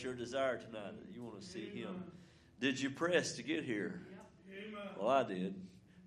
your 0.00 0.14
desire 0.14 0.58
tonight? 0.58 0.92
that 1.00 1.12
You 1.12 1.24
want 1.24 1.40
to 1.40 1.44
see 1.46 1.68
Him? 1.68 2.04
Did 2.60 2.80
you 2.80 2.90
press 2.90 3.32
to 3.32 3.42
get 3.42 3.64
here? 3.64 4.00
Well, 4.96 5.08
I 5.08 5.24
did. 5.24 5.56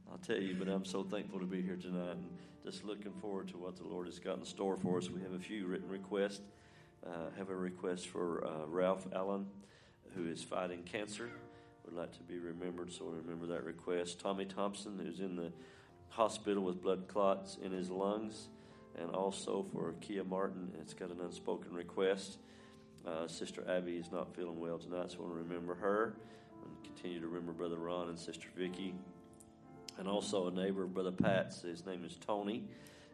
I'll 0.10 0.18
tell 0.20 0.38
you, 0.38 0.56
but 0.58 0.70
I'm 0.70 0.86
so 0.86 1.04
thankful 1.04 1.40
to 1.40 1.46
be 1.46 1.62
here 1.62 1.76
tonight 1.76 2.12
and 2.12 2.30
just 2.64 2.86
looking 2.86 3.12
forward 3.20 3.50
to 3.50 3.58
what 3.58 3.76
the 3.76 3.84
Lord 3.84 4.06
has 4.06 4.20
got 4.20 4.38
in 4.38 4.46
store 4.46 4.78
for 4.78 4.98
us. 4.98 5.10
We 5.10 5.22
have 5.22 5.34
a 5.34 5.40
few 5.40 5.68
written 5.68 5.90
requests. 5.90 6.42
Uh, 7.06 7.30
have 7.38 7.50
a 7.50 7.56
request 7.56 8.08
for 8.08 8.48
uh, 8.48 8.66
Ralph 8.68 9.06
Allen, 9.14 9.46
who 10.16 10.28
is 10.28 10.42
fighting 10.42 10.84
cancer. 10.84 11.30
Would 11.84 11.94
like 11.94 12.14
to 12.14 12.24
be 12.24 12.40
remembered, 12.40 12.92
so 12.92 13.06
remember 13.06 13.46
that 13.48 13.64
request. 13.64 14.20
Tommy 14.20 14.46
Thompson, 14.46 14.98
who's 14.98 15.20
in 15.20 15.36
the 15.36 15.52
hospital 16.10 16.64
with 16.64 16.82
blood 16.82 17.08
clots 17.08 17.58
in 17.62 17.72
his 17.72 17.90
lungs, 17.92 18.48
and 18.98 19.12
also 19.12 19.66
for 19.72 19.94
Kia 20.02 20.24
Martin, 20.24 20.72
it's 20.82 20.94
got 20.94 21.12
an 21.12 21.20
unspoken 21.22 21.74
request. 21.74 22.38
Uh, 23.08 23.28
Sister 23.28 23.64
Abby 23.70 23.98
is 23.98 24.12
not 24.12 24.36
feeling 24.36 24.60
well 24.60 24.80
tonight, 24.80 25.12
so 25.12 25.20
I 25.20 25.22
want 25.22 25.34
to 25.36 25.44
remember 25.44 25.76
her 25.76 26.16
and 26.64 26.84
continue 26.84 27.20
to 27.20 27.28
remember 27.28 27.52
Brother 27.52 27.78
Ron 27.78 28.10
and 28.10 28.18
Sister 28.18 28.48
Vicky. 28.58 28.96
And 30.00 30.08
also 30.08 30.48
a 30.48 30.52
neighbor 30.52 30.84
of 30.84 30.94
Brother 30.96 31.12
Pat's, 31.12 31.62
his 31.62 31.86
name 31.86 32.04
is 32.04 32.18
Tony, 32.26 32.64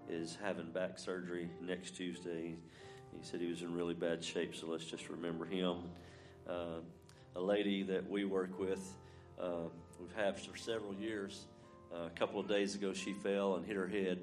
is 0.10 0.38
having 0.42 0.72
back 0.72 0.98
surgery 0.98 1.50
next 1.62 1.98
Tuesday. 1.98 2.56
He 3.12 3.18
said 3.22 3.42
he 3.42 3.48
was 3.48 3.64
in 3.64 3.74
really 3.74 3.94
bad 3.94 4.24
shape, 4.24 4.56
so 4.56 4.68
let's 4.68 4.86
just 4.86 5.10
remember 5.10 5.44
him. 5.44 5.80
Uh, 6.50 6.80
a 7.36 7.42
lady 7.42 7.84
that 7.84 8.10
we 8.10 8.24
work 8.24 8.58
with, 8.58 8.94
uh, 9.42 9.68
we've 10.00 10.16
had 10.16 10.40
for 10.40 10.56
several 10.56 10.94
years. 10.94 11.48
Uh, 11.94 12.06
a 12.06 12.12
couple 12.12 12.40
of 12.40 12.48
days 12.48 12.76
ago, 12.76 12.94
she 12.94 13.12
fell 13.12 13.56
and 13.56 13.66
hit 13.66 13.76
her 13.76 13.88
head, 13.88 14.20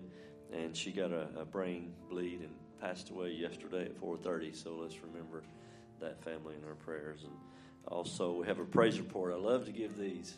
and 0.51 0.75
she 0.75 0.93
got 0.93 1.13
a, 1.13 1.29
a 1.39 1.45
brain 1.45 1.93
bleed 2.09 2.41
and 2.41 2.55
passed 2.81 3.11
away 3.11 3.33
yesterday 3.33 3.83
at 3.83 4.01
4:30. 4.01 4.57
So 4.57 4.75
let's 4.75 4.97
remember 5.03 5.43
that 6.01 6.23
family 6.23 6.55
in 6.61 6.67
our 6.69 6.75
prayers. 6.75 7.25
And 7.25 7.33
also, 7.87 8.33
we 8.33 8.47
have 8.47 8.59
a 8.59 8.65
praise 8.65 8.99
report. 8.99 9.33
I 9.33 9.37
love 9.37 9.67
to 9.67 9.73
give 9.73 9.97
these. 9.97 10.35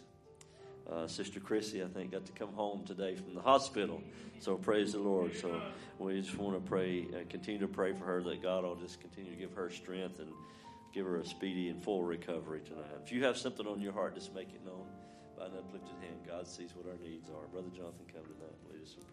Uh, 0.90 1.06
Sister 1.06 1.38
Chrissy, 1.38 1.84
I 1.84 1.86
think, 1.86 2.12
got 2.12 2.26
to 2.26 2.32
come 2.32 2.52
home 2.52 2.84
today 2.84 3.14
from 3.14 3.34
the 3.34 3.40
hospital. 3.40 4.02
So 4.40 4.56
praise 4.56 4.92
the 4.92 4.98
Lord. 4.98 5.36
So 5.36 5.62
we 5.98 6.20
just 6.20 6.36
want 6.36 6.56
to 6.56 6.68
pray, 6.68 7.06
uh, 7.14 7.18
continue 7.28 7.60
to 7.60 7.68
pray 7.68 7.92
for 7.92 8.04
her 8.04 8.22
that 8.22 8.42
God 8.42 8.64
will 8.64 8.74
just 8.74 9.00
continue 9.00 9.30
to 9.30 9.36
give 9.36 9.52
her 9.52 9.70
strength 9.70 10.18
and 10.18 10.32
give 10.92 11.06
her 11.06 11.18
a 11.18 11.24
speedy 11.24 11.68
and 11.68 11.82
full 11.82 12.02
recovery 12.02 12.60
tonight. 12.64 12.86
If 13.04 13.12
you 13.12 13.22
have 13.24 13.36
something 13.36 13.66
on 13.66 13.80
your 13.80 13.92
heart, 13.92 14.14
just 14.16 14.34
make 14.34 14.48
it 14.48 14.64
known 14.64 14.86
by 15.38 15.46
an 15.46 15.52
uplifted 15.58 15.94
hand. 16.00 16.26
God 16.26 16.48
sees 16.48 16.74
what 16.74 16.86
our 16.86 16.98
needs 17.06 17.30
are. 17.30 17.46
Brother 17.52 17.68
Jonathan, 17.68 18.06
come 18.12 18.24
tonight 18.24 18.56
lead 18.72 18.82
us 18.82 18.96
in 18.96 19.09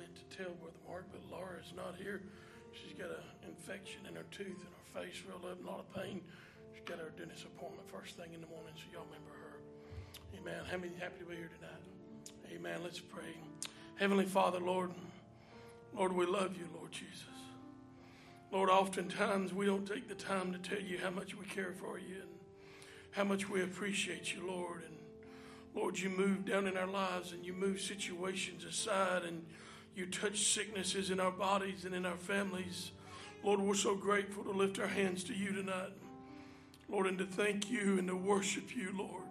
meant 0.00 0.16
to 0.16 0.36
tell 0.36 0.52
Brother 0.56 0.80
Mark, 0.88 1.04
but 1.12 1.20
Laura 1.30 1.60
is 1.60 1.76
not 1.76 1.94
here. 2.00 2.22
She's 2.72 2.96
got 2.96 3.10
an 3.10 3.52
infection 3.52 4.00
in 4.08 4.14
her 4.16 4.24
tooth 4.30 4.56
and 4.56 4.72
her 4.72 5.02
face 5.02 5.22
real 5.28 5.44
up, 5.44 5.60
a 5.60 5.66
lot 5.68 5.80
of 5.80 5.92
pain. 5.92 6.22
She's 6.72 6.84
got 6.88 6.98
her 6.98 7.12
dentist 7.18 7.44
appointment 7.44 7.84
first 7.92 8.16
thing 8.16 8.32
in 8.32 8.40
the 8.40 8.46
morning, 8.46 8.72
so 8.76 8.88
y'all 8.92 9.04
remember 9.04 9.36
her. 9.36 9.60
Amen. 10.40 10.64
How 10.70 10.78
many 10.78 10.94
happy 10.98 11.20
to 11.20 11.26
be 11.26 11.36
here 11.36 11.50
tonight? 11.60 11.84
Amen. 12.48 12.80
Let's 12.82 12.98
pray. 12.98 13.36
Heavenly 13.96 14.24
Father, 14.24 14.58
Lord, 14.58 14.90
Lord, 15.94 16.12
we 16.14 16.24
love 16.24 16.56
you, 16.56 16.66
Lord 16.74 16.92
Jesus. 16.92 17.26
Lord, 18.50 18.70
oftentimes 18.70 19.52
we 19.52 19.66
don't 19.66 19.86
take 19.86 20.08
the 20.08 20.14
time 20.14 20.52
to 20.52 20.58
tell 20.58 20.80
you 20.80 20.98
how 20.98 21.10
much 21.10 21.36
we 21.36 21.44
care 21.44 21.72
for 21.72 21.98
you 21.98 22.22
and 22.22 22.30
how 23.10 23.24
much 23.24 23.50
we 23.50 23.62
appreciate 23.62 24.34
you, 24.34 24.46
Lord. 24.46 24.82
And 24.86 24.96
Lord, 25.74 25.98
you 25.98 26.08
move 26.08 26.46
down 26.46 26.66
in 26.66 26.78
our 26.78 26.86
lives 26.86 27.32
and 27.32 27.44
you 27.44 27.52
move 27.52 27.82
situations 27.82 28.64
aside 28.64 29.24
and 29.24 29.44
you 29.94 30.06
touch 30.06 30.52
sicknesses 30.52 31.10
in 31.10 31.20
our 31.20 31.30
bodies 31.30 31.84
and 31.84 31.94
in 31.94 32.06
our 32.06 32.16
families. 32.16 32.92
Lord, 33.42 33.60
we're 33.60 33.74
so 33.74 33.94
grateful 33.94 34.44
to 34.44 34.50
lift 34.50 34.78
our 34.78 34.86
hands 34.86 35.24
to 35.24 35.34
you 35.34 35.52
tonight. 35.52 35.92
Lord, 36.88 37.06
and 37.06 37.18
to 37.18 37.24
thank 37.24 37.70
you 37.70 37.98
and 37.98 38.08
to 38.08 38.16
worship 38.16 38.74
you, 38.74 38.92
Lord. 38.96 39.22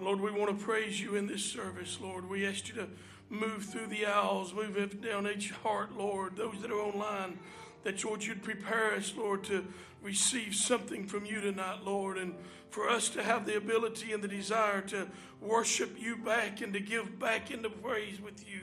Lord, 0.00 0.20
we 0.20 0.30
want 0.30 0.56
to 0.56 0.64
praise 0.64 1.00
you 1.00 1.16
in 1.16 1.26
this 1.26 1.44
service, 1.44 1.98
Lord. 2.00 2.28
We 2.28 2.46
ask 2.46 2.68
you 2.68 2.74
to 2.74 2.88
move 3.30 3.64
through 3.64 3.88
the 3.88 4.06
aisles, 4.06 4.54
move 4.54 5.00
down 5.00 5.28
each 5.28 5.50
heart, 5.50 5.96
Lord, 5.96 6.36
those 6.36 6.60
that 6.62 6.70
are 6.70 6.80
online, 6.80 7.38
that, 7.84 8.02
Lord, 8.04 8.24
you'd 8.24 8.42
prepare 8.42 8.94
us, 8.94 9.14
Lord, 9.16 9.44
to 9.44 9.64
receive 10.02 10.54
something 10.54 11.06
from 11.06 11.24
you 11.24 11.40
tonight, 11.40 11.80
Lord, 11.84 12.18
and 12.18 12.34
for 12.70 12.88
us 12.88 13.08
to 13.10 13.22
have 13.22 13.46
the 13.46 13.56
ability 13.56 14.12
and 14.12 14.22
the 14.22 14.28
desire 14.28 14.80
to 14.82 15.08
worship 15.40 15.96
you 15.98 16.16
back 16.16 16.60
and 16.60 16.72
to 16.72 16.80
give 16.80 17.18
back 17.18 17.50
into 17.50 17.70
praise 17.70 18.20
with 18.20 18.48
you. 18.48 18.60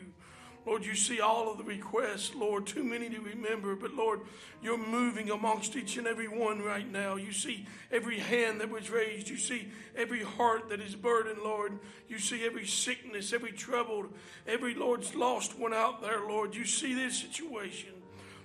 Lord, 0.65 0.83
you 0.83 0.95
see 0.95 1.19
all 1.19 1.51
of 1.51 1.59
the 1.59 1.63
requests, 1.63 2.33
Lord, 2.33 2.65
too 2.65 2.83
many 2.83 3.07
to 3.09 3.19
remember, 3.19 3.75
but 3.75 3.93
Lord, 3.93 4.21
you're 4.63 4.77
moving 4.77 5.29
amongst 5.29 5.75
each 5.75 5.97
and 5.97 6.07
every 6.07 6.27
one 6.27 6.63
right 6.63 6.91
now. 6.91 7.17
You 7.17 7.31
see 7.31 7.67
every 7.91 8.17
hand 8.17 8.61
that 8.61 8.71
was 8.71 8.89
raised. 8.89 9.29
You 9.29 9.37
see 9.37 9.67
every 9.95 10.23
heart 10.23 10.69
that 10.69 10.81
is 10.81 10.95
burdened, 10.95 11.43
Lord. 11.43 11.77
You 12.09 12.17
see 12.17 12.43
every 12.43 12.65
sickness, 12.65 13.31
every 13.31 13.51
troubled, 13.51 14.11
every 14.47 14.73
Lord's 14.73 15.13
lost 15.13 15.57
one 15.59 15.73
out 15.73 16.01
there, 16.01 16.27
Lord. 16.27 16.55
You 16.55 16.65
see 16.65 16.95
this 16.95 17.19
situation. 17.19 17.91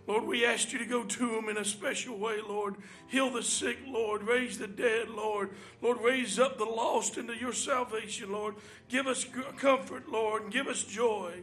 Lord, 0.07 0.25
we 0.25 0.45
ask 0.45 0.73
you 0.73 0.79
to 0.79 0.87
go 0.87 1.05
to 1.05 1.31
them 1.31 1.49
in 1.49 1.57
a 1.57 1.65
special 1.65 2.19
way, 2.19 2.41
Lord. 2.47 2.75
Heal 3.07 3.31
the 3.31 3.43
sick, 3.43 3.79
Lord. 3.87 4.25
Raise 4.25 4.59
the 4.59 4.67
dead, 4.67 5.09
Lord. 5.09 5.51
Lord, 5.81 6.01
raise 6.03 6.39
up 6.39 6.59
the 6.59 6.65
lost 6.65 7.17
into 7.17 7.35
your 7.35 7.53
salvation, 7.53 8.33
Lord. 8.33 8.57
Give 8.89 9.07
us 9.07 9.25
comfort, 9.57 10.11
Lord, 10.11 10.43
and 10.43 10.53
give 10.53 10.67
us 10.67 10.83
joy. 10.83 11.43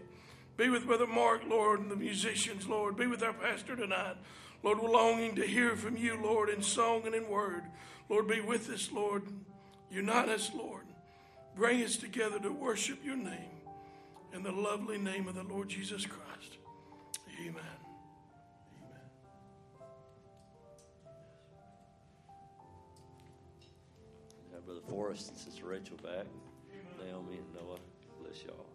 Be 0.58 0.70
with 0.70 0.88
Brother 0.88 1.06
Mark, 1.06 1.44
Lord, 1.48 1.82
and 1.82 1.92
the 1.92 1.96
musicians, 1.96 2.68
Lord. 2.68 2.98
Be 2.98 3.06
with 3.06 3.22
our 3.22 3.34
pastor 3.34 3.76
tonight. 3.76 4.18
Lord, 4.64 4.80
we're 4.80 4.90
longing 4.90 5.36
to 5.36 5.46
hear 5.46 5.76
from 5.76 5.96
you, 5.96 6.20
Lord, 6.20 6.50
in 6.50 6.64
song 6.64 7.04
and 7.06 7.14
in 7.14 7.30
word. 7.30 7.64
Lord, 8.10 8.28
be 8.28 8.42
with 8.42 8.68
us, 8.72 8.92
Lord. 8.92 9.22
Unite 9.92 10.30
us, 10.30 10.52
Lord. 10.56 10.86
Bring 11.56 11.84
us 11.84 11.96
together 11.96 12.40
to 12.40 12.52
worship 12.52 13.06
your 13.06 13.16
name. 13.16 13.52
In 14.34 14.42
the 14.44 14.52
lovely 14.52 14.98
name 14.98 15.28
of 15.28 15.36
the 15.36 15.44
Lord 15.44 15.70
Jesus 15.70 16.06
Christ. 16.06 16.58
Amen. 17.40 17.56
Amen. 24.52 24.64
Brother 24.66 24.82
Forrest 24.90 25.30
and 25.30 25.38
Sister 25.38 25.66
Rachel 25.66 25.98
back. 26.04 26.26
Naomi 27.00 27.38
and 27.38 27.54
Noah. 27.54 27.78
Bless 28.22 28.44
y'all. 28.44 28.67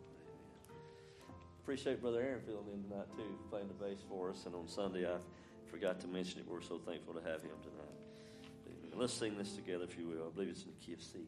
Appreciate 1.72 2.02
Brother 2.02 2.20
Aaron 2.20 2.42
filling 2.44 2.68
in 2.74 2.82
tonight 2.82 3.08
too, 3.16 3.38
playing 3.48 3.66
the 3.66 3.72
bass 3.72 4.00
for 4.06 4.28
us. 4.28 4.44
And 4.44 4.54
on 4.54 4.68
Sunday, 4.68 5.10
I 5.10 5.16
forgot 5.70 6.00
to 6.00 6.06
mention 6.06 6.40
it. 6.40 6.46
We're 6.46 6.60
so 6.60 6.76
thankful 6.76 7.14
to 7.14 7.20
have 7.20 7.40
him 7.40 7.48
tonight. 7.62 7.96
Let's 8.94 9.14
sing 9.14 9.38
this 9.38 9.54
together, 9.54 9.84
if 9.84 9.96
you 9.96 10.06
will. 10.06 10.26
I 10.26 10.30
believe 10.34 10.50
it's 10.50 10.64
in 10.64 10.72
the 10.78 10.84
key 10.84 10.92
of 10.92 11.00
C. 11.00 11.20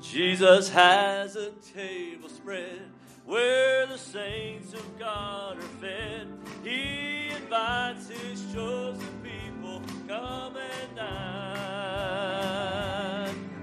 Jesus 0.00 0.70
has 0.70 1.36
a 1.36 1.50
table 1.74 2.30
spread 2.30 2.80
where 3.26 3.86
the 3.86 3.98
saints 3.98 4.72
of 4.72 4.98
God 4.98 5.58
are 5.58 5.72
fed. 5.82 6.28
He 6.64 7.28
invites 7.28 8.08
his 8.08 8.42
chosen 8.54 9.20
people, 9.22 9.82
come 10.08 10.56
and 10.56 10.96
dine 10.96 11.26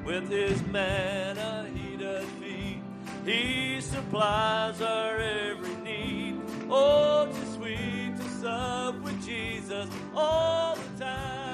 with 0.06 0.29
his 0.29 0.62
manna. 0.67 1.65
He. 1.74 1.87
He 3.27 3.81
supplies 3.81 4.81
our 4.81 5.17
every 5.17 5.75
need. 5.84 6.41
Oh, 6.69 7.25
too 7.25 7.55
sweet 7.55 8.15
to 8.15 8.29
sup 8.39 9.01
with 9.01 9.25
Jesus 9.25 9.89
all 10.15 10.77
the 10.77 11.03
time. 11.03 11.47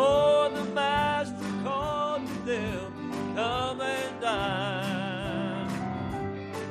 For 0.00 0.48
the 0.48 0.64
Master 0.72 1.52
called 1.62 2.26
them, 2.46 3.34
Come 3.36 3.82
and 3.82 4.20
dine. 4.22 5.68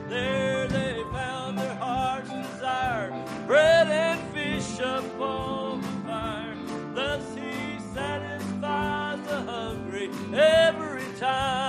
There 0.10 0.68
they 0.68 1.04
found 1.14 1.60
their 1.60 1.76
heart's 1.76 2.32
desire, 2.32 3.14
bread 3.46 3.88
and 3.88 4.20
fish 4.34 4.80
upon 4.80 5.82
the 5.82 6.08
fire. 6.08 6.58
Thus 6.96 7.24
he 7.36 7.80
satisfies 7.94 9.22
the 9.28 9.42
hungry 9.44 10.10
every 10.34 11.06
time. 11.20 11.69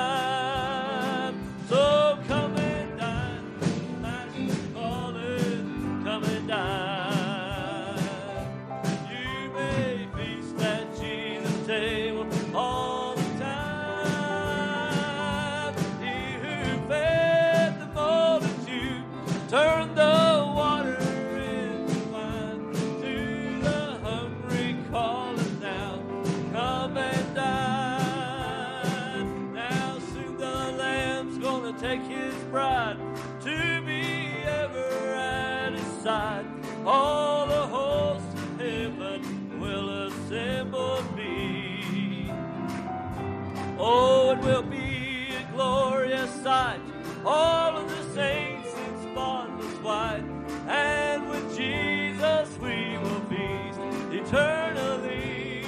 It 44.30 44.38
will 44.42 44.62
be 44.62 45.34
a 45.34 45.52
glorious 45.52 46.30
sight. 46.44 46.78
All 47.26 47.76
of 47.76 47.90
the 47.90 48.14
saints 48.14 48.72
in 48.74 49.10
spotless 49.10 49.74
white. 49.82 50.22
And 50.68 51.28
with 51.28 51.56
Jesus 51.56 52.48
we 52.60 52.96
will 52.98 53.20
feast 53.28 53.80
eternally. 54.12 55.64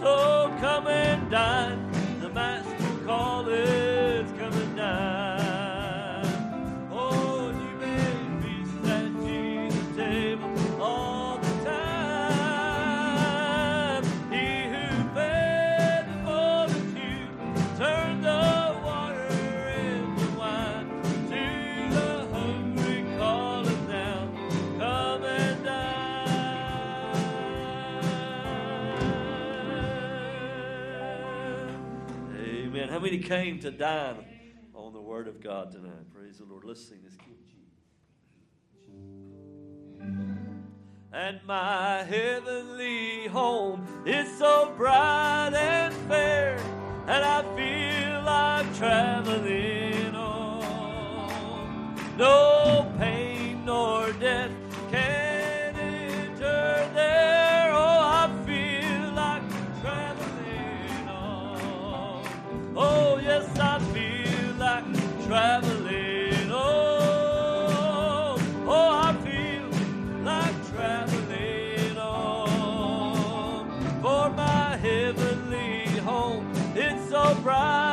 So 0.00 0.52
come 0.60 0.88
and 0.88 1.30
dine. 1.30 1.83
Came 33.24 33.58
to 33.58 33.70
dine 33.70 34.26
on 34.74 34.92
the 34.92 35.00
Word 35.00 35.28
of 35.28 35.40
God 35.42 35.72
tonight? 35.72 36.12
Praise 36.14 36.38
the 36.38 36.44
Lord. 36.44 36.64
Let's 36.64 36.86
sing 36.86 36.98
this. 37.02 37.14
And 41.12 41.40
my 41.46 42.02
heavenly 42.02 43.28
home 43.28 43.86
is 44.04 44.36
so 44.36 44.74
bright 44.76 45.52
and 45.54 45.94
fair, 46.08 46.58
and 47.06 47.24
I 47.24 47.42
feel 47.56 48.22
like 48.24 48.76
traveling 48.76 50.14
on. 50.14 51.94
No 52.18 52.92
pain 52.98 53.64
nor 53.64 54.12
death 54.12 54.50
can 54.90 55.33
yes, 63.34 63.58
I 63.58 63.78
feel 63.92 64.54
like 64.58 64.84
traveling 65.26 66.50
on. 66.52 68.38
Oh, 68.66 68.90
I 69.06 69.12
feel 69.24 69.68
like 70.22 70.56
traveling 70.70 71.98
on. 71.98 73.66
For 74.02 74.30
my 74.30 74.76
heavenly 74.76 75.86
home, 76.00 76.52
it's 76.76 77.10
so 77.10 77.34
bright 77.42 77.83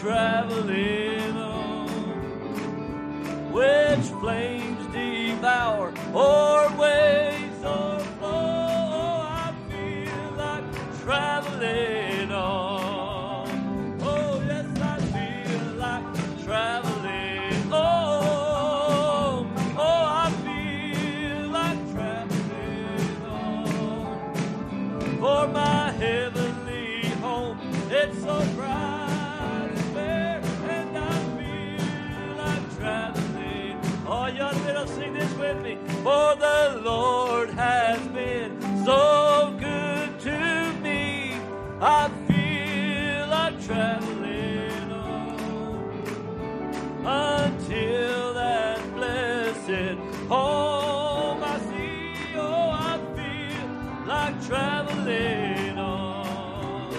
traveling 0.00 1.36
on. 1.36 1.88
Which 3.52 4.06
flames 4.20 4.86
devour 4.94 5.92
or 6.14 6.70
waves 6.78 7.19
with 35.54 35.62
me. 35.62 35.78
For 36.02 36.36
the 36.36 36.80
Lord 36.84 37.50
has 37.50 38.00
been 38.08 38.60
so 38.84 39.54
good 39.58 40.20
to 40.20 40.72
me. 40.82 41.34
I 41.80 42.08
feel 42.28 43.26
like 43.28 43.64
traveling 43.64 44.92
on 44.92 45.90
until 47.04 48.34
that 48.34 48.94
blessed 48.94 49.98
home 50.28 51.42
I 51.42 51.58
see. 51.58 52.36
Oh, 52.36 52.70
I 52.70 52.98
feel 53.16 53.68
like 54.06 54.46
traveling 54.46 55.78
on. 55.78 56.94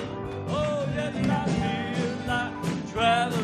Oh, 0.49 0.87
yes, 0.95 1.15
I 1.15 1.45
feel 1.59 2.27
like 2.27 2.91
traveling 2.91 3.40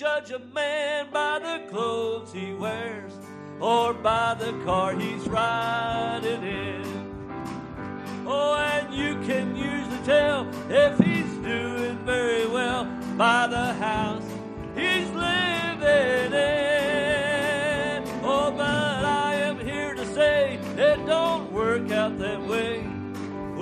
judge 0.00 0.30
a 0.30 0.38
man 0.54 1.08
by 1.12 1.38
the 1.38 1.70
clothes 1.70 2.32
he 2.32 2.54
wears 2.54 3.12
or 3.60 3.92
by 3.92 4.32
the 4.32 4.52
car 4.64 4.94
he's 4.94 5.28
riding 5.28 6.42
in. 6.42 8.24
Oh, 8.26 8.54
and 8.54 8.94
you 8.94 9.14
can 9.26 9.54
usually 9.54 10.04
tell 10.04 10.48
if 10.70 10.98
he's 10.98 11.09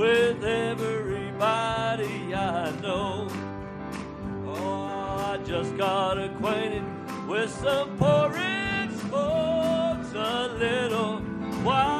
with 0.08 0.42
everybody 0.42 2.34
I 2.34 2.72
know. 2.80 3.28
Oh, 4.46 5.32
I 5.32 5.38
just 5.44 5.76
got 5.76 6.16
acquainted 6.16 6.82
with 7.28 7.50
some 7.50 7.94
poor 7.98 8.30
rich 8.30 8.96
folks 9.12 10.10
a 10.14 10.48
little 10.58 11.18
while 11.62 11.97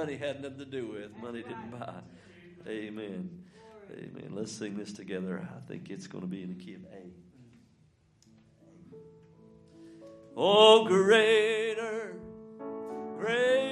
money 0.00 0.16
had 0.16 0.40
nothing 0.40 0.58
to 0.58 0.64
do 0.64 0.88
with. 0.88 1.14
Money 1.22 1.42
didn't 1.42 1.78
buy. 1.78 2.00
Amen. 2.66 3.42
Amen. 3.92 4.30
Let's 4.30 4.52
sing 4.52 4.76
this 4.76 4.92
together. 4.92 5.46
I 5.54 5.60
think 5.66 5.90
it's 5.90 6.06
going 6.06 6.22
to 6.22 6.28
be 6.28 6.42
in 6.42 6.56
the 6.56 6.64
key 6.64 6.74
of 6.74 6.84
A. 6.84 7.10
Oh, 10.36 10.86
greater, 10.86 12.16
greater, 13.18 13.69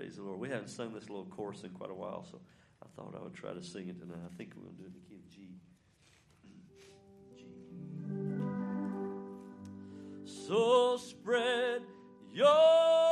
Praise 0.00 0.16
the 0.16 0.22
Lord. 0.22 0.40
We 0.40 0.48
haven't 0.48 0.70
sung 0.70 0.94
this 0.94 1.10
little 1.10 1.26
chorus 1.26 1.62
in 1.62 1.68
quite 1.72 1.90
a 1.90 1.94
while, 1.94 2.24
so 2.24 2.40
I 2.82 2.86
thought 2.96 3.14
I 3.14 3.22
would 3.22 3.34
try 3.34 3.52
to 3.52 3.62
sing 3.62 3.90
it 3.90 4.00
tonight. 4.00 4.16
I 4.24 4.34
think 4.34 4.54
we're 4.56 4.62
going 4.62 4.76
to 4.76 4.82
do 4.82 4.86
it 4.86 4.92
in 4.94 4.94
the 4.94 5.00
key 5.06 5.16
of 5.16 5.28
G. 5.30 5.60
G. 7.36 7.44
So 10.24 10.96
spread 10.96 11.82
your 12.32 13.09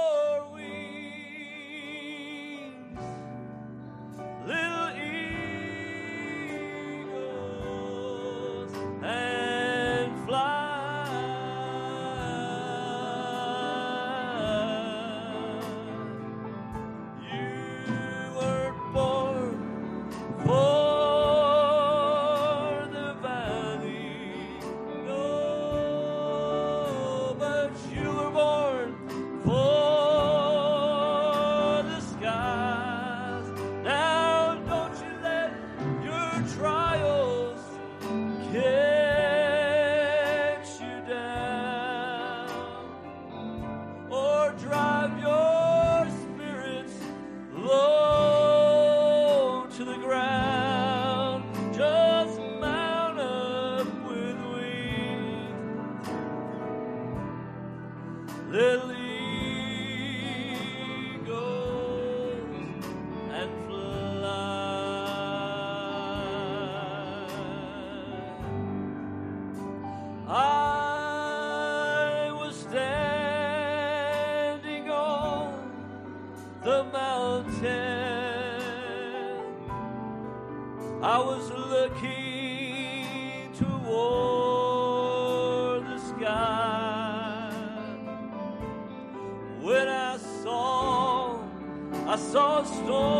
then 92.33 92.43
I 92.43 93.18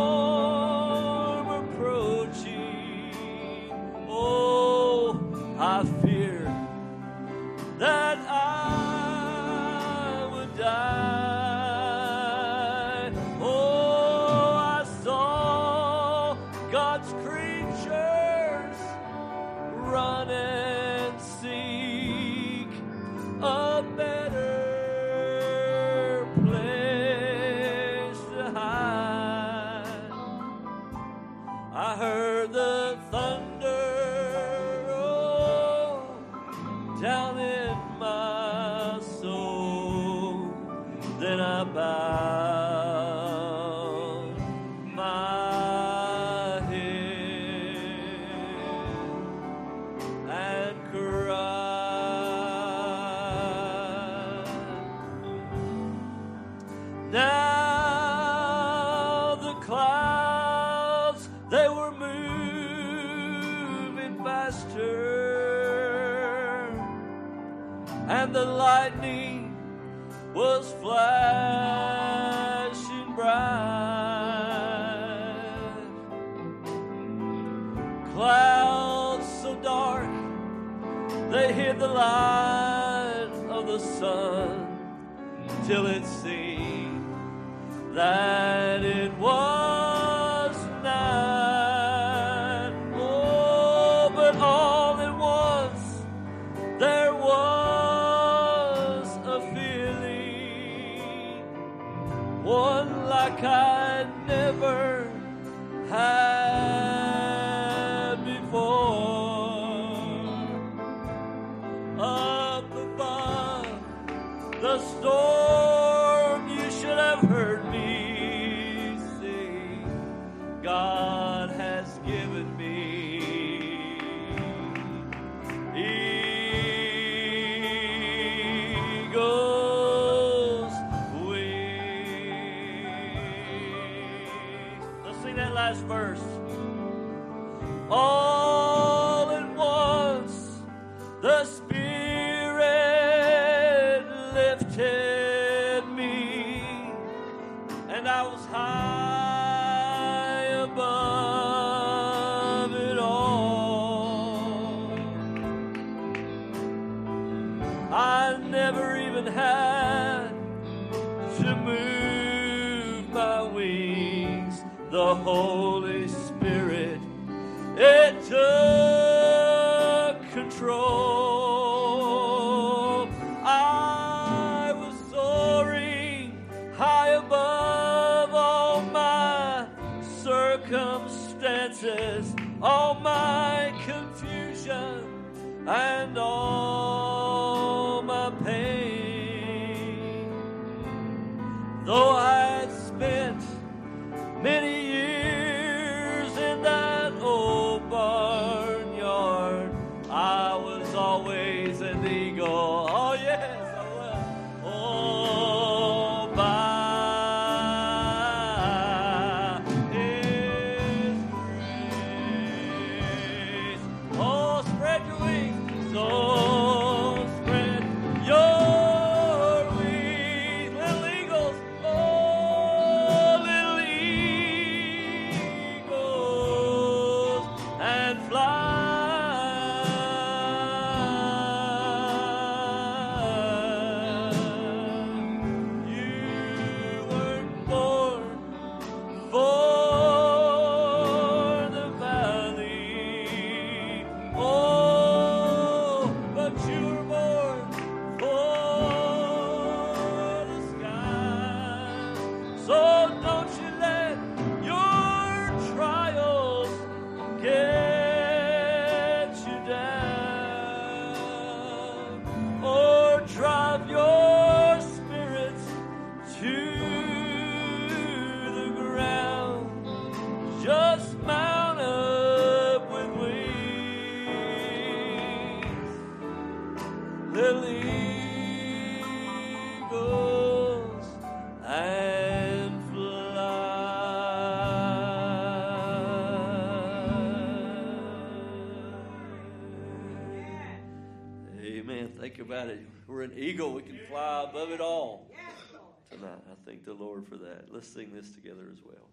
Lord 297.19 297.27
for 297.27 297.37
that. 297.37 297.65
Let's 297.73 297.87
sing 297.87 298.11
this 298.13 298.31
together 298.31 298.69
as 298.71 298.79
well. 298.85 299.09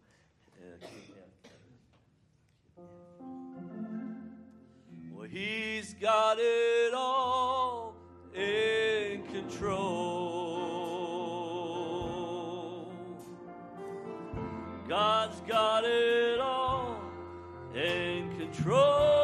Well, 5.12 5.28
He's 5.28 5.94
got 5.94 6.36
it 6.38 6.94
all 6.94 7.96
in 8.34 9.24
control. 9.26 9.72
God's 14.88 15.40
got 15.48 15.84
it 15.84 16.38
all 16.38 17.00
in 17.74 18.36
control. 18.38 19.15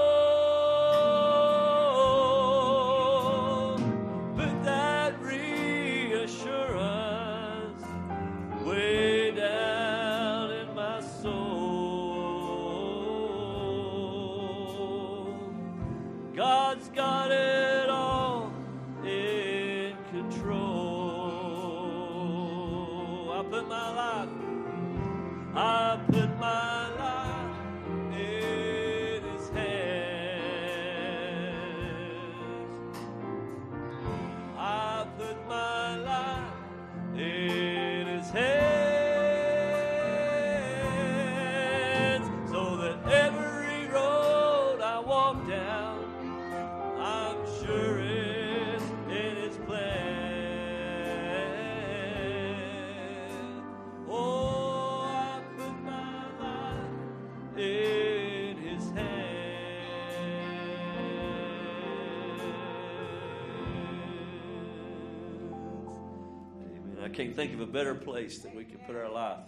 Can't 67.13 67.37
think 67.37 67.53
of 67.55 67.61
a 67.61 67.67
better 67.67 67.95
place 67.95 68.39
that 68.39 68.55
we 68.55 68.65
can 68.65 68.79
put 68.79 68.97
our 68.97 69.11
life 69.11 69.39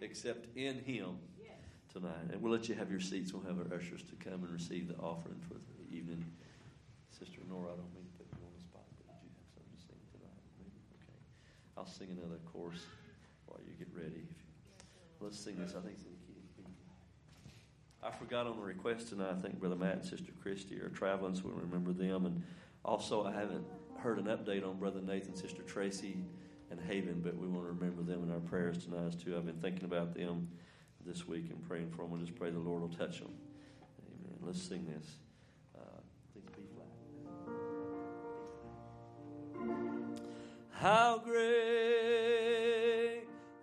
except 0.00 0.56
in 0.56 0.78
Him 0.80 1.18
tonight. 1.92 2.30
And 2.32 2.40
we'll 2.40 2.52
let 2.52 2.68
you 2.68 2.74
have 2.76 2.90
your 2.90 3.00
seats. 3.00 3.32
We'll 3.32 3.42
have 3.42 3.58
our 3.58 3.76
ushers 3.76 4.02
to 4.02 4.14
come 4.16 4.44
and 4.44 4.50
receive 4.50 4.88
the 4.88 4.96
offering 4.96 5.40
for 5.48 5.54
the 5.54 5.96
evening. 5.96 6.24
Sister 7.10 7.40
Nora, 7.48 7.72
I 7.72 7.76
don't 7.76 7.92
mean 7.94 8.04
to 8.04 8.18
put 8.18 8.26
you 8.30 8.44
on 8.46 8.52
the 8.56 8.62
spot, 8.62 8.84
but 8.96 9.06
did 9.10 9.26
you 9.26 9.30
have 9.34 9.48
something 9.50 9.74
to 9.74 9.80
sing 9.82 9.98
tonight? 10.14 10.38
Maybe? 10.58 10.78
Okay. 10.94 11.18
I'll 11.76 11.86
sing 11.86 12.08
another 12.14 12.38
chorus 12.52 12.86
while 13.46 13.58
you 13.66 13.72
get 13.74 13.88
ready. 13.94 14.22
Let's 15.20 15.38
sing 15.38 15.56
this. 15.58 15.74
I 15.76 15.80
think. 15.80 15.98
I 18.00 18.12
forgot 18.12 18.46
on 18.46 18.56
the 18.56 18.62
request 18.62 19.08
tonight. 19.08 19.34
I 19.36 19.40
think 19.42 19.58
Brother 19.58 19.74
Matt 19.74 19.96
and 19.96 20.04
Sister 20.04 20.30
Christy 20.40 20.80
are 20.80 20.88
traveling, 20.88 21.34
so 21.34 21.42
we 21.46 21.60
remember 21.60 21.92
them. 21.92 22.26
And 22.26 22.44
also, 22.84 23.24
I 23.24 23.32
haven't 23.32 23.64
heard 23.98 24.20
an 24.20 24.26
update 24.26 24.64
on 24.64 24.78
Brother 24.78 25.00
Nathan, 25.00 25.34
Sister 25.34 25.62
Tracy, 25.62 26.24
and 26.70 26.80
Haven, 26.80 27.20
but 27.22 27.36
we 27.36 27.46
want 27.46 27.64
to 27.66 27.72
remember 27.72 28.02
them 28.02 28.22
in 28.22 28.30
our 28.30 28.40
prayers 28.40 28.84
tonight 28.84 29.18
too. 29.22 29.36
I've 29.36 29.46
been 29.46 29.60
thinking 29.60 29.84
about 29.84 30.14
them 30.14 30.48
this 31.06 31.26
week 31.26 31.50
and 31.50 31.66
praying 31.66 31.90
for 31.90 32.02
them. 32.02 32.10
We 32.10 32.20
just 32.20 32.34
pray 32.34 32.50
the 32.50 32.58
Lord 32.58 32.82
will 32.82 32.88
touch 32.88 33.20
them. 33.20 33.32
Amen. 34.00 34.38
Let's 34.42 34.62
sing 34.62 34.86
this. 34.86 35.06
Uh. 35.76 36.00
How 40.70 41.18
great 41.18 41.38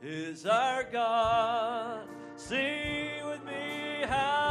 is 0.02 0.46
our 0.46 0.84
God? 0.84 2.08
Sing 2.36 3.26
with 3.26 3.44
me, 3.46 4.04
how 4.08 4.45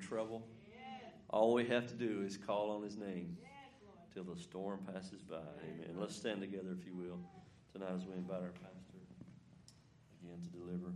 trouble, 0.00 0.46
all 1.28 1.54
we 1.54 1.66
have 1.66 1.86
to 1.88 1.94
do 1.94 2.22
is 2.24 2.36
call 2.36 2.70
on 2.70 2.82
His 2.82 2.96
name 2.96 3.36
till 4.14 4.24
the 4.24 4.40
storm 4.40 4.80
passes 4.92 5.22
by. 5.22 5.36
Amen. 5.36 5.96
Let's 5.98 6.14
stand 6.14 6.40
together, 6.40 6.70
if 6.78 6.86
you 6.86 6.94
will, 6.94 7.18
tonight 7.72 7.92
as 7.96 8.06
we 8.06 8.14
invite 8.14 8.42
our 8.42 8.54
pastor 8.54 8.94
again 10.22 10.38
to 10.40 10.48
deliver 10.48 10.94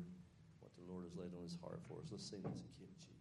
what 0.61 0.71
the 0.79 0.87
Lord 0.91 1.05
has 1.05 1.17
laid 1.17 1.35
on 1.37 1.43
his 1.43 1.57
heart 1.61 1.81
for 1.89 1.99
us. 2.01 2.09
Let's 2.11 2.25
sing 2.25 2.43
this 2.43 2.63
again. 2.63 2.89
In 2.89 3.18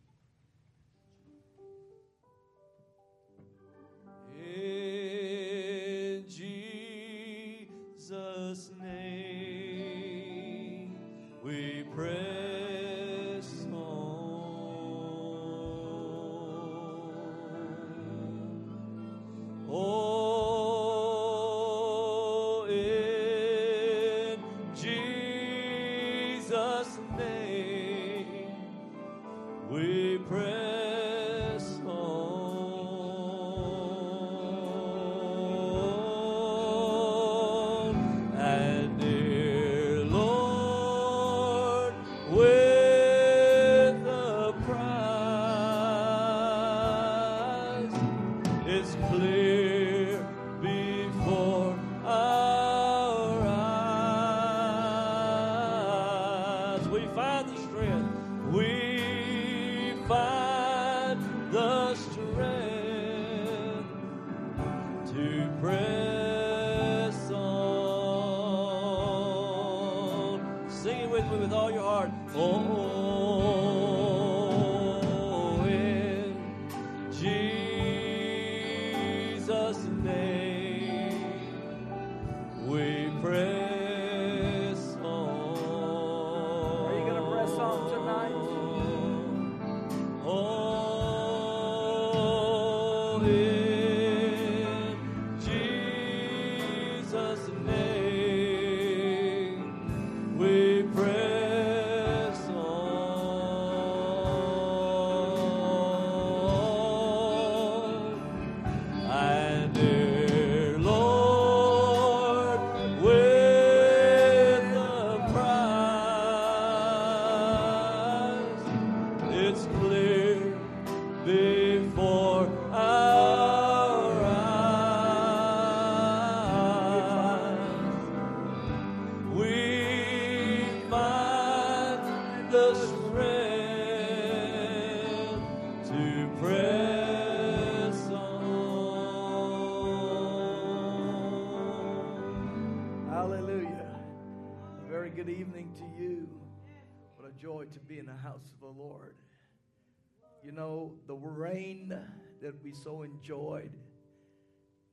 we 152.68 152.74
so 152.74 153.04
enjoyed 153.04 153.72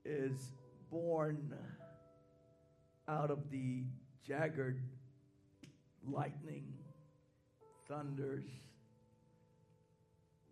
is 0.05 0.53
born 0.93 1.53
out 3.09 3.33
of 3.33 3.51
the 3.51 3.83
jagged 4.25 4.79
lightning, 6.07 6.73
thunders, 7.89 8.45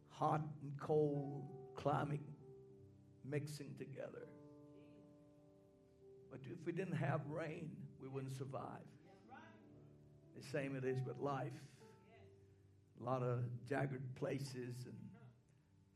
hot 0.09 0.41
and 0.63 0.73
cold 0.81 1.45
climate 1.77 2.19
mixing 3.25 3.73
together. 3.79 4.27
But 6.29 6.41
if 6.51 6.67
we 6.67 6.73
didn't 6.73 6.97
have 6.97 7.21
rain, 7.29 7.71
we 8.03 8.09
wouldn't 8.09 8.37
survive. 8.37 8.89
The 10.37 10.43
same 10.43 10.75
it 10.75 10.85
is 10.85 10.99
with 11.07 11.21
life. 11.21 11.53
A 13.01 13.05
lot 13.05 13.23
of 13.23 13.45
jagged 13.69 14.17
places 14.17 14.87
and 14.87 14.97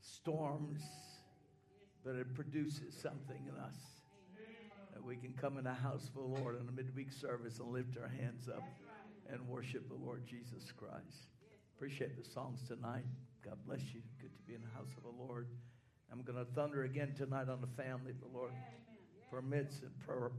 storms, 0.00 0.82
but 2.06 2.14
it 2.14 2.32
produces 2.36 2.94
something 2.94 3.42
in 3.48 3.60
us. 3.60 3.74
That 4.94 5.04
we 5.04 5.16
can 5.16 5.32
come 5.32 5.58
in 5.58 5.64
the 5.64 5.74
house 5.74 6.06
of 6.06 6.14
the 6.14 6.40
Lord 6.40 6.54
in 6.54 6.68
a 6.68 6.72
midweek 6.72 7.10
service 7.10 7.58
and 7.58 7.72
lift 7.72 7.98
our 8.00 8.08
hands 8.08 8.48
up 8.48 8.62
and 9.28 9.46
worship 9.48 9.88
the 9.88 9.96
Lord 9.96 10.24
Jesus 10.24 10.70
Christ. 10.70 11.26
Appreciate 11.76 12.16
the 12.16 12.30
songs 12.30 12.62
tonight. 12.62 13.04
God 13.44 13.58
bless 13.66 13.80
you. 13.92 14.02
Good 14.20 14.32
to 14.36 14.42
be 14.46 14.54
in 14.54 14.62
the 14.62 14.70
house 14.78 14.94
of 14.96 15.02
the 15.02 15.20
Lord. 15.20 15.48
I'm 16.12 16.22
going 16.22 16.38
to 16.38 16.50
thunder 16.52 16.84
again 16.84 17.12
tonight 17.18 17.48
on 17.48 17.60
the 17.60 17.82
family, 17.82 18.12
the 18.12 18.32
Lord 18.32 18.52
permits 19.28 19.80
in 19.80 19.90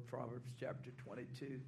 Proverbs 0.08 0.50
chapter 0.58 0.92
22. 1.04 1.60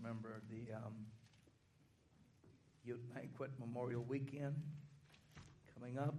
Remember 0.00 0.40
the 0.50 0.74
um, 0.74 0.94
Youth 2.84 3.02
Banquet 3.14 3.50
Memorial 3.58 4.04
Weekend 4.08 4.54
coming 5.74 5.98
up. 5.98 6.14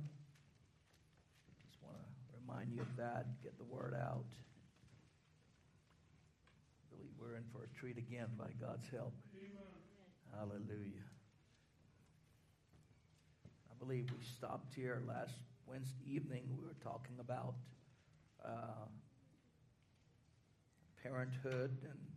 Just 1.70 1.82
want 1.82 1.96
to 1.98 2.38
remind 2.42 2.72
you 2.72 2.82
of 2.82 2.96
that, 2.98 3.42
get 3.42 3.58
the 3.58 3.64
word 3.64 3.96
out. 4.00 4.26
Really, 6.92 7.10
we're 7.20 7.38
in 7.38 7.44
for 7.52 7.64
a 7.64 7.80
treat 7.80 7.98
again 7.98 8.28
by 8.38 8.50
God's 8.60 8.88
help. 8.90 9.14
Amen. 9.36 9.60
Hallelujah. 10.38 11.08
I 13.72 13.74
believe 13.80 14.06
we 14.12 14.26
stopped 14.38 14.74
here 14.76 15.02
last 15.08 15.36
Wednesday 15.66 16.04
evening. 16.06 16.44
We 16.60 16.66
were 16.66 16.76
talking 16.84 17.16
about 17.20 17.56
uh, 18.44 18.88
parenthood 21.02 21.78
and 21.84 22.09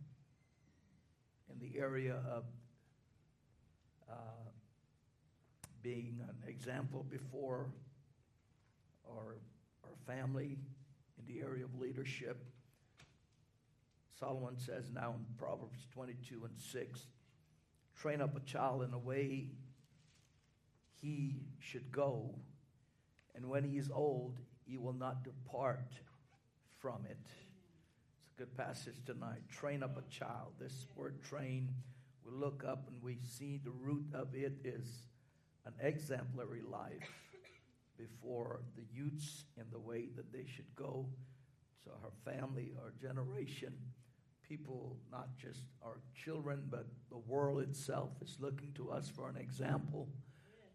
in 1.53 1.59
the 1.59 1.79
area 1.79 2.15
of 2.29 2.43
uh, 4.09 4.15
being 5.81 6.19
an 6.27 6.49
example 6.49 7.05
before 7.09 7.69
our, 9.09 9.37
our 9.83 9.95
family 10.07 10.57
in 11.17 11.33
the 11.33 11.41
area 11.41 11.63
of 11.63 11.79
leadership. 11.79 12.43
Solomon 14.19 14.57
says 14.57 14.91
now 14.93 15.15
in 15.17 15.25
Proverbs 15.37 15.87
22 15.93 16.45
and 16.45 16.57
6 16.57 17.07
train 17.95 18.21
up 18.21 18.35
a 18.35 18.39
child 18.41 18.83
in 18.83 18.93
a 18.93 18.97
way 18.97 19.49
he 21.01 21.41
should 21.59 21.91
go, 21.91 22.33
and 23.35 23.45
when 23.49 23.63
he 23.63 23.77
is 23.77 23.91
old, 23.93 24.39
he 24.65 24.77
will 24.77 24.93
not 24.93 25.23
depart 25.23 25.93
from 26.79 27.05
it. 27.09 27.17
Good 28.35 28.57
passage 28.57 28.95
tonight. 29.05 29.41
Train 29.47 29.83
up 29.83 29.95
a 29.95 30.09
child. 30.09 30.53
This 30.59 30.87
word 30.95 31.21
train, 31.21 31.69
we 32.25 32.31
look 32.31 32.63
up 32.67 32.87
and 32.87 32.99
we 33.03 33.19
see 33.21 33.59
the 33.63 33.69
root 33.69 34.05
of 34.11 34.33
it 34.33 34.53
is 34.63 35.03
an 35.67 35.73
exemplary 35.79 36.63
life 36.67 37.11
before 37.95 38.61
the 38.75 38.81
youths 38.91 39.45
in 39.55 39.65
the 39.71 39.77
way 39.77 40.07
that 40.15 40.33
they 40.33 40.45
should 40.47 40.75
go. 40.75 41.05
So, 41.85 41.91
our 42.03 42.33
family, 42.33 42.71
our 42.81 42.91
generation, 42.99 43.73
people, 44.49 44.97
not 45.11 45.37
just 45.37 45.59
our 45.85 45.99
children, 46.15 46.63
but 46.71 46.87
the 47.11 47.19
world 47.19 47.61
itself 47.61 48.09
is 48.19 48.37
looking 48.39 48.73
to 48.73 48.89
us 48.89 49.11
for 49.15 49.29
an 49.29 49.37
example. 49.37 50.09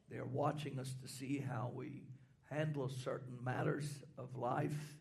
They're 0.09 0.25
watching 0.25 0.79
us 0.79 0.95
to 1.03 1.09
see 1.09 1.39
how 1.39 1.73
we 1.75 2.05
handle 2.49 2.89
certain 2.89 3.37
matters 3.43 4.05
of 4.17 4.37
life. 4.37 4.95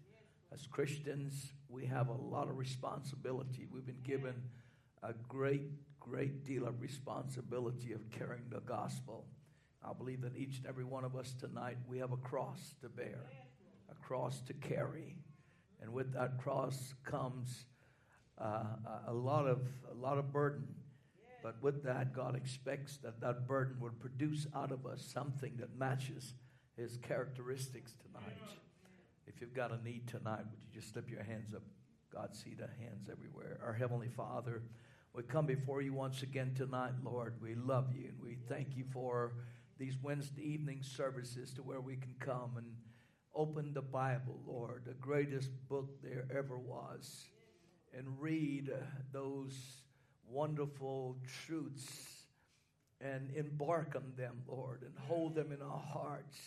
As 0.53 0.65
Christians, 0.65 1.51
we 1.67 1.85
have 1.85 2.07
a 2.07 2.13
lot 2.13 2.49
of 2.49 2.57
responsibility. 2.57 3.67
We've 3.71 3.85
been 3.85 4.01
given 4.03 4.35
a 5.03 5.13
great, 5.27 5.63
great 5.99 6.45
deal 6.45 6.65
of 6.65 6.81
responsibility 6.81 7.91
of 7.91 8.09
carrying 8.11 8.49
the 8.49 8.61
gospel. 8.61 9.25
I 9.83 9.93
believe 9.93 10.21
that 10.21 10.35
each 10.35 10.57
and 10.57 10.65
every 10.65 10.85
one 10.85 11.03
of 11.03 11.15
us 11.15 11.33
tonight, 11.39 11.77
we 11.87 11.99
have 11.99 12.11
a 12.11 12.17
cross 12.17 12.75
to 12.81 12.89
bear, 12.89 13.25
a 13.91 13.95
cross 13.95 14.41
to 14.47 14.53
carry. 14.53 15.15
And 15.81 15.93
with 15.93 16.13
that 16.13 16.37
cross 16.39 16.93
comes 17.03 17.65
uh, 18.39 18.63
a 19.07 19.13
lot 19.13 19.47
of 19.47 19.61
a 19.91 19.95
lot 19.95 20.17
of 20.17 20.31
burden. 20.31 20.67
But 21.43 21.61
with 21.61 21.83
that, 21.83 22.13
God 22.13 22.35
expects 22.35 22.97
that 22.97 23.21
that 23.21 23.47
burden 23.47 23.77
would 23.79 23.99
produce 23.99 24.47
out 24.55 24.71
of 24.71 24.85
us 24.85 25.01
something 25.13 25.53
that 25.59 25.77
matches 25.77 26.33
His 26.75 26.97
characteristics 26.97 27.93
tonight. 28.01 28.37
If 29.37 29.41
you've 29.41 29.53
got 29.53 29.71
a 29.71 29.77
need 29.83 30.07
tonight, 30.07 30.39
would 30.49 30.59
you 30.63 30.81
just 30.81 30.93
slip 30.93 31.11
your 31.11 31.21
hands 31.21 31.53
up? 31.53 31.61
God 32.11 32.35
see 32.35 32.55
the 32.55 32.65
hands 32.83 33.07
everywhere. 33.07 33.59
Our 33.63 33.71
Heavenly 33.71 34.07
Father, 34.07 34.63
we 35.13 35.21
come 35.21 35.45
before 35.45 35.83
you 35.83 35.93
once 35.93 36.23
again 36.23 36.55
tonight, 36.55 36.93
Lord. 37.03 37.35
We 37.39 37.53
love 37.53 37.93
you 37.93 38.07
and 38.07 38.19
we 38.19 38.39
thank 38.49 38.75
you 38.75 38.83
for 38.91 39.33
these 39.77 39.95
Wednesday 40.01 40.41
evening 40.41 40.81
services 40.81 41.53
to 41.53 41.61
where 41.61 41.81
we 41.81 41.97
can 41.97 42.15
come 42.19 42.53
and 42.57 42.65
open 43.35 43.75
the 43.75 43.81
Bible, 43.83 44.39
Lord, 44.47 44.85
the 44.87 44.95
greatest 44.95 45.51
book 45.69 46.01
there 46.01 46.25
ever 46.35 46.57
was, 46.57 47.27
and 47.95 48.07
read 48.19 48.71
uh, 48.71 48.83
those 49.13 49.53
wonderful 50.27 51.15
truths 51.45 52.25
and 52.99 53.29
embark 53.35 53.93
on 53.95 54.13
them, 54.17 54.41
Lord, 54.47 54.81
and 54.81 54.93
hold 55.07 55.35
them 55.35 55.51
in 55.51 55.61
our 55.61 55.77
hearts, 55.77 56.39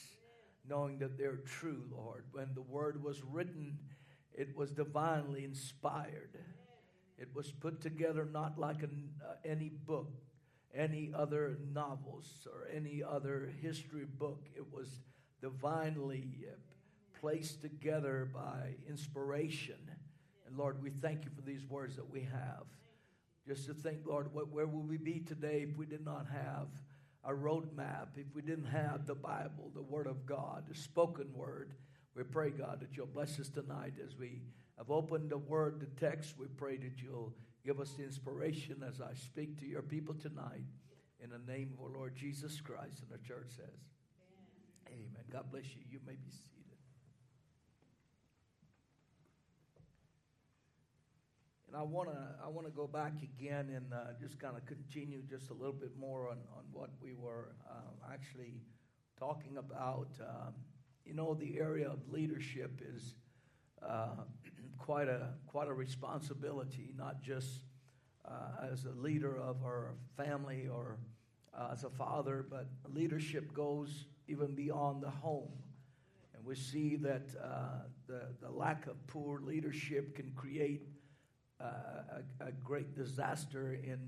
knowing 0.69 0.99
that 0.99 1.19
they're 1.19 1.41
true, 1.45 1.83
Lord. 1.91 2.25
When 2.33 2.49
the 2.55 2.63
word 2.63 3.03
was 3.03 3.23
written, 3.23 3.79
it 4.33 4.57
was 4.57 4.71
divinely 4.71 5.45
inspired. 5.45 6.39
It 7.19 7.29
was 7.35 7.51
put 7.51 7.81
together 7.81 8.27
not 8.31 8.59
like 8.59 8.83
an, 8.83 9.11
uh, 9.23 9.35
any 9.45 9.69
book, 9.69 10.13
any 10.75 11.13
other 11.15 11.59
novels, 11.73 12.47
or 12.47 12.67
any 12.75 13.03
other 13.03 13.53
history 13.61 14.07
book. 14.07 14.47
It 14.57 14.73
was 14.73 14.89
divinely 15.43 16.47
uh, 16.49 16.55
placed 17.21 17.61
together 17.61 18.31
by 18.33 18.75
inspiration. 18.89 19.77
And 20.47 20.57
Lord, 20.57 20.83
we 20.83 20.91
thank 20.91 21.25
you 21.25 21.31
for 21.35 21.43
these 21.43 21.65
words 21.69 21.97
that 21.97 22.11
we 22.11 22.21
have. 22.21 22.65
Just 23.47 23.67
to 23.67 23.75
think, 23.75 24.07
Lord, 24.07 24.33
what, 24.33 24.49
where 24.49 24.67
would 24.67 24.89
we 24.89 24.97
be 24.97 25.21
today 25.21 25.67
if 25.69 25.77
we 25.77 25.87
did 25.87 26.05
not 26.05 26.27
have 26.33 26.69
a 27.25 27.33
roadmap, 27.33 28.09
if 28.17 28.27
we 28.35 28.43
didn't 28.43 28.67
have 28.67 29.07
the 29.07 29.15
Bible, 29.15 29.71
the 29.75 29.83
Word 29.83 30.07
of 30.07 30.27
God, 30.27 30.65
the 30.69 30.75
spoken 30.75 31.27
Word? 31.35 31.75
We 32.15 32.23
pray, 32.25 32.51
God, 32.51 32.81
that 32.81 32.97
you'll 32.97 33.07
bless 33.07 33.39
us 33.39 33.49
tonight 33.49 33.95
as 34.05 34.17
we 34.17 34.43
have 34.79 34.91
opened 34.91 35.31
the 35.31 35.39
Word, 35.39 35.81
the 35.81 36.01
text. 36.01 36.35
We 36.39 36.47
pray 36.47 36.77
that 36.79 37.03
you'll 37.03 37.33
give 37.65 37.81
us 37.81 37.93
the 37.93 38.05
inspiration 38.05 38.83
as 38.87 39.01
I 39.01 39.15
speak 39.15 39.59
to 39.61 39.67
your 39.67 39.83
people 39.83 40.15
tonight. 40.15 40.65
In 41.23 41.31
the 41.31 41.53
name 41.53 41.75
of 41.75 41.85
our 41.85 41.99
Lord 41.99 42.17
Jesus 42.17 42.61
Christ, 42.61 43.03
and 43.03 43.11
the 43.11 43.23
church 43.27 43.49
says, 43.51 43.77
Amen. 44.87 45.07
Amen. 45.13 45.25
God 45.31 45.51
bless 45.51 45.67
you. 45.77 45.83
You 45.91 46.01
may 46.07 46.15
be 46.15 46.31
seated. 46.31 46.50
And 51.71 51.79
I 51.79 51.85
want 51.85 52.09
to 52.09 52.19
I 52.45 52.49
want 52.49 52.67
to 52.67 52.73
go 52.73 52.89
back 52.89 53.13
again 53.23 53.71
and 53.77 53.93
uh, 53.95 54.13
just 54.21 54.41
kind 54.41 54.57
of 54.57 54.67
continue 54.67 55.23
just 55.23 55.51
a 55.51 55.55
little 55.55 55.73
bit 55.73 55.97
more 55.97 56.29
on, 56.29 56.39
on 56.57 56.65
what 56.73 56.91
we 57.01 57.15
were 57.15 57.55
uh, 57.71 58.13
actually 58.13 58.61
talking 59.17 59.57
about. 59.57 60.09
Um, 60.21 60.55
you 61.05 61.15
know, 61.15 61.33
the 61.35 61.61
area 61.61 61.89
of 61.89 62.01
leadership 62.11 62.83
is 62.85 63.15
uh, 63.89 64.25
quite 64.79 65.07
a 65.07 65.29
quite 65.47 65.69
a 65.69 65.73
responsibility, 65.73 66.93
not 66.99 67.23
just 67.23 67.61
uh, 68.25 68.67
as 68.73 68.85
a 68.87 69.01
leader 69.01 69.39
of 69.39 69.63
our 69.63 69.95
family 70.17 70.67
or 70.67 70.99
uh, 71.57 71.69
as 71.73 71.85
a 71.85 71.91
father, 71.91 72.45
but 72.51 72.67
leadership 72.93 73.53
goes 73.53 74.07
even 74.27 74.57
beyond 74.57 75.05
the 75.05 75.11
home. 75.11 75.53
And 76.35 76.45
we 76.45 76.57
see 76.57 76.97
that 76.97 77.29
uh, 77.41 77.85
the, 78.09 78.23
the 78.43 78.51
lack 78.51 78.89
of 78.89 79.07
poor 79.07 79.41
leadership 79.41 80.17
can 80.17 80.33
create 80.35 80.89
a, 81.61 82.45
a, 82.47 82.53
great 82.65 82.95
disaster 82.95 83.75
in 83.75 83.99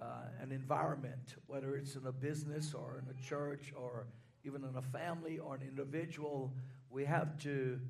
uh, 0.00 0.04
an 0.40 0.52
environment, 0.52 1.36
whether 1.46 1.76
it's 1.76 1.96
in 1.96 2.06
a 2.06 2.12
business 2.12 2.74
or 2.74 3.02
in 3.02 3.10
a 3.10 3.26
church 3.26 3.72
or 3.76 4.06
even 4.44 4.64
in 4.64 4.76
a 4.76 4.82
family 4.82 5.38
or 5.38 5.54
an 5.54 5.62
individual. 5.62 6.52
We 6.90 7.04
have 7.04 7.38
to, 7.40 7.80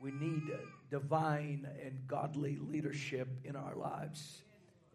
we 0.00 0.12
need 0.12 0.42
divine 0.90 1.66
and 1.84 1.98
godly 2.06 2.58
leadership 2.60 3.28
in 3.44 3.56
our 3.56 3.74
lives. 3.74 4.42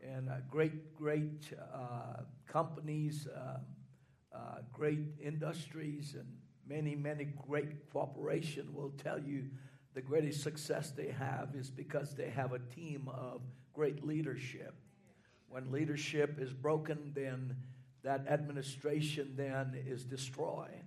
And 0.01 0.29
uh, 0.29 0.35
great, 0.49 0.95
great 0.95 1.51
uh, 1.73 2.21
companies, 2.47 3.27
great 4.71 4.99
industries, 5.21 6.15
and 6.17 6.25
many, 6.69 6.95
many 6.95 7.25
great 7.47 7.91
corporations 7.91 8.69
will 8.73 8.93
tell 9.03 9.19
you 9.19 9.45
the 9.93 10.01
greatest 10.01 10.43
success 10.43 10.91
they 10.91 11.07
have 11.07 11.55
is 11.55 11.69
because 11.69 12.13
they 12.15 12.29
have 12.29 12.53
a 12.53 12.59
team 12.59 13.09
of 13.13 13.41
great 13.73 14.05
leadership. 14.05 14.75
When 15.47 15.71
leadership 15.71 16.39
is 16.39 16.53
broken, 16.53 17.11
then 17.15 17.55
that 18.03 18.27
administration 18.27 19.33
then 19.35 19.75
is 19.87 20.05
destroyed. 20.05 20.83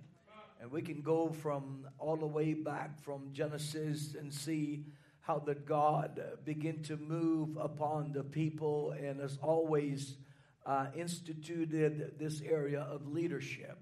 And 0.61 0.71
we 0.71 0.81
can 0.81 1.01
go 1.01 1.29
from 1.29 1.87
all 1.99 2.15
the 2.15 2.25
way 2.25 2.53
back 2.53 3.01
from 3.01 3.33
Genesis 3.33 4.15
and 4.17 4.33
see 4.33 4.85
how 5.19 5.39
that 5.39 5.65
God 5.65 6.21
began 6.45 6.81
to 6.83 6.97
move 6.97 7.57
upon 7.57 8.13
the 8.13 8.23
people 8.23 8.91
and 8.91 9.19
has 9.19 9.37
always 9.41 10.15
uh, 10.65 10.87
instituted 10.95 12.13
this 12.17 12.41
area 12.41 12.81
of 12.81 13.07
leadership. 13.07 13.77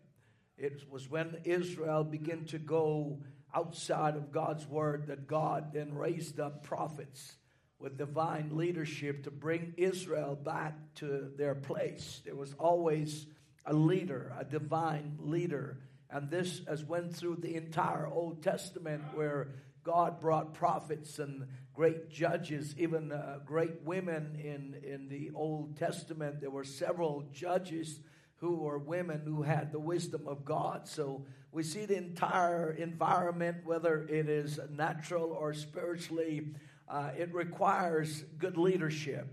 It 0.57 0.83
was 0.89 1.09
when 1.09 1.37
Israel 1.43 2.03
began 2.03 2.45
to 2.45 2.59
go 2.59 3.19
outside 3.53 4.15
of 4.15 4.31
God's 4.31 4.67
word 4.67 5.07
that 5.07 5.27
God 5.27 5.73
then 5.73 5.93
raised 5.93 6.39
up 6.39 6.63
prophets 6.63 7.35
with 7.79 7.97
divine 7.97 8.55
leadership 8.55 9.23
to 9.23 9.31
bring 9.31 9.73
Israel 9.77 10.35
back 10.35 10.75
to 10.95 11.31
their 11.37 11.55
place. 11.55 12.21
There 12.25 12.35
was 12.35 12.53
always 12.53 13.25
a 13.65 13.73
leader, 13.73 14.33
a 14.39 14.45
divine 14.45 15.17
leader. 15.19 15.79
And 16.09 16.29
this 16.29 16.61
has 16.67 16.83
went 16.83 17.15
through 17.15 17.37
the 17.37 17.55
entire 17.55 18.07
Old 18.07 18.43
Testament 18.43 19.03
where 19.13 19.49
God 19.83 20.19
brought 20.19 20.53
prophets 20.53 21.17
and 21.17 21.47
great 21.73 22.09
judges, 22.09 22.75
even 22.77 23.11
uh, 23.11 23.39
great 23.45 23.81
women 23.83 24.37
in, 24.39 24.75
in 24.83 25.09
the 25.09 25.31
Old 25.33 25.77
Testament. 25.77 26.39
There 26.39 26.51
were 26.51 26.63
several 26.63 27.23
judges 27.33 27.99
who 28.41 28.55
were 28.55 28.77
women 28.77 29.21
who 29.23 29.43
had 29.43 29.71
the 29.71 29.79
wisdom 29.79 30.27
of 30.27 30.43
God. 30.43 30.87
So 30.87 31.23
we 31.53 31.63
see 31.63 31.85
the 31.85 31.95
entire 31.95 32.71
environment, 32.71 33.57
whether 33.63 34.03
it 34.09 34.27
is 34.27 34.59
natural 34.75 35.31
or 35.31 35.53
spiritually, 35.53 36.47
uh, 36.89 37.11
it 37.17 37.33
requires 37.33 38.23
good 38.37 38.57
leadership. 38.57 39.27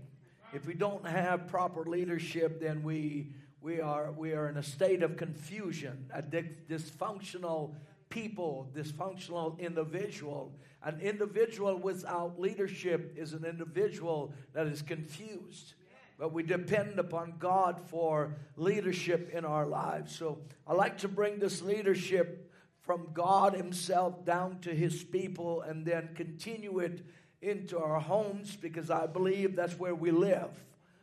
If 0.53 0.65
we 0.65 0.75
don't 0.75 1.05
have 1.05 1.47
proper 1.47 1.83
leadership, 1.83 2.61
then 2.61 2.83
we 2.83 3.33
we 3.61 3.81
are, 3.81 4.11
we 4.13 4.31
are 4.33 4.47
in 4.47 4.57
a 4.57 4.63
state 4.63 5.03
of 5.03 5.17
confusion, 5.17 6.05
a 6.13 6.21
dysfunctional 6.21 7.75
people, 8.09 8.71
dysfunctional 8.73 9.59
individual. 9.59 10.53
An 10.81 11.01
individual 11.01 11.75
without 11.75 12.39
leadership 12.39 13.15
is 13.17 13.33
an 13.33 13.43
individual 13.43 14.33
that 14.53 14.65
is 14.65 14.81
confused. 14.81 15.73
But 16.19 16.33
we 16.33 16.43
depend 16.43 16.99
upon 16.99 17.35
God 17.39 17.79
for 17.87 18.35
leadership 18.57 19.31
in 19.33 19.45
our 19.45 19.65
lives. 19.65 20.13
So 20.13 20.39
I 20.67 20.73
like 20.73 20.97
to 20.99 21.07
bring 21.07 21.39
this 21.39 21.61
leadership 21.61 22.51
from 22.81 23.07
God 23.13 23.53
Himself 23.53 24.25
down 24.25 24.59
to 24.61 24.75
His 24.75 25.01
people 25.01 25.61
and 25.61 25.85
then 25.85 26.09
continue 26.15 26.79
it 26.79 27.05
into 27.41 27.79
our 27.79 28.01
homes 28.01 28.57
because 28.57 28.91
I 28.91 29.07
believe 29.07 29.55
that's 29.55 29.79
where 29.79 29.95
we 29.95 30.11
live. 30.11 30.49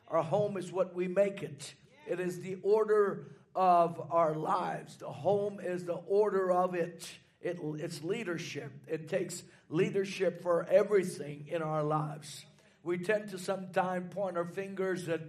Our 0.08 0.22
home 0.22 0.58
is 0.58 0.70
what 0.70 0.94
we 0.94 1.08
make 1.08 1.42
it. 1.42 1.74
It 2.06 2.20
is 2.20 2.40
the 2.40 2.58
order 2.62 3.28
of 3.54 4.08
our 4.10 4.34
lives. 4.34 4.98
The 4.98 5.08
home 5.08 5.60
is 5.60 5.86
the 5.86 5.94
order 5.94 6.52
of 6.52 6.74
it. 6.74 7.10
it. 7.40 7.58
It's 7.62 8.04
leadership. 8.04 8.70
It 8.86 9.08
takes 9.08 9.42
leadership 9.70 10.42
for 10.42 10.66
everything 10.70 11.46
in 11.48 11.62
our 11.62 11.82
lives. 11.82 12.44
We 12.87 12.99
tend 12.99 13.30
to 13.30 13.39
sometimes 13.39 14.14
point 14.14 14.37
our 14.37 14.45
fingers 14.45 15.09
at, 15.09 15.22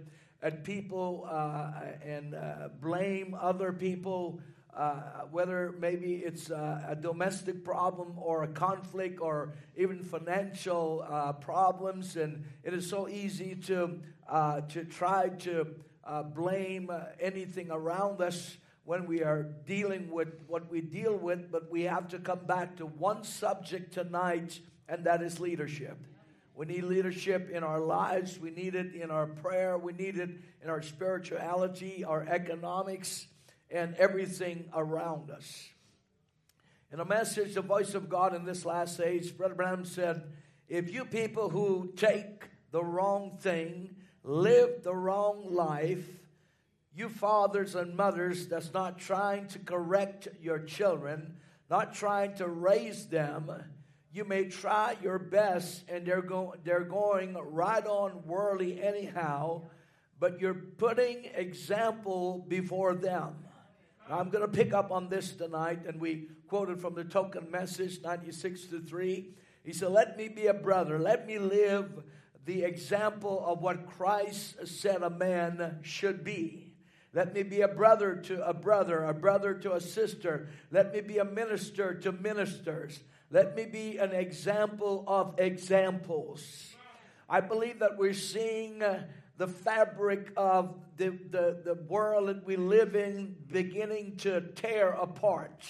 at 0.44 0.62
people 0.62 1.26
uh, 1.28 1.72
and 2.06 2.32
uh, 2.36 2.68
blame 2.80 3.34
other 3.34 3.72
people, 3.72 4.38
uh, 4.72 5.24
whether 5.32 5.74
maybe 5.76 6.18
it's 6.18 6.50
a, 6.50 6.86
a, 6.90 6.94
domestic 6.94 7.64
problem 7.64 8.16
or 8.16 8.44
a 8.44 8.46
conflict 8.46 9.20
or 9.20 9.54
even 9.76 10.04
financial 10.04 11.04
uh, 11.10 11.32
problems. 11.32 12.14
And 12.14 12.44
it 12.62 12.74
is 12.74 12.88
so 12.88 13.08
easy 13.08 13.56
to, 13.66 13.98
uh, 14.28 14.60
to 14.60 14.84
try 14.84 15.30
to 15.40 15.66
uh, 16.04 16.22
blame 16.22 16.90
uh, 16.90 17.06
anything 17.18 17.72
around 17.72 18.20
us 18.20 18.56
when 18.84 19.04
we 19.04 19.24
are 19.24 19.42
dealing 19.66 20.12
with 20.12 20.28
what 20.46 20.70
we 20.70 20.80
deal 20.80 21.16
with, 21.16 21.50
but 21.50 21.68
we 21.72 21.82
have 21.82 22.06
to 22.10 22.20
come 22.20 22.46
back 22.46 22.76
to 22.76 22.86
one 22.86 23.24
subject 23.24 23.92
tonight, 23.92 24.60
and 24.88 25.04
that 25.06 25.22
is 25.22 25.40
leadership. 25.40 25.98
We 26.58 26.66
need 26.66 26.82
leadership 26.82 27.50
in 27.50 27.62
our 27.62 27.78
lives. 27.78 28.40
We 28.40 28.50
need 28.50 28.74
it 28.74 28.92
in 28.92 29.12
our 29.12 29.28
prayer. 29.28 29.78
We 29.78 29.92
need 29.92 30.16
it 30.16 30.30
in 30.60 30.68
our 30.68 30.82
spirituality, 30.82 32.04
our 32.04 32.26
economics, 32.28 33.28
and 33.70 33.94
everything 33.94 34.64
around 34.74 35.30
us. 35.30 35.68
In 36.92 36.98
a 36.98 37.04
message, 37.04 37.54
The 37.54 37.62
Voice 37.62 37.94
of 37.94 38.08
God 38.08 38.34
in 38.34 38.44
this 38.44 38.64
last 38.64 38.98
age, 38.98 39.36
Brother 39.36 39.54
Branham 39.54 39.84
said, 39.84 40.32
If 40.68 40.92
you 40.92 41.04
people 41.04 41.48
who 41.48 41.92
take 41.94 42.48
the 42.72 42.82
wrong 42.82 43.38
thing 43.38 43.94
live 44.24 44.82
the 44.82 44.96
wrong 44.96 45.54
life, 45.54 46.08
you 46.92 47.08
fathers 47.08 47.76
and 47.76 47.94
mothers 47.94 48.48
that's 48.48 48.74
not 48.74 48.98
trying 48.98 49.46
to 49.46 49.60
correct 49.60 50.26
your 50.40 50.58
children, 50.58 51.36
not 51.70 51.94
trying 51.94 52.34
to 52.34 52.48
raise 52.48 53.06
them, 53.06 53.48
you 54.18 54.24
may 54.24 54.46
try 54.46 54.96
your 55.00 55.20
best 55.20 55.84
and 55.88 56.04
they're 56.04 56.20
going 56.20 56.58
they're 56.64 56.80
going 56.80 57.34
right 57.34 57.86
on 57.86 58.26
worldly 58.26 58.82
anyhow, 58.82 59.62
but 60.18 60.40
you're 60.40 60.54
putting 60.54 61.26
example 61.36 62.44
before 62.48 62.94
them. 62.94 63.36
I'm 64.10 64.30
going 64.30 64.42
to 64.42 64.48
pick 64.48 64.74
up 64.74 64.90
on 64.90 65.08
this 65.08 65.32
tonight, 65.32 65.80
and 65.86 66.00
we 66.00 66.30
quoted 66.48 66.80
from 66.80 66.94
the 66.94 67.04
token 67.04 67.48
message 67.50 68.00
96 68.02 68.64
to 68.66 68.80
3. 68.80 69.28
He 69.64 69.72
said, 69.72 69.90
Let 69.90 70.16
me 70.16 70.26
be 70.26 70.46
a 70.46 70.54
brother, 70.54 70.98
let 70.98 71.24
me 71.24 71.38
live 71.38 72.02
the 72.44 72.64
example 72.64 73.44
of 73.46 73.60
what 73.60 73.86
Christ 73.86 74.66
said 74.66 75.02
a 75.02 75.10
man 75.10 75.78
should 75.82 76.24
be. 76.24 76.74
Let 77.14 77.34
me 77.34 77.44
be 77.44 77.60
a 77.60 77.68
brother 77.68 78.16
to 78.16 78.44
a 78.44 78.52
brother, 78.52 79.04
a 79.04 79.14
brother 79.14 79.54
to 79.54 79.74
a 79.74 79.80
sister. 79.80 80.48
Let 80.72 80.92
me 80.92 81.02
be 81.02 81.18
a 81.18 81.24
minister 81.24 81.94
to 81.94 82.10
ministers. 82.10 82.98
Let 83.30 83.54
me 83.54 83.66
be 83.66 83.98
an 83.98 84.12
example 84.12 85.04
of 85.06 85.34
examples. 85.38 86.74
I 87.28 87.42
believe 87.42 87.80
that 87.80 87.98
we're 87.98 88.14
seeing 88.14 88.82
uh, 88.82 89.04
the 89.36 89.46
fabric 89.46 90.32
of 90.34 90.78
the, 90.96 91.10
the, 91.30 91.60
the 91.62 91.74
world 91.74 92.28
that 92.28 92.46
we 92.46 92.56
live 92.56 92.96
in 92.96 93.36
beginning 93.52 94.16
to 94.18 94.40
tear 94.54 94.88
apart. 94.92 95.62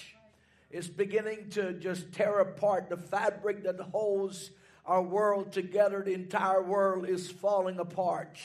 It's 0.70 0.86
beginning 0.86 1.50
to 1.50 1.72
just 1.72 2.12
tear 2.12 2.38
apart. 2.38 2.90
The 2.90 2.96
fabric 2.96 3.64
that 3.64 3.80
holds 3.80 4.52
our 4.86 5.02
world 5.02 5.50
together, 5.50 6.04
the 6.04 6.14
entire 6.14 6.62
world 6.62 7.08
is 7.08 7.28
falling 7.28 7.80
apart. 7.80 8.38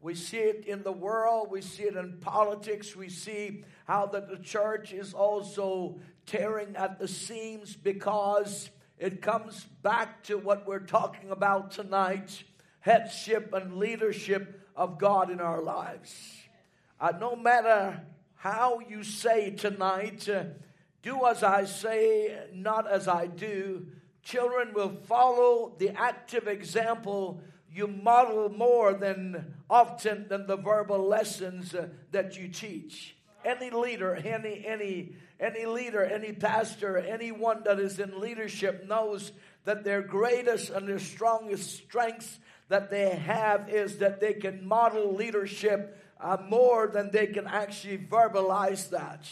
We 0.00 0.14
see 0.14 0.38
it 0.38 0.66
in 0.66 0.82
the 0.82 0.92
world, 0.92 1.48
we 1.50 1.60
see 1.60 1.82
it 1.82 1.96
in 1.96 2.18
politics, 2.20 2.96
we 2.96 3.10
see 3.10 3.64
how 3.86 4.06
that 4.06 4.30
the 4.30 4.38
church 4.38 4.92
is 4.92 5.12
also 5.12 5.98
tearing 6.30 6.76
at 6.76 6.98
the 6.98 7.08
seams 7.08 7.74
because 7.74 8.70
it 8.98 9.20
comes 9.20 9.64
back 9.82 10.22
to 10.22 10.38
what 10.38 10.66
we're 10.66 10.78
talking 10.78 11.30
about 11.30 11.70
tonight 11.70 12.44
headship 12.80 13.52
and 13.52 13.76
leadership 13.76 14.66
of 14.74 14.98
God 14.98 15.30
in 15.30 15.40
our 15.40 15.60
lives. 15.60 16.14
Uh, 16.98 17.12
no 17.20 17.36
matter 17.36 18.00
how 18.36 18.80
you 18.88 19.02
say 19.02 19.50
tonight, 19.50 20.26
uh, 20.28 20.44
do 21.02 21.26
as 21.26 21.42
I 21.42 21.64
say, 21.64 22.38
not 22.54 22.90
as 22.90 23.06
I 23.06 23.26
do, 23.26 23.86
Children 24.22 24.74
will 24.74 24.94
follow 25.06 25.74
the 25.78 25.90
active 25.90 26.46
example 26.46 27.40
you 27.72 27.86
model 27.86 28.48
more 28.48 28.92
than 28.94 29.54
often 29.68 30.26
than 30.28 30.46
the 30.46 30.56
verbal 30.56 31.06
lessons 31.06 31.74
uh, 31.74 31.88
that 32.10 32.36
you 32.36 32.48
teach. 32.48 33.16
Any 33.44 33.70
leader, 33.70 34.14
any 34.16 34.66
any 34.66 35.14
any 35.40 35.64
leader, 35.64 36.04
any 36.04 36.32
pastor, 36.32 36.98
anyone 36.98 37.62
that 37.64 37.80
is 37.80 37.98
in 37.98 38.20
leadership 38.20 38.86
knows 38.86 39.32
that 39.64 39.84
their 39.84 40.02
greatest 40.02 40.70
and 40.70 40.86
their 40.86 40.98
strongest 40.98 41.78
strengths 41.78 42.38
that 42.68 42.90
they 42.90 43.10
have 43.10 43.68
is 43.68 43.98
that 43.98 44.20
they 44.20 44.34
can 44.34 44.66
model 44.66 45.14
leadership 45.14 45.98
uh, 46.20 46.36
more 46.48 46.86
than 46.86 47.10
they 47.10 47.26
can 47.26 47.46
actually 47.46 47.98
verbalize 47.98 48.90
that. 48.90 49.26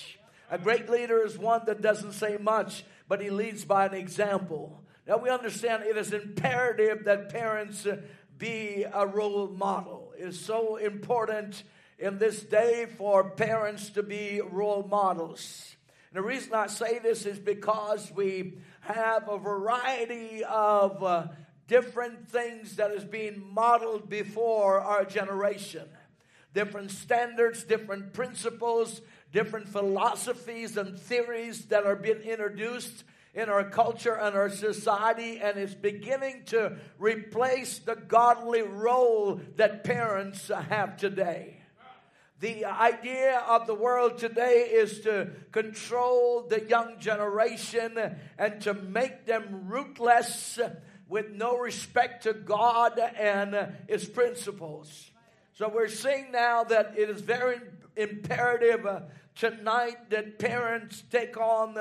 A 0.51 0.59
great 0.59 0.89
leader 0.89 1.25
is 1.25 1.39
one 1.39 1.63
that 1.67 1.83
doesn't 1.83 2.13
say 2.13 2.39
much, 2.39 2.85
but 3.07 3.21
he 3.21 3.29
leads 3.29 3.65
by 3.65 3.87
an 3.87 3.95
example. 3.95 4.81
Now 5.07 5.19
we 5.19 5.29
understand 5.29 5.85
it 5.85 5.97
is 5.97 6.13
imperative 6.13 7.05
that 7.05 7.29
parents 7.29 7.87
uh, 7.87 7.99
be 8.39 8.85
a 8.91 9.07
role 9.07 9.49
model. 9.49 10.13
It 10.19 10.29
is 10.29 10.41
so 10.41 10.77
important 10.77 11.65
in 11.99 12.19
this 12.19 12.43
day 12.43 12.87
for 12.97 13.31
parents 13.31 13.91
to 13.91 14.03
be 14.03 14.41
role 14.41 14.87
models. 14.89 15.77
And 16.11 16.17
the 16.17 16.27
reason 16.27 16.55
I 16.55 16.67
say 16.69 16.99
this 16.99 17.27
is 17.27 17.39
because 17.39 18.11
we 18.13 18.59
have 18.81 19.29
a 19.29 19.39
variety 19.39 20.43
of 20.45 21.03
uh, 21.03 21.27
different 21.67 22.29
things 22.29 22.77
that 22.77 22.91
is 22.93 23.05
being 23.05 23.43
modeled 23.53 24.09
before 24.09 24.81
our 24.81 25.05
generation. 25.05 25.87
Different 26.55 26.91
standards, 26.91 27.63
different 27.63 28.15
principles, 28.15 29.03
different 29.33 29.69
philosophies 29.69 30.79
and 30.79 30.99
theories 30.99 31.67
that 31.67 31.85
are 31.85 31.97
being 31.97 32.23
introduced 32.23 33.05
in 33.35 33.51
our 33.51 33.69
culture 33.69 34.15
and 34.15 34.35
our 34.35 34.49
society, 34.49 35.39
and 35.39 35.59
it's 35.59 35.75
beginning 35.75 36.43
to 36.47 36.77
replace 36.99 37.79
the 37.79 37.95
godly 37.95 38.63
role 38.63 39.41
that 39.57 39.85
parents 39.85 40.49
have 40.49 40.97
today. 40.97 41.58
The 42.41 42.67
idea 42.67 43.43
of 43.49 43.67
the 43.67 43.75
world 43.75 44.19
today 44.19 44.69
is 44.71 45.01
to 45.01 45.31
control 45.51 46.47
the 46.49 46.65
young 46.65 47.01
generation 47.01 47.99
and 48.39 48.61
to 48.63 48.75
make 48.75 49.27
them 49.27 49.65
rootless 49.67 50.61
with 51.09 51.31
no 51.31 51.59
respect 51.59 52.25
to 52.25 52.35
God 52.35 52.99
and 52.99 53.75
His 53.89 54.05
principles. 54.05 55.11
So 55.55 55.69
we're 55.69 55.89
seeing 55.89 56.31
now 56.31 56.63
that 56.65 56.95
it 56.97 57.11
is 57.11 57.21
very 57.21 57.57
imperative 57.97 58.87
uh, 58.87 59.01
tonight 59.35 60.11
that 60.11 60.39
parents 60.39 61.03
take 61.11 61.37
on 61.37 61.77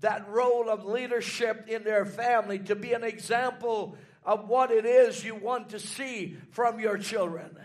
that 0.00 0.28
role 0.28 0.70
of 0.70 0.84
leadership 0.84 1.66
in 1.66 1.82
their 1.82 2.04
family 2.04 2.60
to 2.60 2.76
be 2.76 2.92
an 2.92 3.02
example 3.02 3.96
of 4.24 4.48
what 4.48 4.70
it 4.70 4.84
is 4.84 5.24
you 5.24 5.34
want 5.34 5.70
to 5.70 5.80
see 5.80 6.36
from 6.52 6.78
your 6.78 6.98
children. 6.98 7.58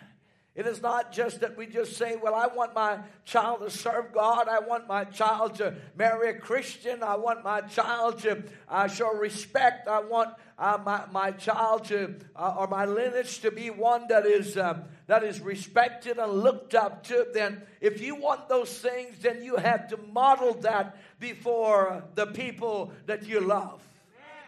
It 0.56 0.68
is 0.68 0.84
not 0.84 1.12
just 1.12 1.40
that 1.40 1.58
we 1.58 1.66
just 1.66 1.98
say, 1.98 2.16
Well, 2.16 2.36
I 2.36 2.46
want 2.46 2.76
my 2.76 3.00
child 3.26 3.62
to 3.62 3.72
serve 3.72 4.14
God. 4.14 4.48
I 4.48 4.60
want 4.60 4.88
my 4.88 5.04
child 5.04 5.56
to 5.56 5.74
marry 5.98 6.30
a 6.30 6.34
Christian. 6.36 7.02
I 7.02 7.16
want 7.16 7.44
my 7.44 7.62
child 7.62 8.20
to 8.20 8.44
uh, 8.70 8.88
show 8.88 9.12
respect. 9.16 9.88
I 9.88 10.02
want 10.02 10.30
uh, 10.60 10.78
my, 10.86 11.06
my 11.12 11.32
child 11.32 11.86
to, 11.86 12.18
uh, 12.36 12.56
or 12.60 12.68
my 12.68 12.86
lineage 12.86 13.40
to 13.40 13.50
be 13.50 13.72
one 13.72 14.06
that 14.10 14.28
is, 14.28 14.56
uh, 14.56 14.78
that 15.08 15.24
is 15.24 15.42
respected 15.42 16.20
and 16.20 16.32
looked 16.32 16.76
up 16.76 17.04
to. 17.06 17.26
Then, 17.34 17.64
if 17.82 18.00
you 18.00 18.14
want 18.14 18.48
those 18.48 18.78
things, 18.78 19.18
then 19.22 19.44
you 19.44 19.56
have 19.56 19.88
to 19.88 19.98
model 19.98 20.54
that 20.62 20.98
before 21.20 22.04
the 22.14 22.28
people 22.28 22.94
that 23.08 23.26
you 23.26 23.40
love. 23.40 23.82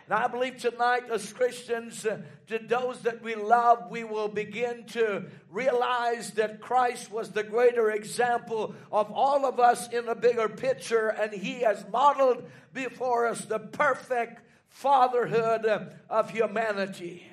And 0.06 0.14
I 0.14 0.28
believe 0.28 0.58
tonight, 0.58 1.04
as 1.12 1.34
Christians, 1.34 2.06
uh, 2.06 2.20
to 2.48 2.60
those 2.60 3.02
that 3.02 3.24
we 3.24 3.34
love, 3.34 3.90
we 3.90 4.04
will 4.04 4.28
begin 4.28 4.86
to 4.90 5.26
realize 5.50 6.32
that 6.32 6.62
Christ 6.62 7.12
was 7.12 7.32
the 7.32 7.42
greater 7.42 7.90
example 7.90 8.76
of 8.92 9.12
all 9.12 9.48
of 9.48 9.60
us 9.60 9.92
in 9.92 10.08
a 10.08 10.14
bigger 10.14 10.48
picture, 10.48 11.08
and 11.08 11.34
He 11.34 11.62
has 11.62 11.84
modeled 11.92 12.44
before 12.72 13.26
us 13.26 13.46
the 13.46 13.58
perfect 13.58 14.42
fatherhood 14.70 15.66
of 16.08 16.30
humanity. 16.30 17.26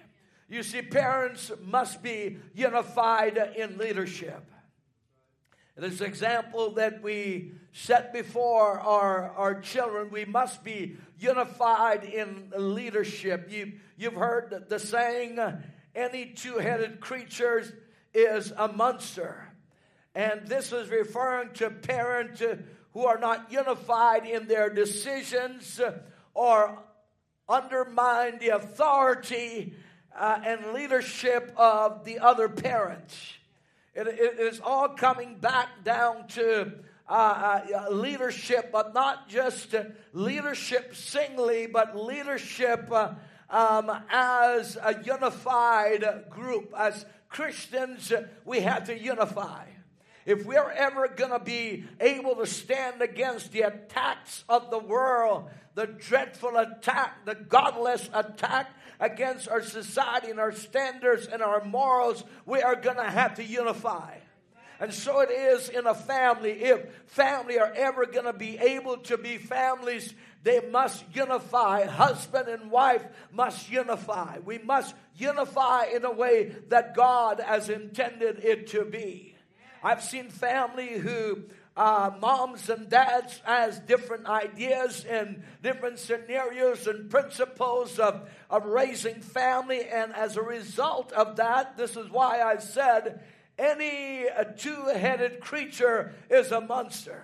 You 0.48 0.62
see, 0.62 0.80
parents 0.80 1.52
must 1.62 2.02
be 2.02 2.38
unified 2.54 3.36
in 3.56 3.76
leadership. 3.76 4.44
This 5.76 6.02
example 6.02 6.72
that 6.72 7.02
we 7.02 7.52
set 7.72 8.12
before 8.12 8.78
our, 8.78 9.30
our 9.30 9.60
children, 9.60 10.10
we 10.10 10.26
must 10.26 10.62
be 10.62 10.96
unified 11.18 12.04
in 12.04 12.52
leadership. 12.54 13.50
You, 13.50 13.72
you've 13.96 14.14
heard 14.14 14.66
the 14.68 14.78
saying, 14.78 15.38
any 15.94 16.26
two 16.26 16.58
headed 16.58 17.00
creature 17.00 17.64
is 18.12 18.52
a 18.56 18.68
monster. 18.68 19.48
And 20.14 20.46
this 20.46 20.72
is 20.72 20.90
referring 20.90 21.54
to 21.54 21.70
parents 21.70 22.42
who 22.92 23.06
are 23.06 23.18
not 23.18 23.50
unified 23.50 24.26
in 24.26 24.46
their 24.46 24.68
decisions 24.68 25.80
or 26.34 26.78
undermine 27.48 28.38
the 28.38 28.48
authority 28.48 29.74
uh, 30.14 30.40
and 30.44 30.74
leadership 30.74 31.52
of 31.56 32.04
the 32.04 32.18
other 32.18 32.50
parents. 32.50 33.14
It, 33.94 34.06
it 34.06 34.40
is 34.40 34.60
all 34.60 34.90
coming 34.90 35.36
back 35.36 35.84
down 35.84 36.26
to 36.28 36.72
uh, 37.08 37.12
uh, 37.12 37.90
leadership, 37.90 38.70
but 38.72 38.94
not 38.94 39.28
just 39.28 39.74
leadership 40.14 40.94
singly, 40.94 41.66
but 41.66 41.96
leadership 41.96 42.90
uh, 42.90 43.10
um, 43.50 43.90
as 44.10 44.78
a 44.82 45.02
unified 45.04 46.24
group. 46.30 46.72
As 46.76 47.04
Christians, 47.28 48.12
we 48.44 48.60
have 48.60 48.84
to 48.84 48.98
unify. 48.98 49.66
If 50.24 50.46
we're 50.46 50.70
ever 50.70 51.08
going 51.08 51.32
to 51.32 51.40
be 51.40 51.84
able 52.00 52.36
to 52.36 52.46
stand 52.46 53.02
against 53.02 53.52
the 53.52 53.62
attacks 53.62 54.44
of 54.48 54.70
the 54.70 54.78
world, 54.78 55.50
the 55.74 55.86
dreadful 55.86 56.56
attack, 56.56 57.26
the 57.26 57.34
godless 57.34 58.08
attack 58.14 58.70
against 59.02 59.48
our 59.48 59.60
society 59.60 60.30
and 60.30 60.38
our 60.38 60.52
standards 60.52 61.26
and 61.26 61.42
our 61.42 61.64
morals, 61.64 62.22
we 62.46 62.62
are 62.62 62.76
going 62.76 62.96
to 62.96 63.10
have 63.10 63.34
to 63.34 63.44
unify. 63.44 64.14
And 64.78 64.94
so 64.94 65.20
it 65.20 65.30
is 65.30 65.68
in 65.68 65.86
a 65.86 65.94
family. 65.94 66.52
If 66.52 66.86
family 67.06 67.58
are 67.58 67.72
ever 67.74 68.06
going 68.06 68.26
to 68.26 68.32
be 68.32 68.58
able 68.58 68.98
to 68.98 69.18
be 69.18 69.38
families, 69.38 70.14
they 70.44 70.60
must 70.60 71.04
unify. 71.12 71.84
Husband 71.84 72.48
and 72.48 72.70
wife 72.70 73.04
must 73.32 73.68
unify. 73.68 74.38
We 74.44 74.58
must 74.58 74.94
unify 75.16 75.86
in 75.86 76.04
a 76.04 76.12
way 76.12 76.54
that 76.68 76.94
God 76.94 77.40
has 77.40 77.68
intended 77.68 78.44
it 78.44 78.68
to 78.68 78.84
be. 78.84 79.34
I've 79.82 80.02
seen 80.02 80.30
family 80.30 80.98
who 80.98 81.42
uh, 81.76 82.10
moms 82.20 82.68
and 82.68 82.88
dads 82.88 83.40
has 83.44 83.78
different 83.80 84.26
ideas 84.26 85.04
and 85.04 85.42
different 85.62 85.98
scenarios 85.98 86.86
and 86.86 87.10
principles 87.10 87.98
of, 87.98 88.28
of 88.50 88.66
raising 88.66 89.20
family. 89.20 89.82
And 89.88 90.14
as 90.14 90.36
a 90.36 90.42
result 90.42 91.12
of 91.12 91.36
that, 91.36 91.76
this 91.76 91.96
is 91.96 92.10
why 92.10 92.42
I 92.42 92.58
said 92.58 93.22
any 93.58 94.26
two 94.58 94.86
headed 94.86 95.40
creature 95.40 96.14
is 96.30 96.52
a 96.52 96.60
monster. 96.60 97.22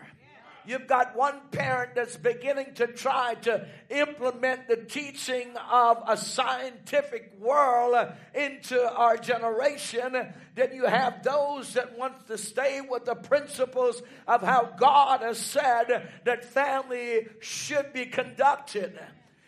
You've 0.68 0.86
got 0.86 1.16
one 1.16 1.40
parent 1.50 1.94
that's 1.94 2.18
beginning 2.18 2.74
to 2.74 2.88
try 2.88 3.36
to 3.42 3.66
implement 3.88 4.68
the 4.68 4.76
teaching 4.76 5.48
of 5.72 6.02
a 6.06 6.14
scientific 6.14 7.32
world 7.40 7.96
into 8.34 8.78
our 8.78 9.16
generation. 9.16 10.12
Then 10.54 10.74
you 10.74 10.84
have 10.84 11.22
those 11.22 11.72
that 11.72 11.96
want 11.96 12.26
to 12.26 12.36
stay 12.36 12.82
with 12.86 13.06
the 13.06 13.14
principles 13.14 14.02
of 14.26 14.42
how 14.42 14.74
God 14.78 15.22
has 15.22 15.38
said 15.38 16.06
that 16.24 16.44
family 16.44 17.28
should 17.40 17.94
be 17.94 18.04
conducted. 18.04 19.00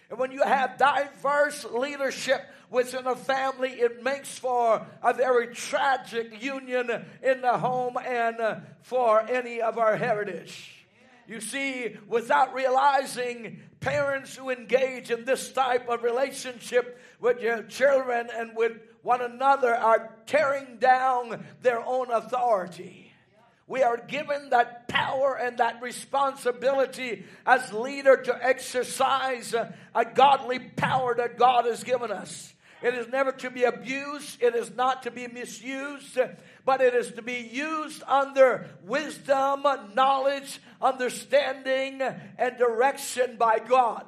And 0.08 0.18
when 0.18 0.32
you 0.32 0.42
have 0.42 0.78
diverse 0.78 1.66
leadership 1.66 2.40
within 2.70 3.06
a 3.06 3.14
family, 3.14 3.72
it 3.72 4.02
makes 4.02 4.38
for 4.38 4.86
a 5.02 5.12
very 5.12 5.54
tragic 5.54 6.42
union 6.42 6.90
in 7.22 7.42
the 7.42 7.58
home 7.58 7.98
and 7.98 8.62
for 8.80 9.20
any 9.20 9.60
of 9.60 9.76
our 9.76 9.98
heritage. 9.98 10.79
You 11.30 11.40
see, 11.40 11.96
without 12.08 12.54
realizing, 12.54 13.60
parents 13.78 14.34
who 14.34 14.50
engage 14.50 15.12
in 15.12 15.24
this 15.24 15.52
type 15.52 15.88
of 15.88 16.02
relationship 16.02 17.00
with 17.20 17.40
your 17.40 17.62
children 17.62 18.28
and 18.34 18.56
with 18.56 18.72
one 19.02 19.20
another 19.20 19.72
are 19.72 20.12
tearing 20.26 20.78
down 20.80 21.44
their 21.62 21.86
own 21.86 22.10
authority. 22.10 23.12
We 23.68 23.84
are 23.84 23.96
given 23.96 24.50
that 24.50 24.88
power 24.88 25.38
and 25.40 25.58
that 25.58 25.80
responsibility 25.80 27.24
as 27.46 27.72
leader 27.72 28.16
to 28.16 28.44
exercise 28.44 29.54
a 29.54 30.04
godly 30.04 30.58
power 30.58 31.14
that 31.14 31.38
God 31.38 31.64
has 31.66 31.84
given 31.84 32.10
us. 32.10 32.52
It 32.82 32.94
is 32.94 33.08
never 33.08 33.30
to 33.32 33.50
be 33.50 33.64
abused. 33.64 34.42
It 34.42 34.56
is 34.56 34.74
not 34.74 35.04
to 35.04 35.10
be 35.10 35.28
misused, 35.28 36.18
but 36.64 36.80
it 36.80 36.94
is 36.94 37.12
to 37.12 37.22
be 37.22 37.48
used 37.52 38.02
under 38.06 38.68
wisdom, 38.84 39.64
knowledge, 39.94 40.60
understanding, 40.80 42.00
and 42.38 42.58
direction 42.58 43.36
by 43.38 43.58
God. 43.58 44.04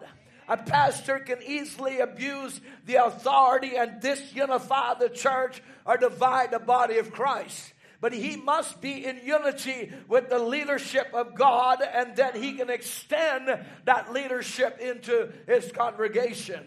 A 0.48 0.56
pastor 0.56 1.18
can 1.18 1.42
easily 1.42 2.00
abuse 2.00 2.60
the 2.84 2.96
authority 2.96 3.76
and 3.76 4.02
disunify 4.02 4.98
the 4.98 5.08
church 5.08 5.62
or 5.86 5.96
divide 5.96 6.50
the 6.50 6.58
body 6.58 6.98
of 6.98 7.12
Christ. 7.12 7.72
But 8.00 8.12
he 8.12 8.36
must 8.36 8.80
be 8.80 9.04
in 9.06 9.20
unity 9.24 9.92
with 10.08 10.28
the 10.28 10.40
leadership 10.40 11.08
of 11.14 11.36
God, 11.36 11.80
and 11.80 12.16
then 12.16 12.34
he 12.34 12.54
can 12.54 12.68
extend 12.68 13.48
that 13.84 14.12
leadership 14.12 14.80
into 14.80 15.32
his 15.46 15.70
congregation. 15.70 16.66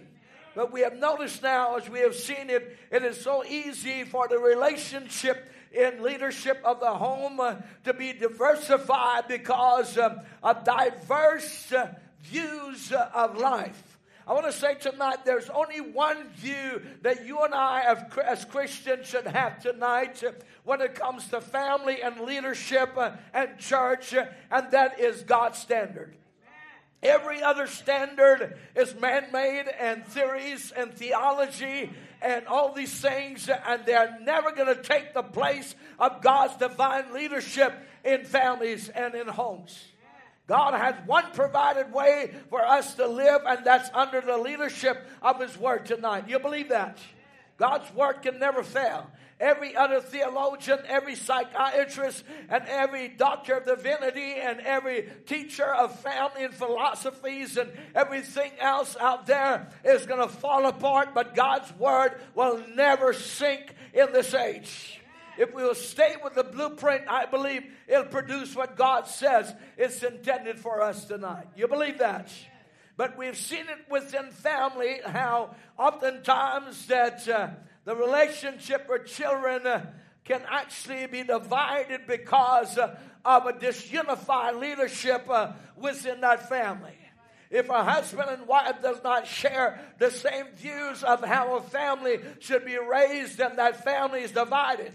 But 0.56 0.72
we 0.72 0.82
have 0.82 0.98
noticed 0.98 1.44
now, 1.44 1.76
as 1.76 1.90
we 1.90 2.00
have 2.00 2.16
seen 2.16 2.50
it, 2.50 2.78
it 2.90 3.04
is 3.04 3.20
so 3.20 3.44
easy 3.44 4.06
for 4.06 4.30
the 4.30 4.40
relationship 4.40 5.52
in 5.74 6.02
leadership 6.02 6.62
of 6.64 6.80
the 6.80 6.94
home 6.94 7.42
uh, 7.42 7.56
to 7.84 7.94
be 7.94 8.14
diversified 8.14 9.28
because 9.28 9.98
uh, 9.98 10.24
of 10.42 10.64
diverse 10.64 11.74
uh, 11.74 11.94
views 12.24 12.94
uh, 12.94 13.10
of 13.14 13.38
life. 13.38 14.00
I 14.26 14.34
want 14.34 14.46
to 14.46 14.54
say 14.54 14.76
tonight 14.76 15.26
there's 15.26 15.50
only 15.50 15.82
one 15.82 16.30
view 16.30 16.82
that 17.02 17.28
you 17.28 17.44
and 17.44 17.54
I, 17.54 17.96
as 18.26 18.46
Christians, 18.46 19.08
should 19.08 19.28
have 19.28 19.62
tonight 19.62 20.24
uh, 20.24 20.32
when 20.64 20.80
it 20.80 20.96
comes 20.96 21.28
to 21.28 21.42
family 21.42 22.02
and 22.02 22.22
leadership 22.22 22.92
uh, 22.96 23.12
and 23.34 23.60
church, 23.60 24.14
and 24.14 24.72
that 24.72 25.02
is 25.02 25.22
God's 25.24 25.60
standard. 25.60 26.16
Every 27.06 27.44
other 27.44 27.68
standard 27.68 28.58
is 28.76 28.96
man 28.96 29.28
made 29.32 29.66
and 29.80 30.04
theories 30.08 30.74
and 30.76 30.92
theology 30.92 31.92
and 32.20 32.48
all 32.48 32.74
these 32.74 32.94
things, 33.00 33.48
and 33.48 33.86
they're 33.86 34.18
never 34.22 34.52
going 34.52 34.76
to 34.76 34.82
take 34.82 35.14
the 35.14 35.22
place 35.22 35.76
of 36.00 36.24
God's 36.24 36.58
divine 36.58 37.14
leadership 37.14 37.74
in 38.04 38.26
families 38.26 38.90
and 38.90 39.14
in 39.14 39.28
homes. 39.28 39.80
God 40.48 40.74
has 40.74 40.96
one 41.06 41.26
provided 41.34 41.94
way 41.94 42.34
for 42.50 42.66
us 42.66 42.96
to 42.96 43.08
live, 43.08 43.42
and 43.46 43.64
that's 43.64 43.90
under 43.94 44.22
the 44.22 44.38
leadership 44.38 45.08
of 45.22 45.40
His 45.40 45.56
Word 45.58 45.86
tonight. 45.86 46.28
You 46.28 46.40
believe 46.40 46.70
that? 46.70 46.98
God's 47.58 47.94
Word 47.94 48.24
can 48.24 48.40
never 48.40 48.64
fail 48.64 49.12
every 49.40 49.76
other 49.76 50.00
theologian, 50.00 50.80
every 50.88 51.16
psychiatrist, 51.16 52.24
and 52.50 52.64
every 52.68 53.10
doctor 53.10 53.58
of 53.58 53.66
divinity, 53.66 54.36
and 54.36 54.60
every 54.62 55.10
teacher 55.26 55.66
of 55.66 56.00
family 56.00 56.46
and 56.46 56.54
philosophies, 56.54 57.58
and 57.58 57.72
everything 57.94 58.52
else 58.60 58.96
out 59.00 59.26
there 59.26 59.70
is 59.84 60.06
going 60.06 60.22
to 60.28 60.34
fall 60.34 60.66
apart, 60.66 61.14
but 61.14 61.36
God's 61.36 61.72
word 61.78 62.20
will 62.34 62.64
never 62.76 63.14
sink 63.14 63.74
in 63.94 64.12
this 64.14 64.34
age. 64.34 65.02
If 65.38 65.54
we 65.54 65.64
will 65.64 65.76
stay 65.76 66.16
with 66.24 66.36
the 66.36 66.44
blueprint, 66.44 67.04
I 67.10 67.26
believe 67.26 67.64
it'll 67.88 68.06
produce 68.06 68.56
what 68.56 68.78
God 68.78 69.08
says 69.08 69.54
it's 69.78 70.02
intended 70.02 70.60
for 70.60 70.82
us 70.82 71.06
tonight. 71.06 71.48
You 71.56 71.68
believe 71.68 71.98
that? 71.98 72.32
But 72.98 73.18
we've 73.18 73.38
seen 73.38 73.66
it 73.68 73.92
within 73.92 74.32
family 74.32 75.00
how 75.06 75.56
oftentimes 75.78 76.86
that 76.88 77.28
uh, 77.28 77.50
the 77.86 77.96
relationship 77.96 78.88
with 78.90 79.06
children 79.06 79.66
uh, 79.66 79.86
can 80.24 80.42
actually 80.50 81.06
be 81.06 81.24
divided 81.24 82.02
because 82.08 82.78
uh, 82.78 82.98
of 83.24 83.46
a 83.46 83.54
disunified 83.54 84.60
leadership 84.60 85.28
uh, 85.30 85.54
within 85.78 86.22
that 86.22 86.50
family. 86.50 86.98
If 87.52 87.70
a 87.70 87.84
husband 87.84 88.30
and 88.30 88.48
wife 88.48 88.82
does 88.82 89.02
not 89.04 89.28
share 89.28 89.80
the 90.00 90.10
same 90.10 90.48
views 90.56 91.04
of 91.04 91.24
how 91.24 91.56
a 91.58 91.62
family 91.62 92.20
should 92.40 92.66
be 92.66 92.78
raised, 92.78 93.38
then 93.38 93.56
that 93.58 93.84
family 93.84 94.22
is 94.22 94.32
divided. 94.32 94.94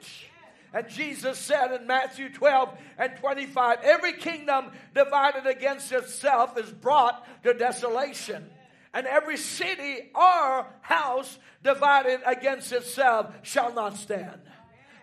And 0.73 0.89
Jesus 0.89 1.39
said 1.39 1.73
in 1.81 1.87
Matthew 1.87 2.29
12 2.29 2.77
and 2.99 3.17
25, 3.17 3.79
every 3.83 4.13
kingdom 4.15 4.71
divided 4.95 5.47
against 5.47 5.91
itself 5.93 6.59
is 6.59 6.71
brought 6.71 7.27
to 7.45 7.55
desolation 7.55 8.51
and 8.93 9.07
every 9.07 9.37
city 9.37 10.11
or 10.15 10.67
house 10.81 11.39
divided 11.63 12.21
against 12.27 12.73
itself 12.73 13.33
shall 13.43 13.73
not 13.73 13.97
stand. 13.97 14.41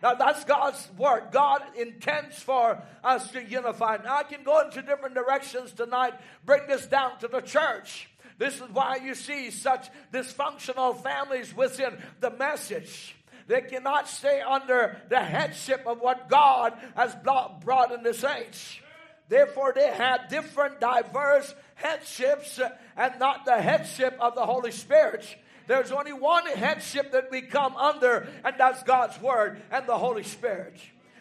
Now 0.04 0.14
that's 0.14 0.44
God's 0.44 0.90
word. 0.98 1.30
God 1.32 1.64
intends 1.76 2.38
for 2.38 2.82
us 3.04 3.32
to 3.32 3.44
unify. 3.44 3.98
Now 4.04 4.18
I 4.18 4.24
can 4.24 4.44
go 4.44 4.62
into 4.62 4.82
different 4.82 5.16
directions 5.16 5.72
tonight, 5.74 6.14
bring 6.46 6.68
this 6.68 6.86
down 6.86 7.18
to 7.20 7.28
the 7.28 7.42
church. 7.42 8.10
This 8.38 8.56
is 8.56 8.70
why 8.72 8.98
you 8.98 9.16
see 9.16 9.50
such 9.50 9.90
dysfunctional 10.14 11.02
families 11.02 11.56
within 11.56 11.98
the 12.20 12.30
message. 12.30 13.16
They 13.48 13.62
cannot 13.62 14.08
stay 14.08 14.42
under 14.42 15.02
the 15.10 15.20
headship 15.20 15.88
of 15.88 16.00
what 16.00 16.30
God 16.30 16.74
has 16.96 17.16
brought 17.16 17.92
in 17.92 18.04
this 18.04 18.24
age. 18.24 18.84
Therefore, 19.30 19.74
they 19.76 19.88
have 19.88 20.30
different, 20.30 20.80
diverse 20.80 21.54
headships 21.76 22.60
and 22.98 23.20
not 23.20 23.46
the 23.46 23.62
headship 23.62 24.18
of 24.20 24.36
the 24.36 24.46
Holy 24.46 24.72
Spirit. 24.72 25.26
There's 25.68 25.92
only 25.92 26.14
one 26.14 26.46
headship 26.48 27.12
that 27.12 27.30
we 27.30 27.42
come 27.42 27.76
under, 27.76 28.28
and 28.44 28.56
that's 28.58 28.84
God's 28.84 29.22
Word 29.22 29.62
and 29.72 29.86
the 29.88 29.98
Holy 29.98 30.24
Spirit. 30.24 30.80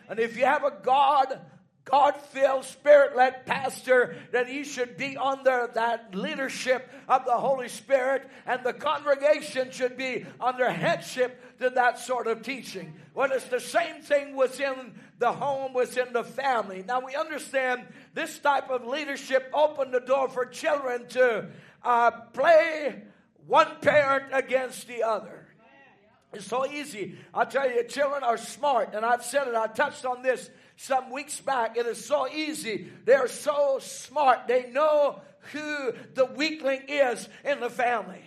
And 0.09 0.19
if 0.19 0.37
you 0.37 0.45
have 0.45 0.65
a 0.65 0.73
God 0.83 1.41
God 1.87 2.17
filled, 2.17 2.65
spirit 2.65 3.17
led 3.17 3.47
pastor, 3.47 4.17
then 4.33 4.49
he 4.49 4.65
should 4.65 4.97
be 4.97 5.17
under 5.17 5.71
that 5.75 6.17
leadership 6.17 6.91
of 7.09 7.25
the 7.25 7.37
Holy 7.37 7.69
Spirit, 7.69 8.29
and 8.45 8.65
the 8.65 8.73
congregation 8.73 9.71
should 9.71 9.97
be 9.97 10.27
under 10.41 10.69
headship 10.69 11.41
to 11.61 11.71
that 11.71 12.01
sort 12.01 12.27
of 12.27 12.43
teaching. 12.43 12.93
Well, 13.15 13.31
it's 13.31 13.45
the 13.45 13.61
same 13.61 14.03
thing 14.03 14.35
within 14.35 14.99
the 15.21 15.31
home, 15.31 15.75
within 15.75 16.13
the 16.13 16.25
family. 16.25 16.85
Now, 16.85 17.07
we 17.07 17.15
understand 17.15 17.87
this 18.15 18.37
type 18.41 18.69
of 18.69 18.85
leadership 18.85 19.49
opened 19.55 19.95
the 19.95 20.01
door 20.01 20.29
for 20.29 20.45
children 20.45 21.07
to 21.11 21.47
uh, 21.87 22.11
play 22.11 23.03
one 23.47 23.69
parent 23.81 24.27
against 24.33 24.89
the 24.89 25.05
other. 25.05 25.47
It's 26.33 26.47
so 26.47 26.67
easy. 26.67 27.17
I 27.33 27.45
tell 27.45 27.71
you, 27.71 27.85
children 27.85 28.25
are 28.25 28.37
smart, 28.37 28.93
and 28.93 29.07
I've 29.07 29.25
said 29.25 29.49
it, 29.49 29.55
I 29.55 29.69
touched 29.69 30.05
on 30.05 30.23
this 30.23 30.51
some 30.77 31.11
weeks 31.11 31.41
back. 31.41 31.77
It 31.77 31.87
is 31.87 32.05
so 32.05 32.29
easy. 32.29 32.89
They're 33.05 33.29
so 33.29 33.79
smart. 33.81 34.49
They 34.49 34.69
know 34.71 35.21
who 35.53 35.93
the 36.15 36.27
weakling 36.27 36.83
is 36.89 37.29
in 37.45 37.61
the 37.61 37.71
family. 37.71 38.23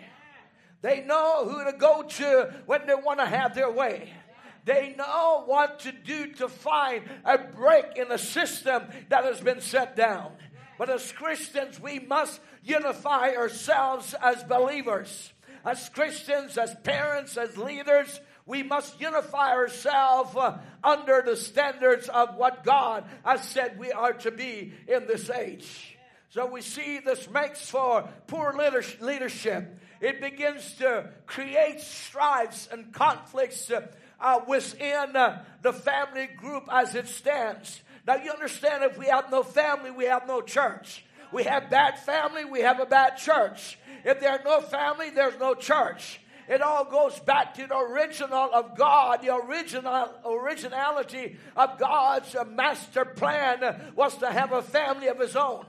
They 0.81 1.01
know 1.01 1.47
who 1.47 1.65
to 1.65 1.77
go 1.77 2.03
to 2.03 2.53
when 2.65 2.87
they 2.87 2.95
want 2.95 3.19
to 3.19 3.25
have 3.25 3.53
their 3.53 3.69
way. 3.69 4.13
They 4.63 4.95
know 4.97 5.43
what 5.45 5.79
to 5.81 5.91
do 5.91 6.31
to 6.33 6.47
find 6.47 7.03
a 7.25 7.37
break 7.37 7.97
in 7.97 8.07
the 8.07 8.17
system 8.17 8.83
that 9.09 9.25
has 9.25 9.41
been 9.41 9.61
set 9.61 9.95
down. 9.95 10.31
But 10.79 10.89
as 10.89 11.11
Christians, 11.11 11.77
we 11.77 11.99
must 11.99 12.39
unify 12.63 13.35
ourselves 13.35 14.15
as 14.23 14.41
believers. 14.45 15.33
As 15.65 15.89
Christians, 15.89 16.57
as 16.57 16.73
parents, 16.85 17.35
as 17.35 17.57
leaders, 17.57 18.21
we 18.45 18.63
must 18.63 18.99
unify 18.99 19.51
ourselves 19.51 20.33
uh, 20.37 20.57
under 20.81 21.21
the 21.23 21.35
standards 21.35 22.07
of 22.07 22.35
what 22.35 22.63
God 22.63 23.03
has 23.25 23.47
said 23.47 23.77
we 23.77 23.91
are 23.91 24.13
to 24.13 24.31
be 24.31 24.71
in 24.87 25.05
this 25.05 25.29
age. 25.29 25.97
So 26.29 26.45
we 26.45 26.61
see 26.61 26.99
this 26.99 27.29
makes 27.29 27.69
for 27.69 28.07
poor 28.27 28.55
leadership. 29.01 29.79
It 29.99 30.21
begins 30.21 30.75
to 30.75 31.09
create 31.25 31.81
strifes 31.81 32.69
and 32.71 32.93
conflicts 32.93 33.69
uh, 33.69 33.85
uh, 34.21 34.39
within 34.47 35.11
the 35.61 35.73
family 35.73 36.27
group 36.37 36.69
as 36.71 36.95
it 36.95 37.09
stands. 37.09 37.81
Now 38.09 38.15
you 38.15 38.31
understand 38.31 38.83
if 38.83 38.97
we 38.97 39.05
have 39.05 39.29
no 39.29 39.43
family, 39.43 39.91
we 39.91 40.05
have 40.05 40.25
no 40.25 40.41
church. 40.41 41.05
We 41.31 41.43
have 41.43 41.69
bad 41.69 41.99
family, 41.99 42.43
we 42.43 42.61
have 42.61 42.79
a 42.79 42.87
bad 42.87 43.17
church. 43.17 43.77
If 44.03 44.19
there's 44.19 44.43
no 44.43 44.61
family, 44.61 45.11
there's 45.11 45.37
no 45.39 45.53
church. 45.53 46.19
It 46.47 46.63
all 46.63 46.85
goes 46.85 47.19
back 47.19 47.53
to 47.53 47.67
the 47.67 47.77
original 47.77 48.49
of 48.51 48.75
God. 48.75 49.21
The 49.21 49.35
original 49.35 50.09
originality 50.25 51.37
of 51.55 51.77
God's 51.77 52.35
master 52.49 53.05
plan 53.05 53.91
was 53.95 54.17
to 54.17 54.31
have 54.31 54.53
a 54.53 54.63
family 54.63 55.09
of 55.09 55.19
his 55.19 55.35
own 55.35 55.67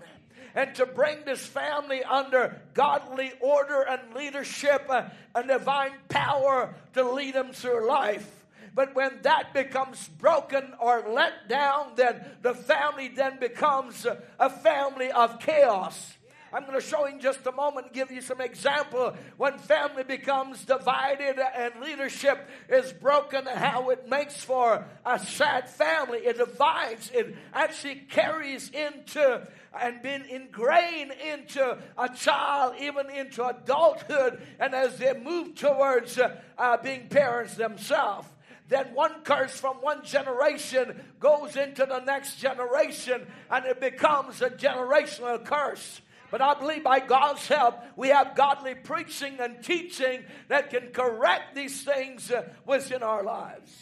and 0.55 0.75
to 0.77 0.87
bring 0.87 1.19
this 1.27 1.45
family 1.45 2.03
under 2.03 2.59
godly 2.73 3.33
order 3.41 3.83
and 3.83 4.15
leadership 4.17 4.91
and 5.35 5.47
divine 5.47 5.93
power 6.09 6.75
to 6.95 7.03
lead 7.13 7.35
them 7.35 7.53
through 7.53 7.87
life. 7.87 8.40
But 8.75 8.95
when 8.95 9.23
that 9.23 9.53
becomes 9.53 10.09
broken 10.09 10.73
or 10.81 11.05
let 11.09 11.49
down, 11.49 11.93
then 11.97 12.25
the 12.43 12.55
family 12.55 13.09
then 13.09 13.39
becomes 13.39 14.07
a 14.39 14.51
family 14.51 15.11
of 15.11 15.41
chaos. 15.41 16.17
I'm 16.53 16.67
going 16.67 16.81
to 16.81 16.85
show 16.85 17.05
in 17.05 17.21
just 17.21 17.47
a 17.47 17.53
moment, 17.53 17.93
give 17.93 18.11
you 18.11 18.21
some 18.21 18.41
example 18.41 19.15
when 19.37 19.59
family 19.59 20.03
becomes 20.03 20.65
divided 20.65 21.39
and 21.39 21.81
leadership 21.81 22.49
is 22.69 22.93
broken, 22.93 23.47
how 23.47 23.91
it 23.91 24.09
makes 24.09 24.43
for 24.43 24.85
a 25.07 25.19
sad 25.19 25.71
family. 25.71 26.19
It 26.19 26.39
divides, 26.39 27.11
it 27.15 27.37
actually 27.55 28.07
carries 28.11 28.69
into 28.71 29.47
and 29.81 30.03
been 30.03 30.23
ingrained 30.23 31.13
into 31.13 31.79
a 31.97 32.09
child, 32.09 32.75
even 32.81 33.09
into 33.11 33.47
adulthood, 33.47 34.43
and 34.59 34.75
as 34.75 34.99
they 34.99 35.17
move 35.17 35.55
towards 35.55 36.19
uh, 36.19 36.77
being 36.83 37.09
parents 37.09 37.55
themselves 37.55 38.27
then 38.71 38.95
one 38.95 39.23
curse 39.25 39.59
from 39.59 39.79
one 39.79 40.05
generation 40.05 40.99
goes 41.19 41.57
into 41.57 41.85
the 41.85 41.99
next 41.99 42.37
generation 42.37 43.27
and 43.51 43.67
it 43.67 43.81
becomes 43.81 44.41
a 44.41 44.49
generational 44.49 45.45
curse. 45.45 46.01
But 46.31 46.41
I 46.41 46.55
believe 46.55 46.85
by 46.85 47.01
God's 47.01 47.47
help, 47.49 47.81
we 47.97 48.09
have 48.09 48.37
godly 48.37 48.77
preaching 48.77 49.39
and 49.41 49.61
teaching 49.61 50.23
that 50.47 50.71
can 50.71 50.91
correct 50.93 51.57
these 51.57 51.83
things 51.83 52.31
uh, 52.31 52.49
within 52.65 53.03
our 53.03 53.25
lives. 53.25 53.77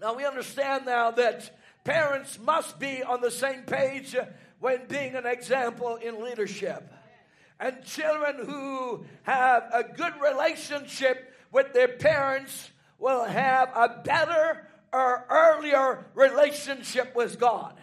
Now 0.00 0.16
we 0.16 0.26
understand 0.26 0.84
now 0.84 1.12
that 1.12 1.56
parents 1.84 2.40
must 2.40 2.80
be 2.80 3.04
on 3.04 3.20
the 3.20 3.30
same 3.30 3.62
page 3.62 4.16
uh, 4.16 4.24
when 4.58 4.88
being 4.88 5.14
an 5.14 5.26
example 5.26 5.94
in 5.94 6.24
leadership. 6.24 6.92
And 7.60 7.84
children 7.84 8.44
who 8.44 9.06
have 9.22 9.70
a 9.72 9.84
good 9.84 10.14
relationship 10.20 11.32
with 11.52 11.72
their 11.72 11.88
parents 11.88 12.72
will 12.98 13.24
have 13.24 13.70
a 13.74 14.00
better 14.04 14.66
or 14.92 15.26
earlier 15.28 16.04
relationship 16.14 17.14
with 17.14 17.38
God. 17.38 17.74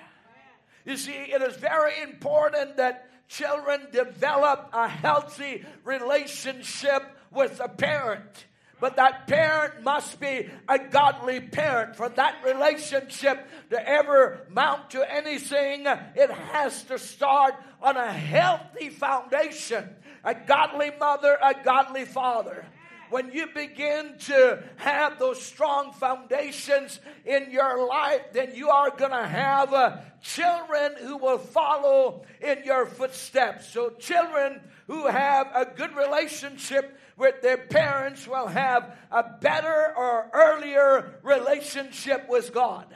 You 0.86 0.98
see, 0.98 1.12
it 1.12 1.42
is 1.42 1.56
very 1.56 2.02
important 2.02 2.78
that 2.78 3.10
children 3.28 3.88
develop 3.92 4.70
a 4.74 4.88
healthy 4.88 5.64
relationship 5.84 7.04
with 7.32 7.60
a 7.60 7.70
parent. 7.70 8.46
But 8.80 8.98
that 8.98 9.28
parent 9.28 9.84
must 9.84 10.20
be 10.20 10.50
a 10.68 10.78
godly 10.78 11.40
parent. 11.40 11.96
For 11.96 12.10
that 12.10 12.44
relationship 12.44 13.48
to 13.70 13.90
ever 13.90 14.46
mount 14.50 14.90
to 14.90 15.10
anything, 15.10 15.86
it 15.88 16.30
has 16.30 16.84
to 16.84 17.00
start 17.00 17.56
on 17.82 17.96
a 17.96 18.12
healthy 18.12 18.90
foundation. 18.90 19.88
A 20.26 20.36
godly 20.36 20.92
mother, 21.00 21.38
a 21.42 21.54
godly 21.64 22.04
father 22.06 22.66
when 23.14 23.32
you 23.32 23.46
begin 23.54 24.18
to 24.18 24.64
have 24.78 25.20
those 25.20 25.40
strong 25.40 25.94
foundations 25.94 27.00
in 27.26 27.52
your 27.52 27.88
life, 27.88 28.22
then 28.34 28.56
you 28.56 28.70
are 28.70 28.90
going 28.90 29.12
to 29.12 29.28
have 29.28 29.72
uh, 29.72 29.98
children 30.24 30.94
who 31.00 31.18
will 31.18 31.38
follow 31.38 32.26
in 32.42 32.64
your 32.66 32.88
footsteps. 32.88 33.72
So, 33.72 33.92
children 33.92 34.62
who 34.88 35.06
have 35.06 35.48
a 35.54 35.64
good 35.64 35.96
relationship 35.96 36.98
with 37.16 37.40
their 37.44 37.58
parents 37.58 38.28
will 38.28 38.48
have 38.48 38.98
a 39.12 39.24
better 39.40 39.94
or 39.96 40.32
earlier 40.34 41.20
relationship 41.22 42.28
with 42.28 42.52
God. 42.52 42.88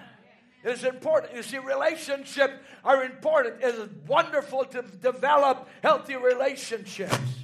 It's 0.64 0.84
important. 0.84 1.36
You 1.36 1.44
see, 1.44 1.60
relationships 1.60 2.56
are 2.84 3.04
important. 3.04 3.62
It 3.62 3.76
is 3.76 3.90
wonderful 4.08 4.66
to 4.66 4.82
develop 4.82 5.70
healthy 5.84 6.16
relationships. 6.16 7.37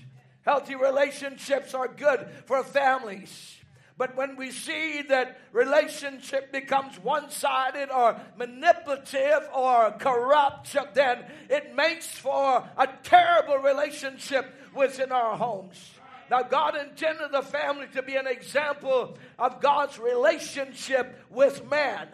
Healthy 0.46 0.76
relationships 0.76 1.74
are 1.74 1.88
good 1.88 2.28
for 2.46 2.64
families. 2.64 3.58
But 3.98 4.16
when 4.18 4.36
we 4.36 4.52
see 4.52 5.04
that 5.04 5.40
relationship 5.52 6.52
becomes 6.52 6.98
one 7.00 7.30
sided 7.30 7.92
or 7.92 8.20
manipulative 8.38 9.48
or 9.56 9.92
corrupt, 9.92 10.76
then 10.94 11.24
it 11.50 11.76
makes 11.76 12.08
for 12.08 12.68
a 12.78 12.88
terrible 13.04 13.58
relationship 13.58 14.52
within 14.76 15.12
our 15.12 15.38
homes. 15.38 15.92
Now, 16.32 16.42
God 16.42 16.76
intended 16.76 17.32
the 17.32 17.44
family 17.44 17.86
to 17.94 18.02
be 18.02 18.16
an 18.16 18.26
example 18.28 19.18
of 19.38 19.62
God's 19.62 20.00
relationship 20.00 21.24
with 21.30 21.70
man. 21.70 22.08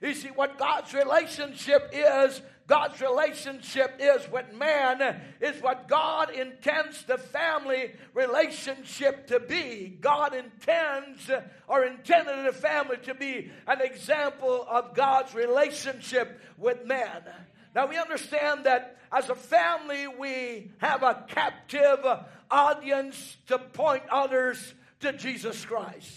You 0.00 0.14
see, 0.14 0.28
what 0.28 0.58
God's 0.58 0.94
relationship 0.94 1.90
is 1.92 2.40
God's 2.70 3.00
relationship 3.00 3.96
is 3.98 4.30
with 4.30 4.54
man, 4.54 5.20
is 5.40 5.60
what 5.60 5.88
God 5.88 6.30
intends 6.30 7.02
the 7.02 7.18
family 7.18 7.90
relationship 8.14 9.26
to 9.26 9.40
be. 9.40 9.98
God 10.00 10.36
intends 10.36 11.28
or 11.66 11.84
intended 11.84 12.46
the 12.46 12.52
family 12.52 12.98
to 13.06 13.14
be 13.14 13.50
an 13.66 13.80
example 13.80 14.64
of 14.70 14.94
God's 14.94 15.34
relationship 15.34 16.40
with 16.56 16.86
man. 16.86 17.24
Now 17.74 17.88
we 17.88 17.98
understand 17.98 18.66
that 18.66 18.98
as 19.10 19.28
a 19.28 19.34
family, 19.34 20.06
we 20.06 20.70
have 20.78 21.02
a 21.02 21.24
captive 21.26 22.06
audience 22.52 23.36
to 23.48 23.58
point 23.58 24.04
others 24.12 24.74
to 25.00 25.12
Jesus 25.12 25.64
Christ. 25.64 26.16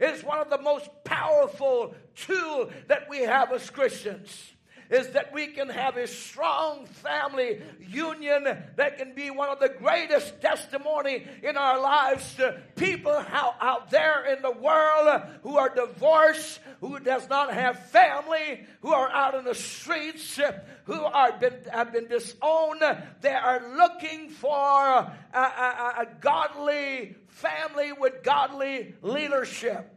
It 0.00 0.12
is 0.12 0.24
one 0.24 0.40
of 0.40 0.50
the 0.50 0.60
most 0.60 0.90
powerful 1.04 1.94
tools 2.16 2.72
that 2.88 3.08
we 3.08 3.20
have 3.20 3.52
as 3.52 3.70
Christians 3.70 4.53
is 4.90 5.08
that 5.10 5.32
we 5.32 5.48
can 5.48 5.68
have 5.68 5.96
a 5.96 6.06
strong 6.06 6.86
family 6.86 7.60
union 7.80 8.44
that 8.76 8.98
can 8.98 9.14
be 9.14 9.30
one 9.30 9.48
of 9.48 9.60
the 9.60 9.68
greatest 9.68 10.40
testimony 10.40 11.26
in 11.42 11.56
our 11.56 11.80
lives 11.80 12.34
to 12.34 12.60
people 12.76 13.12
out, 13.12 13.54
out 13.60 13.90
there 13.90 14.24
in 14.26 14.42
the 14.42 14.50
world 14.50 15.22
who 15.42 15.56
are 15.56 15.74
divorced, 15.74 16.60
who 16.80 16.98
does 17.00 17.28
not 17.28 17.52
have 17.52 17.78
family, 17.90 18.64
who 18.82 18.92
are 18.92 19.10
out 19.10 19.34
in 19.34 19.44
the 19.44 19.54
streets, 19.54 20.38
who 20.84 21.02
are 21.02 21.32
been, 21.38 21.54
have 21.70 21.92
been 21.92 22.08
disowned. 22.08 22.82
They 23.20 23.32
are 23.32 23.76
looking 23.76 24.28
for 24.30 24.50
a, 24.52 25.12
a, 25.34 25.94
a 26.00 26.06
godly 26.20 27.16
family 27.28 27.92
with 27.92 28.22
godly 28.22 28.94
leadership. 29.02 29.90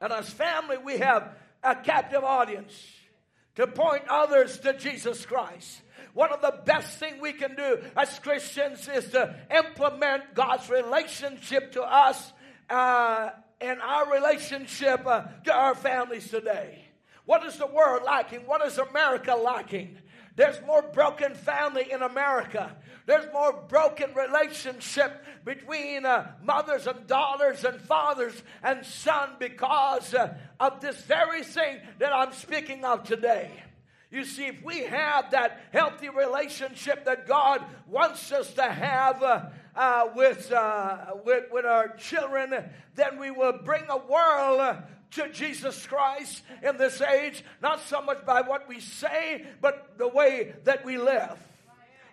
And 0.00 0.12
as 0.12 0.28
family, 0.28 0.76
we 0.78 0.98
have 0.98 1.30
a 1.62 1.74
captive 1.74 2.22
audience 2.22 2.72
to 3.56 3.66
point 3.66 4.02
others 4.08 4.58
to 4.60 4.74
Jesus 4.74 5.26
Christ. 5.26 5.82
One 6.14 6.32
of 6.32 6.40
the 6.40 6.54
best 6.64 6.98
things 6.98 7.20
we 7.20 7.32
can 7.32 7.54
do 7.56 7.78
as 7.96 8.18
Christians 8.20 8.88
is 8.88 9.10
to 9.10 9.34
implement 9.54 10.34
God's 10.34 10.70
relationship 10.70 11.72
to 11.72 11.82
us 11.82 12.32
uh, 12.70 13.30
and 13.60 13.80
our 13.82 14.10
relationship 14.12 15.06
uh, 15.06 15.24
to 15.44 15.52
our 15.52 15.74
families 15.74 16.28
today. 16.28 16.84
What 17.26 17.44
is 17.44 17.58
the 17.58 17.66
world 17.66 18.02
lacking? 18.04 18.40
What 18.46 18.64
is 18.64 18.78
America 18.78 19.34
lacking? 19.34 19.98
There's 20.36 20.60
more 20.66 20.82
broken 20.82 21.34
family 21.34 21.90
in 21.90 22.02
America. 22.02 22.76
There's 23.06 23.26
more 23.32 23.52
broken 23.68 24.12
relationship 24.14 25.24
between 25.44 26.04
uh, 26.04 26.32
mothers 26.42 26.86
and 26.86 27.06
daughters 27.06 27.64
and 27.64 27.80
fathers 27.80 28.42
and 28.62 28.84
son 28.84 29.30
because 29.38 30.12
uh, 30.12 30.34
of 30.60 30.80
this 30.80 31.00
very 31.02 31.42
thing 31.42 31.80
that 31.98 32.12
I'm 32.12 32.32
speaking 32.32 32.84
of 32.84 33.04
today. 33.04 33.50
You 34.10 34.24
see, 34.24 34.46
if 34.46 34.62
we 34.62 34.84
have 34.84 35.30
that 35.32 35.60
healthy 35.72 36.10
relationship 36.10 37.06
that 37.06 37.26
God 37.26 37.64
wants 37.88 38.30
us 38.30 38.52
to 38.54 38.62
have 38.62 39.22
uh, 39.22 39.46
uh, 39.74 40.08
with, 40.14 40.52
uh, 40.52 41.14
with, 41.24 41.44
with 41.50 41.64
our 41.64 41.88
children, 41.96 42.54
then 42.94 43.18
we 43.18 43.30
will 43.30 43.58
bring 43.64 43.84
a 43.88 43.98
world 43.98 44.76
to 45.16 45.28
Jesus 45.30 45.86
Christ 45.86 46.42
in 46.62 46.78
this 46.78 47.00
age, 47.00 47.44
not 47.60 47.82
so 47.82 48.00
much 48.00 48.24
by 48.24 48.40
what 48.40 48.68
we 48.68 48.80
say, 48.80 49.44
but 49.60 49.98
the 49.98 50.08
way 50.08 50.54
that 50.64 50.84
we 50.84 50.96
live 50.96 51.38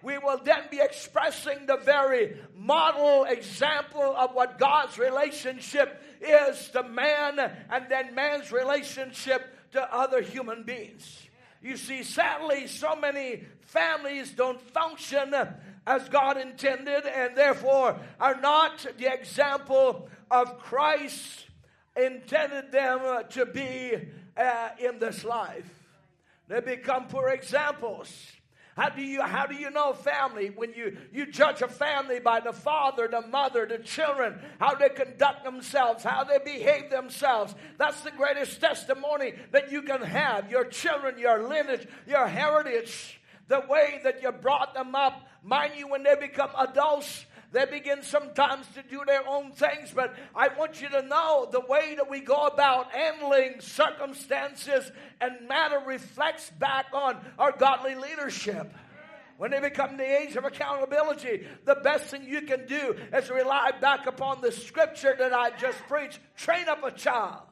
we 0.04 0.18
will 0.18 0.38
then 0.44 0.64
be 0.70 0.80
expressing 0.82 1.66
the 1.66 1.78
very 1.78 2.38
model 2.56 3.24
example 3.24 4.16
of 4.18 4.36
what 4.36 4.60
God's 4.60 5.00
relationship 5.00 6.04
is 6.22 6.70
to 6.70 6.84
man 6.84 7.40
and 7.40 7.86
then 7.90 8.14
man's 8.14 8.52
relationship 8.52 9.58
to 9.72 9.96
other 9.96 10.22
human 10.22 10.64
beings. 10.64 11.20
You 11.62 11.78
see, 11.78 12.04
sadly, 12.04 12.68
so 12.68 12.96
many 12.98 13.46
families 13.62 14.32
don't 14.32 14.60
function 14.60 15.34
as 15.88 16.10
God 16.10 16.38
intended 16.38 17.06
and 17.06 17.36
therefore 17.36 17.98
are 18.20 18.40
not 18.42 18.86
the 18.98 19.12
example 19.12 20.10
of 20.30 20.60
Christ 20.60 21.46
intended 21.96 22.72
them 22.72 23.24
to 23.30 23.46
be 23.46 23.94
uh, 24.36 24.70
in 24.80 25.00
this 25.00 25.24
life. 25.24 25.70
They 26.48 26.60
become 26.60 27.08
poor 27.08 27.30
examples. 27.30 28.12
How 28.76 28.90
do 28.90 29.04
you 29.04 29.22
how 29.22 29.46
do 29.46 29.54
you 29.54 29.70
know 29.70 29.94
family 29.94 30.48
when 30.48 30.74
you 30.74 30.98
you 31.12 31.28
judge 31.28 31.62
a 31.62 31.68
family 31.68 32.20
by 32.20 32.40
the 32.40 32.52
father, 32.52 33.08
the 33.08 33.22
mother, 33.22 33.68
the 33.68 33.78
children, 33.78 34.40
how 34.60 34.74
they 34.74 34.90
conduct 34.90 35.44
themselves, 35.44 36.04
how 36.04 36.24
they 36.24 36.40
behave 36.40 36.90
themselves? 36.90 37.54
That's 37.78 38.02
the 38.02 38.10
greatest 38.10 38.60
testimony 38.60 39.34
that 39.52 39.72
you 39.72 39.84
can 39.84 40.02
have. 40.02 40.50
Your 40.50 40.66
children, 40.66 41.20
your 41.20 41.48
lineage, 41.48 41.88
your 42.08 42.28
heritage, 42.28 43.22
the 43.48 43.64
way 43.70 44.02
that 44.04 44.24
you 44.24 44.32
brought 44.32 44.74
them 44.74 44.96
up. 44.96 45.22
Mind 45.44 45.74
you, 45.78 45.88
when 45.88 46.02
they 46.02 46.16
become 46.16 46.50
adults, 46.58 47.26
they 47.54 47.66
begin 47.66 48.02
sometimes 48.02 48.66
to 48.74 48.82
do 48.82 49.04
their 49.06 49.28
own 49.28 49.52
things, 49.52 49.92
but 49.94 50.16
I 50.36 50.48
want 50.50 50.82
you 50.82 50.90
to 50.90 51.04
know 51.04 51.48
the 51.52 51.62
way 51.62 51.94
that 51.96 52.10
we 52.10 52.20
go 52.20 52.48
about 52.48 52.92
handling 52.92 53.62
circumstances 53.62 54.92
and 55.22 55.48
matter 55.48 55.80
reflects 55.86 56.50
back 56.50 56.88
on 56.94 57.18
our 57.38 57.52
godly 57.52 57.94
leadership. 57.94 58.74
When 59.38 59.52
they 59.52 59.60
become 59.60 59.98
the 59.98 60.22
age 60.22 60.36
of 60.36 60.46
accountability, 60.46 61.46
the 61.66 61.76
best 61.76 62.06
thing 62.06 62.24
you 62.24 62.42
can 62.42 62.66
do 62.66 62.96
is 63.14 63.30
rely 63.30 63.72
back 63.80 64.08
upon 64.08 64.42
the 64.42 64.52
scripture 64.52 65.16
that 65.18 65.32
I 65.32 65.52
just 65.52 65.78
preached. 65.88 66.20
Train 66.36 66.68
up 66.68 66.84
a 66.84 66.92
child. 66.92 67.44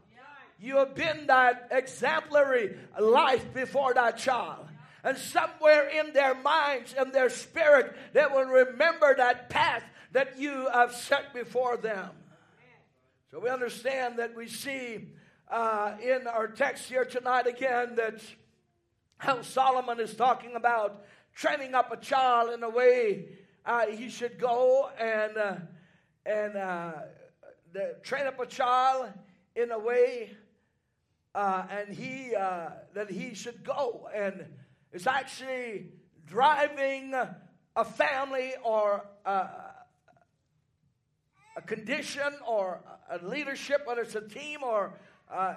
You 0.59 0.77
have 0.77 0.95
been 0.95 1.27
that 1.27 1.67
exemplary 1.71 2.75
life 2.99 3.53
before 3.53 3.93
that 3.93 4.17
child. 4.17 4.67
And 5.03 5.17
somewhere 5.17 5.87
in 5.87 6.13
their 6.13 6.35
minds 6.35 6.93
and 6.97 7.11
their 7.11 7.29
spirit, 7.29 7.95
they 8.13 8.25
will 8.25 8.45
remember 8.45 9.15
that 9.15 9.49
path 9.49 9.83
that 10.11 10.37
you 10.37 10.67
have 10.73 10.93
set 10.93 11.33
before 11.33 11.77
them. 11.77 12.09
So 13.31 13.39
we 13.39 13.49
understand 13.49 14.19
that 14.19 14.35
we 14.35 14.47
see 14.47 15.07
uh, 15.49 15.95
in 16.01 16.27
our 16.27 16.47
text 16.47 16.89
here 16.89 17.05
tonight 17.05 17.47
again 17.47 17.95
that 17.95 18.21
how 19.17 19.41
Solomon 19.41 19.99
is 19.99 20.15
talking 20.15 20.55
about 20.55 21.05
training 21.33 21.73
up 21.73 21.91
a 21.91 21.97
child 21.97 22.53
in 22.53 22.59
the 22.59 22.69
way 22.69 23.27
uh, 23.65 23.85
he 23.87 24.09
should 24.09 24.39
go 24.39 24.89
and 24.99 25.37
uh, 25.37 25.55
and 26.25 26.55
uh, 26.55 26.91
the, 27.73 27.95
train 28.03 28.27
up 28.27 28.39
a 28.39 28.45
child 28.45 29.09
in 29.55 29.71
a 29.71 29.79
way 29.79 30.31
uh, 31.35 31.63
and 31.69 31.95
he 31.95 32.35
uh, 32.35 32.69
that 32.93 33.09
he 33.09 33.33
should 33.33 33.63
go 33.63 34.09
and 34.13 34.45
it's 34.91 35.07
actually 35.07 35.87
driving 36.25 37.13
a 37.75 37.85
family 37.85 38.53
or 38.63 39.05
a 39.25 39.47
condition 41.65 42.33
or 42.47 42.81
a 43.09 43.25
leadership, 43.25 43.81
whether 43.85 44.01
it's 44.01 44.15
a 44.15 44.27
team 44.27 44.63
or 44.63 44.99
uh, 45.31 45.53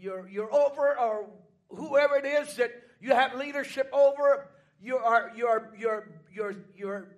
you're, 0.00 0.28
you're 0.28 0.52
over 0.54 0.98
or 0.98 1.28
whoever 1.68 2.16
it 2.16 2.24
is 2.24 2.56
that 2.56 2.70
you 3.00 3.12
have 3.12 3.34
leadership 3.34 3.88
over, 3.92 4.48
you 4.80 4.96
are, 4.96 5.32
you're, 5.36 5.70
you're, 5.78 6.08
you're, 6.32 6.54
you're 6.76 7.08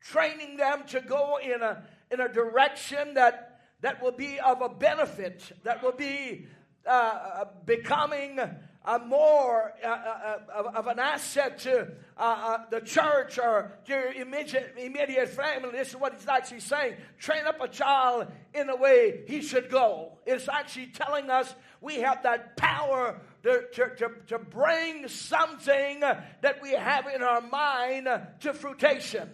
training 0.00 0.56
them 0.56 0.82
to 0.88 1.00
go 1.00 1.38
in 1.42 1.62
a, 1.62 1.82
in 2.10 2.20
a 2.20 2.28
direction 2.28 3.14
that, 3.14 3.60
that 3.80 4.02
will 4.02 4.12
be 4.12 4.38
of 4.40 4.62
a 4.62 4.68
benefit, 4.68 5.52
that 5.64 5.82
will 5.82 5.92
be 5.92 6.46
uh, 6.86 7.44
becoming 7.64 8.40
uh, 8.84 8.98
more 9.06 9.74
uh, 9.84 9.88
uh, 9.88 10.38
uh 10.54 10.70
of 10.74 10.86
an 10.86 10.98
asset 10.98 11.58
to 11.58 11.82
uh, 12.16 12.20
uh, 12.20 12.58
the 12.70 12.80
church 12.80 13.38
or 13.38 13.72
to 13.84 13.92
your 13.92 14.12
immediate, 14.12 14.74
immediate 14.78 15.28
family. 15.28 15.70
This 15.72 15.88
is 15.88 15.96
what 15.96 16.14
he's 16.14 16.26
actually 16.26 16.60
saying. 16.60 16.96
Train 17.18 17.46
up 17.46 17.60
a 17.60 17.68
child 17.68 18.28
in 18.54 18.66
the 18.66 18.76
way 18.76 19.24
he 19.26 19.42
should 19.42 19.70
go. 19.70 20.18
It's 20.26 20.48
actually 20.48 20.86
telling 20.86 21.28
us 21.28 21.54
we 21.80 21.96
have 21.96 22.22
that 22.22 22.56
power 22.56 23.20
to, 23.42 23.64
to, 23.74 23.96
to, 23.96 24.10
to 24.28 24.38
bring 24.38 25.08
something 25.08 26.00
that 26.00 26.62
we 26.62 26.72
have 26.72 27.06
in 27.06 27.22
our 27.22 27.40
mind 27.40 28.08
to 28.40 28.54
fruition 28.54 29.30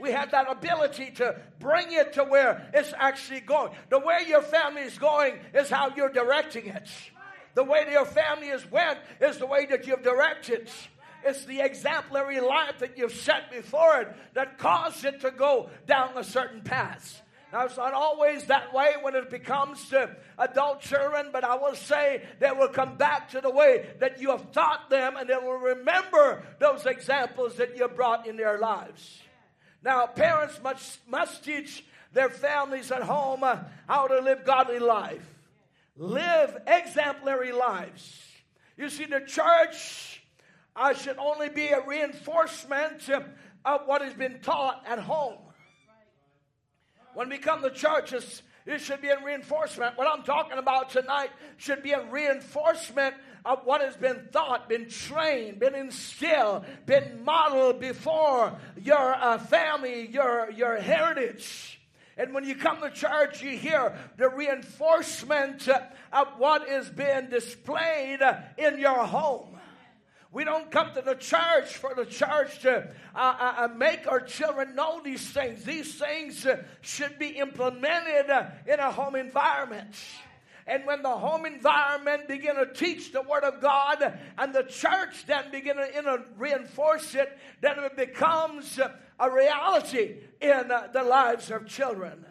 we 0.00 0.12
have 0.12 0.30
that 0.30 0.48
ability 0.48 1.10
to 1.10 1.36
bring 1.58 1.90
it 1.90 2.12
to 2.14 2.24
where 2.24 2.70
it's 2.72 2.94
actually 2.96 3.40
going. 3.40 3.72
The 3.90 3.98
way 3.98 4.20
your 4.28 4.42
family 4.42 4.82
is 4.82 4.96
going 4.96 5.38
is 5.54 5.68
how 5.68 5.92
you're 5.94 6.12
directing 6.12 6.66
it. 6.66 6.88
The 7.54 7.64
way 7.64 7.84
that 7.84 7.92
your 7.92 8.04
family 8.04 8.48
has 8.48 8.68
went 8.70 8.98
is 9.20 9.38
the 9.38 9.46
way 9.46 9.66
that 9.66 9.86
you've 9.86 10.02
directed. 10.02 10.70
It's 11.24 11.44
the 11.44 11.60
exemplary 11.60 12.40
life 12.40 12.78
that 12.78 12.96
you've 12.96 13.12
set 13.12 13.50
before 13.50 14.02
it 14.02 14.08
that 14.34 14.58
caused 14.58 15.04
it 15.04 15.20
to 15.20 15.30
go 15.30 15.70
down 15.86 16.16
a 16.16 16.24
certain 16.24 16.62
path. 16.62 17.22
Now, 17.52 17.64
it's 17.64 17.78
not 17.78 17.94
always 17.94 18.44
that 18.44 18.74
way 18.74 18.92
when 19.00 19.14
it 19.14 19.30
becomes 19.30 19.88
to 19.88 20.14
adult 20.36 20.80
children, 20.80 21.30
but 21.32 21.44
I 21.44 21.54
will 21.54 21.74
say 21.74 22.22
they 22.40 22.52
will 22.52 22.68
come 22.68 22.96
back 22.98 23.30
to 23.30 23.40
the 23.40 23.50
way 23.50 23.86
that 24.00 24.20
you 24.20 24.30
have 24.30 24.52
taught 24.52 24.90
them 24.90 25.16
and 25.16 25.28
they 25.28 25.36
will 25.36 25.58
remember 25.58 26.42
those 26.58 26.84
examples 26.84 27.56
that 27.56 27.76
you 27.76 27.88
brought 27.88 28.26
in 28.26 28.36
their 28.36 28.58
lives. 28.58 29.22
Now, 29.82 30.06
parents 30.06 30.60
must, 30.62 31.00
must 31.08 31.42
teach 31.42 31.84
their 32.12 32.28
families 32.28 32.90
at 32.90 33.02
home 33.02 33.42
uh, 33.42 33.58
how 33.86 34.08
to 34.08 34.20
live 34.20 34.44
godly 34.44 34.78
life 34.78 35.37
live 35.98 36.56
exemplary 36.66 37.52
lives. 37.52 38.24
You 38.76 38.88
see, 38.88 39.04
the 39.04 39.20
church 39.20 40.22
uh, 40.76 40.94
should 40.94 41.18
only 41.18 41.48
be 41.48 41.66
a 41.68 41.84
reinforcement 41.84 43.08
of 43.64 43.80
what 43.86 44.02
has 44.02 44.14
been 44.14 44.38
taught 44.40 44.84
at 44.86 45.00
home. 45.00 45.38
When 47.14 47.28
we 47.28 47.38
come 47.38 47.62
to 47.62 47.70
churches, 47.70 48.42
it 48.64 48.80
should 48.80 49.00
be 49.00 49.08
a 49.08 49.18
reinforcement. 49.24 49.98
What 49.98 50.06
I'm 50.06 50.22
talking 50.22 50.58
about 50.58 50.90
tonight 50.90 51.30
should 51.56 51.82
be 51.82 51.92
a 51.92 52.04
reinforcement 52.10 53.16
of 53.44 53.64
what 53.64 53.80
has 53.80 53.96
been 53.96 54.28
thought, 54.30 54.68
been 54.68 54.88
trained, 54.88 55.58
been 55.58 55.74
instilled, 55.74 56.64
been 56.86 57.24
modeled 57.24 57.80
before 57.80 58.56
your 58.80 59.14
uh, 59.14 59.38
family, 59.38 60.06
your, 60.08 60.50
your 60.50 60.76
heritage. 60.76 61.77
And 62.18 62.34
when 62.34 62.44
you 62.44 62.56
come 62.56 62.80
to 62.80 62.90
church, 62.90 63.42
you 63.42 63.56
hear 63.56 63.96
the 64.16 64.28
reinforcement 64.28 65.68
of 66.12 66.28
what 66.36 66.68
is 66.68 66.88
being 66.90 67.28
displayed 67.30 68.20
in 68.58 68.78
your 68.78 69.06
home. 69.06 69.56
We 70.30 70.44
don't 70.44 70.70
come 70.70 70.92
to 70.94 71.00
the 71.00 71.14
church 71.14 71.76
for 71.76 71.94
the 71.94 72.04
church 72.04 72.58
to 72.60 72.88
uh, 73.14 73.18
uh, 73.18 73.54
uh 73.58 73.68
make 73.68 74.06
our 74.06 74.20
children 74.20 74.74
know 74.74 75.00
these 75.02 75.26
things. 75.30 75.64
These 75.64 75.94
things 75.94 76.46
should 76.82 77.18
be 77.18 77.28
implemented 77.28 78.26
in 78.66 78.78
a 78.78 78.90
home 78.90 79.14
environment. 79.14 79.94
And 80.68 80.84
when 80.84 81.02
the 81.02 81.16
home 81.16 81.46
environment 81.46 82.28
begin 82.28 82.56
to 82.56 82.66
teach 82.66 83.10
the 83.10 83.22
Word 83.22 83.42
of 83.42 83.60
God 83.62 84.20
and 84.36 84.54
the 84.54 84.64
church 84.64 85.24
then 85.26 85.50
begin 85.50 85.76
to 85.76 86.22
reinforce 86.36 87.14
it, 87.14 87.36
then 87.62 87.78
it 87.78 87.96
becomes 87.96 88.78
a 89.18 89.30
reality 89.30 90.16
in 90.40 90.70
uh, 90.70 90.88
the 90.92 91.02
lives 91.02 91.50
of 91.50 91.66
children. 91.66 92.24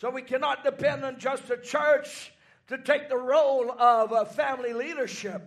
So 0.00 0.10
we 0.10 0.22
cannot 0.22 0.64
depend 0.64 1.04
on 1.04 1.18
just 1.18 1.46
the 1.46 1.58
church 1.58 2.32
to 2.68 2.78
take 2.78 3.10
the 3.10 3.18
role 3.18 3.70
of 3.70 4.12
uh, 4.12 4.24
family 4.24 4.72
leadership. 4.72 5.42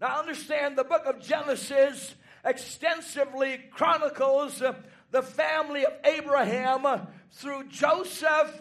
Now, 0.00 0.18
understand 0.18 0.76
the 0.76 0.84
book 0.84 1.04
of 1.04 1.20
Genesis 1.20 2.14
extensively 2.44 3.58
chronicles 3.70 4.62
uh, 4.62 4.72
the 5.10 5.22
family 5.22 5.84
of 5.84 5.92
Abraham 6.04 7.06
through 7.32 7.68
Joseph, 7.68 8.60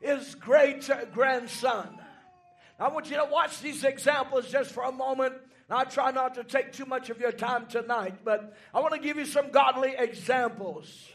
his 0.00 0.34
great 0.34 0.88
grandson. 1.12 1.98
I 2.78 2.88
want 2.88 3.10
you 3.10 3.16
to 3.16 3.28
watch 3.30 3.60
these 3.60 3.84
examples 3.84 4.50
just 4.50 4.72
for 4.72 4.84
a 4.84 4.92
moment. 4.92 5.34
I 5.70 5.84
try 5.84 6.12
not 6.12 6.34
to 6.36 6.44
take 6.44 6.72
too 6.72 6.86
much 6.86 7.10
of 7.10 7.20
your 7.20 7.32
time 7.32 7.66
tonight, 7.66 8.24
but 8.24 8.56
I 8.72 8.80
want 8.80 8.94
to 8.94 9.00
give 9.00 9.16
you 9.16 9.26
some 9.26 9.50
godly 9.50 9.94
examples. 9.98 11.08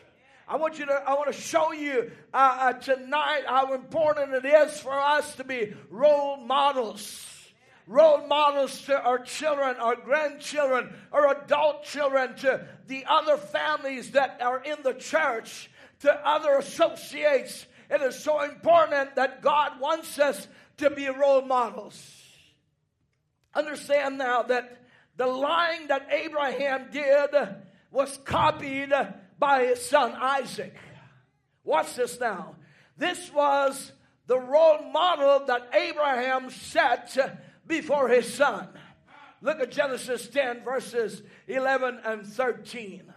I 0.47 0.57
want 0.57 0.77
you 0.77 0.85
to, 0.85 0.93
I 0.93 1.13
want 1.13 1.33
to 1.33 1.39
show 1.39 1.71
you 1.71 2.11
uh, 2.33 2.57
uh, 2.59 2.73
tonight 2.73 3.43
how 3.47 3.73
important 3.73 4.33
it 4.33 4.45
is 4.45 4.79
for 4.79 4.93
us 4.93 5.35
to 5.37 5.43
be 5.43 5.73
role 5.89 6.37
models 6.37 7.33
role 7.87 8.25
models 8.27 8.81
to 8.83 9.01
our 9.01 9.19
children, 9.19 9.75
our 9.77 9.95
grandchildren, 9.95 10.93
our 11.11 11.43
adult 11.43 11.83
children, 11.83 12.35
to 12.37 12.65
the 12.87 13.05
other 13.07 13.37
families 13.37 14.11
that 14.11 14.41
are 14.41 14.61
in 14.63 14.77
the 14.83 14.93
church, 14.93 15.69
to 15.99 16.27
other 16.27 16.57
associates. 16.57 17.65
It 17.93 18.01
is 18.01 18.15
so 18.15 18.41
important 18.41 19.15
that 19.15 19.43
God 19.43 19.79
wants 19.79 20.17
us 20.17 20.47
to 20.77 20.89
be 20.89 21.07
role 21.09 21.43
models. 21.43 21.95
Understand 23.53 24.17
now 24.17 24.41
that 24.43 24.81
the 25.15 25.27
lying 25.27 25.87
that 25.89 26.07
Abraham 26.11 26.89
did 26.91 27.29
was 27.91 28.17
copied 28.25 28.91
by 29.37 29.65
his 29.65 29.85
son 29.85 30.13
Isaac. 30.19 30.75
Watch 31.63 31.95
this 31.95 32.19
now. 32.19 32.55
This 32.97 33.31
was 33.31 33.91
the 34.25 34.39
role 34.39 34.81
model 34.91 35.45
that 35.45 35.69
Abraham 35.73 36.49
set 36.49 37.15
before 37.67 38.09
his 38.09 38.33
son. 38.33 38.69
Look 39.41 39.59
at 39.59 39.71
Genesis 39.71 40.27
10, 40.29 40.63
verses 40.63 41.21
11 41.47 41.99
and 42.03 42.25
13. 42.25 43.13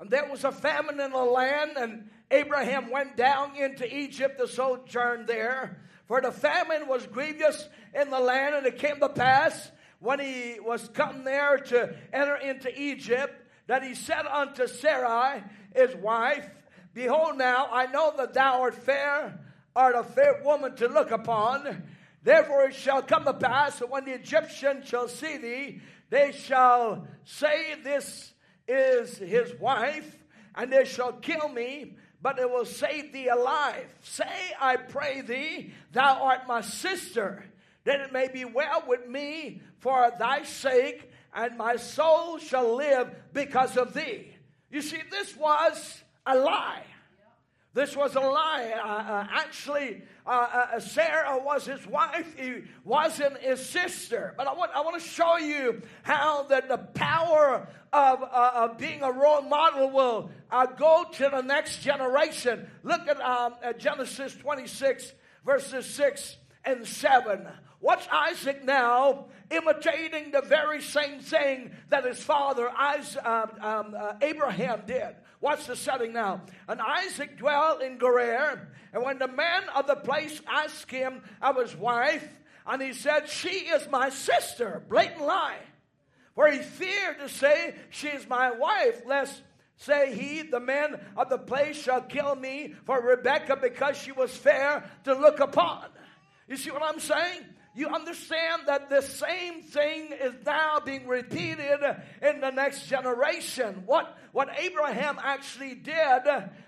And 0.00 0.10
there 0.10 0.28
was 0.30 0.44
a 0.44 0.52
famine 0.52 0.98
in 1.00 1.12
the 1.12 1.18
land, 1.18 1.72
and 1.76 2.10
Abraham 2.32 2.90
went 2.90 3.16
down 3.16 3.56
into 3.56 3.86
Egypt 3.94 4.38
to 4.38 4.48
sojourn 4.48 5.26
there. 5.26 5.78
For 6.06 6.20
the 6.20 6.32
famine 6.32 6.88
was 6.88 7.06
grievous 7.06 7.68
in 7.94 8.10
the 8.10 8.18
land, 8.18 8.54
and 8.54 8.66
it 8.66 8.78
came 8.78 8.98
to 9.00 9.08
pass 9.08 9.70
when 10.00 10.18
he 10.18 10.58
was 10.58 10.90
come 10.94 11.24
there 11.24 11.58
to 11.58 11.94
enter 12.12 12.36
into 12.36 12.68
Egypt 12.80 13.34
that 13.66 13.82
he 13.82 13.94
said 13.94 14.26
unto 14.26 14.66
Sarai, 14.66 15.44
his 15.74 15.94
wife, 15.96 16.48
Behold, 16.94 17.38
now 17.38 17.68
I 17.70 17.86
know 17.86 18.12
that 18.16 18.34
thou 18.34 18.62
art 18.62 18.74
fair, 18.74 19.38
art 19.76 19.94
a 19.94 20.02
fair 20.02 20.42
woman 20.44 20.74
to 20.76 20.88
look 20.88 21.10
upon. 21.10 21.84
Therefore 22.22 22.64
it 22.64 22.74
shall 22.74 23.02
come 23.02 23.24
to 23.24 23.34
pass 23.34 23.78
that 23.78 23.90
when 23.90 24.04
the 24.04 24.14
Egyptians 24.14 24.88
shall 24.88 25.08
see 25.08 25.36
thee, 25.38 25.80
they 26.10 26.32
shall 26.32 27.06
say, 27.24 27.76
This 27.82 28.32
is 28.68 29.16
his 29.18 29.54
wife, 29.58 30.16
and 30.54 30.72
they 30.72 30.84
shall 30.84 31.12
kill 31.12 31.48
me, 31.48 31.96
but 32.22 32.38
it 32.38 32.48
will 32.48 32.64
save 32.64 33.12
thee 33.12 33.28
alive. 33.28 33.86
Say, 34.02 34.24
I 34.60 34.76
pray 34.76 35.20
thee, 35.20 35.72
thou 35.92 36.22
art 36.22 36.46
my 36.46 36.60
sister, 36.60 37.44
that 37.84 38.00
it 38.00 38.12
may 38.12 38.28
be 38.28 38.44
well 38.44 38.84
with 38.86 39.08
me 39.08 39.60
for 39.78 40.10
thy 40.18 40.44
sake, 40.44 41.10
and 41.34 41.58
my 41.58 41.76
soul 41.76 42.38
shall 42.38 42.76
live 42.76 43.12
because 43.32 43.76
of 43.76 43.92
thee. 43.92 44.28
You 44.70 44.80
see, 44.82 45.00
this 45.10 45.36
was 45.36 46.02
a 46.24 46.36
lie. 46.36 46.84
This 47.74 47.96
was 47.96 48.14
a 48.14 48.20
lie. 48.20 48.72
Uh, 48.82 49.12
uh, 49.12 49.26
actually, 49.32 50.02
uh, 50.26 50.30
uh, 50.74 50.80
Sarah 50.80 51.38
was 51.42 51.66
his 51.66 51.84
wife. 51.86 52.26
He 52.36 52.62
wasn't 52.84 53.38
his 53.38 53.64
sister. 53.64 54.34
But 54.36 54.46
I 54.46 54.54
want, 54.54 54.70
I 54.74 54.80
want 54.82 55.00
to 55.00 55.08
show 55.08 55.38
you 55.38 55.82
how 56.02 56.44
that 56.44 56.68
the 56.68 56.78
power 56.78 57.66
of, 57.92 58.22
uh, 58.22 58.52
of 58.54 58.78
being 58.78 59.02
a 59.02 59.10
role 59.10 59.42
model 59.42 59.90
will 59.90 60.30
uh, 60.50 60.66
go 60.66 61.04
to 61.12 61.28
the 61.30 61.40
next 61.42 61.82
generation. 61.82 62.68
Look 62.84 63.08
at, 63.08 63.20
um, 63.20 63.54
at 63.62 63.80
Genesis 63.80 64.34
26, 64.34 65.12
verses 65.44 65.86
6 65.86 66.36
and 66.64 66.86
7. 66.86 67.48
Watch 67.82 68.06
Isaac 68.12 68.64
now 68.64 69.26
imitating 69.50 70.30
the 70.30 70.40
very 70.40 70.80
same 70.80 71.18
thing 71.18 71.72
that 71.88 72.06
his 72.06 72.22
father 72.22 72.70
Isaac, 72.70 73.26
um, 73.26 73.50
um, 73.60 73.96
Abraham 74.22 74.82
did. 74.86 75.16
Watch 75.40 75.66
the 75.66 75.74
setting 75.74 76.12
now. 76.12 76.42
And 76.68 76.80
Isaac 76.80 77.36
dwelt 77.36 77.82
in 77.82 77.98
Gerar. 77.98 78.68
And 78.92 79.02
when 79.02 79.18
the 79.18 79.26
man 79.26 79.64
of 79.74 79.88
the 79.88 79.96
place 79.96 80.40
asked 80.48 80.92
him 80.92 81.22
of 81.42 81.56
his 81.56 81.74
wife, 81.76 82.26
and 82.64 82.80
he 82.80 82.92
said, 82.92 83.28
She 83.28 83.48
is 83.48 83.88
my 83.90 84.10
sister. 84.10 84.84
Blatant 84.88 85.22
lie. 85.22 85.58
For 86.36 86.48
he 86.48 86.60
feared 86.60 87.18
to 87.18 87.28
say, 87.28 87.74
She 87.90 88.06
is 88.06 88.28
my 88.28 88.52
wife, 88.52 89.02
lest 89.04 89.42
say 89.76 90.14
he, 90.14 90.42
the 90.42 90.60
man 90.60 91.00
of 91.16 91.28
the 91.28 91.38
place 91.38 91.76
shall 91.76 92.02
kill 92.02 92.36
me 92.36 92.76
for 92.84 93.02
Rebekah 93.02 93.56
because 93.56 93.96
she 93.96 94.12
was 94.12 94.30
fair 94.36 94.88
to 95.02 95.14
look 95.14 95.40
upon. 95.40 95.86
You 96.46 96.56
see 96.56 96.70
what 96.70 96.84
I'm 96.84 97.00
saying? 97.00 97.40
You 97.74 97.88
understand 97.88 98.62
that 98.66 98.90
the 98.90 99.00
same 99.00 99.62
thing 99.62 100.12
is 100.12 100.34
now 100.44 100.80
being 100.84 101.06
repeated 101.06 101.80
in 102.20 102.40
the 102.40 102.50
next 102.50 102.86
generation. 102.86 103.84
What, 103.86 104.16
what 104.32 104.48
Abraham 104.58 105.18
actually 105.22 105.76
did, 105.76 106.22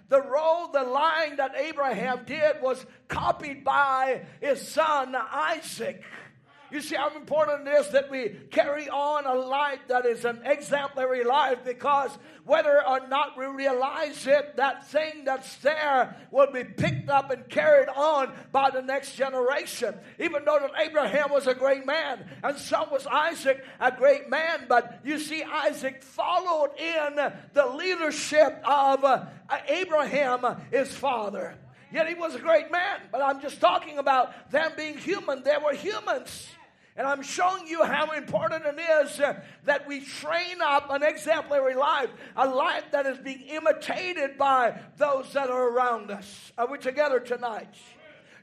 the 0.09 0.23
role, 0.23 0.69
the 0.69 0.83
line 0.83 1.37
that 1.37 1.57
Abraham 1.57 2.25
did 2.25 2.63
was 2.63 2.85
copied 3.09 3.65
by 3.65 4.23
his 4.41 4.67
son 4.67 5.15
Isaac. 5.15 6.03
You 6.75 6.81
see 6.81 6.97
how 6.97 7.14
important 7.14 7.68
it 7.68 7.70
is 7.70 7.91
that 7.91 8.11
we 8.11 8.31
carry 8.51 8.89
on 8.89 9.27
a 9.27 9.35
life 9.35 9.79
that 9.87 10.07
is 10.07 10.25
an 10.25 10.41
exemplary 10.45 11.22
life 11.22 11.59
because 11.64 12.11
whether 12.45 12.85
or 12.85 13.07
not 13.07 13.39
we 13.39 13.45
realize 13.45 14.27
it, 14.27 14.57
that 14.57 14.85
thing 14.89 15.25
that's 15.25 15.55
there 15.59 16.16
will 16.33 16.51
be 16.51 16.64
picked 16.64 17.09
up 17.09 17.31
and 17.31 17.49
carried 17.49 17.89
on 17.91 18.33
by 18.51 18.70
the 18.70 18.83
next 18.83 19.14
generation. 19.14 19.95
Even 20.18 20.45
though 20.45 20.59
that 20.59 20.72
Abraham 20.85 21.31
was 21.31 21.47
a 21.47 21.55
great 21.55 21.87
man 21.87 22.29
and 22.43 22.59
so 22.59 22.89
was 22.91 23.07
Isaac 23.07 23.64
a 23.79 23.93
great 23.93 24.29
man, 24.29 24.66
but 24.68 24.99
you 25.05 25.20
see, 25.20 25.45
Isaac 25.45 26.03
followed 26.03 26.77
in 26.77 27.14
the 27.53 27.66
leadership 27.66 28.61
of 28.64 29.05
uh, 29.05 29.27
Abraham, 29.68 30.45
his 30.72 30.93
father. 30.93 31.55
Yet 31.93 32.09
he 32.09 32.14
was 32.14 32.35
a 32.35 32.41
great 32.41 32.72
man, 32.72 33.03
but 33.12 33.22
I'm 33.22 33.41
just 33.41 33.61
talking 33.61 33.99
about 33.99 34.51
them 34.51 34.72
being 34.77 34.99
human. 34.99 35.45
They 35.45 35.57
were 35.64 35.72
humans. 35.72 36.49
And 36.97 37.07
I'm 37.09 37.23
showing 37.23 37.67
you 37.67 37.83
how 37.83 38.13
important 38.13 38.65
it 38.67 38.79
is 38.79 39.19
uh, 39.19 39.41
that 39.65 39.89
we 39.89 40.01
train 40.01 40.63
up 40.63 40.91
an 40.91 41.03
exemplary 41.03 41.75
life, 41.75 42.11
a 42.37 42.47
life 42.47 42.85
that 42.93 43.05
is 43.07 43.19
being 43.19 43.43
imitated 43.43 44.39
by 44.39 44.79
those 44.97 45.33
that 45.33 45.51
are 45.51 45.69
around 45.71 46.13
us. 46.13 46.53
Are 46.57 46.71
we 46.71 46.79
together 46.79 47.19
tonight? 47.19 47.75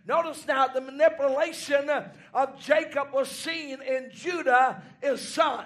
Notice 0.05 0.45
now 0.47 0.67
the 0.67 0.81
manipulation 0.81 1.89
of 2.33 2.59
Jacob 2.59 3.13
was 3.13 3.29
seen 3.29 3.81
in 3.81 4.09
Judah, 4.11 4.81
his 5.01 5.21
son. 5.21 5.65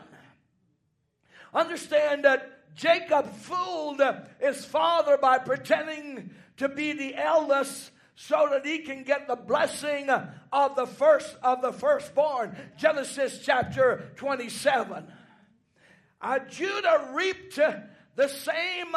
Understand 1.54 2.26
that 2.26 2.76
Jacob 2.76 3.34
fooled 3.34 4.02
his 4.40 4.64
father 4.66 5.18
by 5.18 5.40
pretending 5.40 6.32
to 6.58 6.70
be 6.70 6.94
the 6.94 7.16
eldest 7.16 7.92
so 8.16 8.48
that 8.52 8.66
he 8.66 8.80
can 8.80 9.04
get 9.04 9.28
the 9.28 9.36
blessing 9.36 10.10
of 10.10 10.76
the 10.76 10.88
first 10.88 11.36
of 11.44 11.62
the 11.62 11.74
firstborn. 11.74 12.56
Genesis 12.78 13.42
chapter 13.44 14.12
27. 14.16 15.06
Uh, 16.22 16.40
Judah 16.50 17.10
reaped 17.14 17.60
the 18.16 18.28
same 18.28 18.96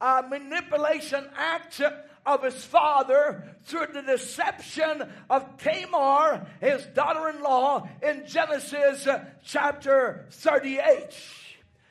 uh, 0.00 0.22
manipulation 0.28 1.28
act 1.36 1.80
of 2.24 2.44
his 2.44 2.64
father 2.64 3.56
through 3.64 3.86
the 3.92 4.02
deception 4.02 5.10
of 5.28 5.56
Tamar, 5.58 6.46
his 6.60 6.84
daughter 6.86 7.28
in 7.30 7.42
law, 7.42 7.88
in 8.00 8.24
Genesis 8.26 9.08
chapter 9.44 10.26
38. 10.30 11.14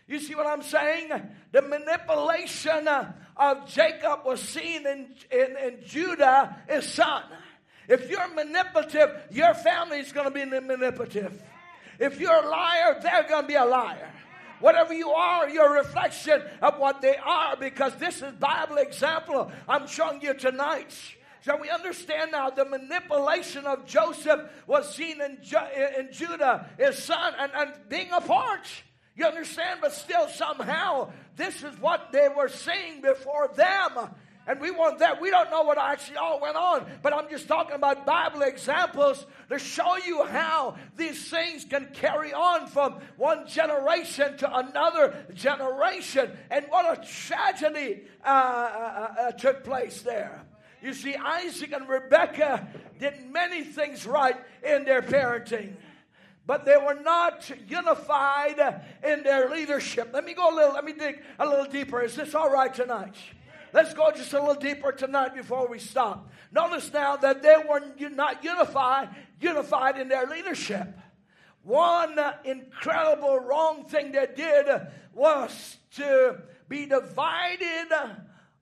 You 0.07 0.19
see 0.19 0.35
what 0.35 0.48
I'm 0.48 0.61
saying? 0.61 1.11
The 1.51 1.61
manipulation 1.61 2.87
uh, 2.87 3.11
of 3.35 3.67
Jacob 3.69 4.25
was 4.25 4.41
seen 4.41 4.87
in, 4.87 5.13
in, 5.31 5.57
in 5.57 5.79
Judah, 5.85 6.55
his 6.69 6.87
son. 6.87 7.23
If 7.87 8.09
you're 8.09 8.33
manipulative, 8.33 9.09
your 9.31 9.53
family 9.53 9.99
is 9.99 10.13
going 10.13 10.31
to 10.31 10.31
be 10.31 10.45
manipulative. 10.45 11.41
If 11.99 12.19
you're 12.19 12.33
a 12.33 12.47
liar, 12.47 12.99
they're 13.01 13.27
going 13.27 13.43
to 13.43 13.47
be 13.47 13.55
a 13.55 13.65
liar. 13.65 14.09
Whatever 14.61 14.93
you 14.93 15.09
are, 15.09 15.49
you're 15.49 15.75
a 15.75 15.83
reflection 15.83 16.41
of 16.61 16.77
what 16.77 17.01
they 17.01 17.17
are 17.17 17.57
because 17.57 17.95
this 17.95 18.21
is 18.21 18.31
Bible 18.33 18.77
example 18.77 19.51
I'm 19.67 19.87
showing 19.87 20.21
you 20.21 20.35
tonight. 20.35 20.95
So 21.41 21.57
we 21.57 21.69
understand 21.69 22.31
now 22.31 22.51
the 22.51 22.65
manipulation 22.65 23.65
of 23.65 23.87
Joseph 23.87 24.41
was 24.67 24.95
seen 24.95 25.19
in, 25.19 25.39
in 25.97 26.09
Judah, 26.11 26.69
his 26.77 27.03
son, 27.03 27.33
and, 27.39 27.51
and 27.55 27.71
being 27.89 28.11
apart. 28.11 28.67
You 29.15 29.25
understand? 29.25 29.79
But 29.81 29.93
still, 29.93 30.27
somehow, 30.29 31.11
this 31.35 31.63
is 31.63 31.77
what 31.79 32.11
they 32.11 32.27
were 32.29 32.49
saying 32.49 33.01
before 33.01 33.49
them. 33.55 34.09
And 34.47 34.59
we 34.59 34.71
want 34.71 34.99
that. 34.99 35.21
We 35.21 35.29
don't 35.29 35.51
know 35.51 35.61
what 35.63 35.77
actually 35.77 36.17
all 36.17 36.41
went 36.41 36.55
on, 36.55 36.85
but 37.03 37.13
I'm 37.13 37.29
just 37.29 37.47
talking 37.47 37.75
about 37.75 38.07
Bible 38.07 38.41
examples 38.41 39.25
to 39.49 39.59
show 39.59 39.97
you 39.97 40.25
how 40.25 40.77
these 40.97 41.29
things 41.29 41.63
can 41.63 41.89
carry 41.93 42.33
on 42.33 42.65
from 42.65 42.95
one 43.17 43.47
generation 43.47 44.38
to 44.38 44.57
another 44.57 45.25
generation. 45.35 46.31
And 46.49 46.65
what 46.69 46.97
a 46.97 47.05
tragedy 47.05 48.01
uh, 48.25 48.29
uh, 48.29 49.13
uh, 49.19 49.31
took 49.33 49.63
place 49.63 50.01
there. 50.01 50.41
You 50.81 50.93
see, 50.93 51.15
Isaac 51.15 51.71
and 51.73 51.88
Rebekah 51.88 52.67
did 52.97 53.13
many 53.31 53.63
things 53.63 54.07
right 54.07 54.35
in 54.63 54.85
their 54.85 55.03
parenting 55.03 55.75
but 56.51 56.65
they 56.65 56.75
were 56.75 56.99
not 57.01 57.49
unified 57.69 58.59
in 59.07 59.23
their 59.23 59.49
leadership. 59.49 60.09
Let 60.11 60.25
me 60.25 60.33
go 60.33 60.53
a 60.53 60.53
little, 60.53 60.73
let 60.73 60.83
me 60.83 60.91
dig 60.91 61.21
a 61.39 61.47
little 61.47 61.63
deeper. 61.63 62.01
Is 62.01 62.13
this 62.13 62.35
all 62.35 62.51
right 62.51 62.73
tonight? 62.73 63.15
Let's 63.71 63.93
go 63.93 64.11
just 64.11 64.33
a 64.33 64.39
little 64.41 64.61
deeper 64.61 64.91
tonight 64.91 65.33
before 65.33 65.69
we 65.69 65.79
stop. 65.79 66.29
Notice 66.51 66.91
now 66.91 67.15
that 67.15 67.41
they 67.41 67.55
were 67.69 67.81
not 68.09 68.43
unified, 68.43 69.07
unified 69.39 69.97
in 69.97 70.09
their 70.09 70.27
leadership. 70.27 70.89
One 71.63 72.19
incredible 72.43 73.39
wrong 73.39 73.85
thing 73.85 74.11
they 74.11 74.27
did 74.35 74.67
was 75.13 75.77
to 75.95 76.37
be 76.67 76.85
divided 76.85 77.93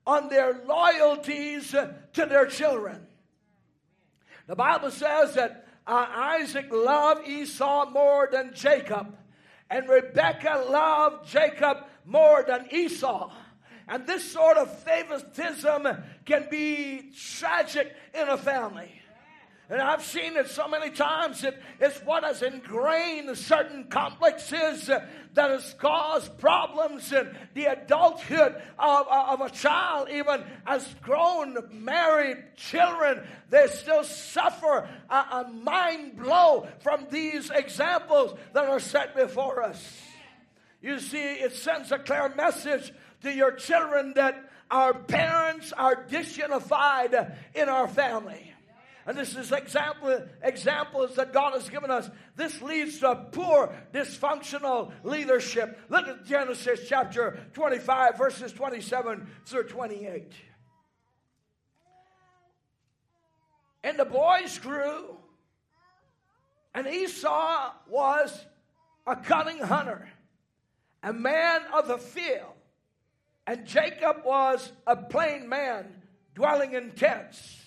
on 0.06 0.30
their 0.30 0.62
loyalties 0.64 1.72
to 1.72 1.96
their 2.14 2.46
children. 2.46 3.08
The 4.46 4.56
Bible 4.56 4.92
says 4.92 5.34
that 5.34 5.66
uh, 5.90 6.08
Isaac 6.40 6.68
loved 6.72 7.28
Esau 7.28 7.90
more 7.90 8.30
than 8.32 8.54
Jacob, 8.54 9.18
and 9.70 9.90
Rebekah 9.90 10.68
loved 10.70 11.28
Jacob 11.28 11.78
more 12.06 12.44
than 12.48 12.68
Esau. 12.72 13.32
And 13.88 14.06
this 14.06 14.32
sort 14.32 14.58
of 14.58 14.72
favoritism 14.84 15.88
can 16.26 16.48
be 16.52 17.12
tragic 17.12 17.96
in 18.14 18.30
a 18.30 18.38
family. 18.38 18.99
And 19.72 19.80
I've 19.80 20.04
seen 20.04 20.36
it 20.36 20.48
so 20.48 20.68
many 20.68 20.90
times. 20.90 21.44
It, 21.44 21.56
it's 21.80 22.00
what 22.00 22.24
has 22.24 22.42
ingrained 22.42 23.38
certain 23.38 23.86
complexes 23.88 24.88
that 24.88 25.52
has 25.52 25.76
caused 25.78 26.40
problems 26.40 27.14
in 27.14 27.38
the 27.54 27.66
adulthood 27.66 28.56
of, 28.80 29.08
of 29.08 29.42
a 29.42 29.50
child, 29.52 30.10
even 30.12 30.44
as 30.66 30.92
grown, 31.04 31.56
married 31.72 32.38
children. 32.56 33.22
They 33.52 33.68
still 33.68 34.04
suffer 34.04 34.90
a, 35.08 35.16
a 35.16 35.52
mind 35.54 36.18
blow 36.18 36.68
from 36.80 37.06
these 37.12 37.52
examples 37.52 38.36
that 38.54 38.66
are 38.66 38.80
set 38.80 39.16
before 39.16 39.62
us. 39.62 40.02
You 40.82 40.98
see, 41.00 41.22
it 41.22 41.54
sends 41.56 41.92
a 41.92 42.00
clear 42.00 42.34
message 42.36 42.92
to 43.22 43.32
your 43.32 43.52
children 43.52 44.14
that 44.16 44.50
our 44.72 44.96
parents 44.96 45.74
are 45.74 46.06
disunified 46.06 47.36
in 47.54 47.70
our 47.70 47.88
family. 47.88 48.54
And 49.10 49.18
this 49.18 49.36
is 49.36 49.52
example, 49.52 50.24
examples 50.44 51.16
that 51.16 51.34
God 51.34 51.54
has 51.54 51.68
given 51.68 51.90
us. 51.90 52.08
This 52.36 52.62
leads 52.62 53.00
to 53.00 53.16
poor, 53.32 53.74
dysfunctional 53.92 54.92
leadership. 55.04 55.80
Look 55.90 56.08
at 56.08 56.26
Genesis 56.28 56.82
chapter 56.88 57.40
25, 57.54 58.20
verses 58.20 58.54
27 58.54 59.26
through 59.48 59.64
28. 59.64 60.32
And 63.84 63.98
the 63.98 64.06
boys 64.06 64.60
grew, 64.60 65.18
and 66.76 66.86
Esau 66.86 67.72
was 67.88 68.46
a 69.08 69.16
cunning 69.16 69.58
hunter, 69.58 70.08
a 71.02 71.14
man 71.14 71.62
of 71.74 71.88
the 71.88 71.98
field. 71.98 72.54
And 73.48 73.66
Jacob 73.66 74.18
was 74.24 74.72
a 74.86 74.96
plain 74.96 75.50
man 75.50 76.04
dwelling 76.36 76.74
in 76.74 76.92
tents. 76.92 77.59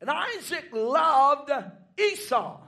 And 0.00 0.10
Isaac 0.10 0.70
loved 0.72 1.50
Esau 1.98 2.58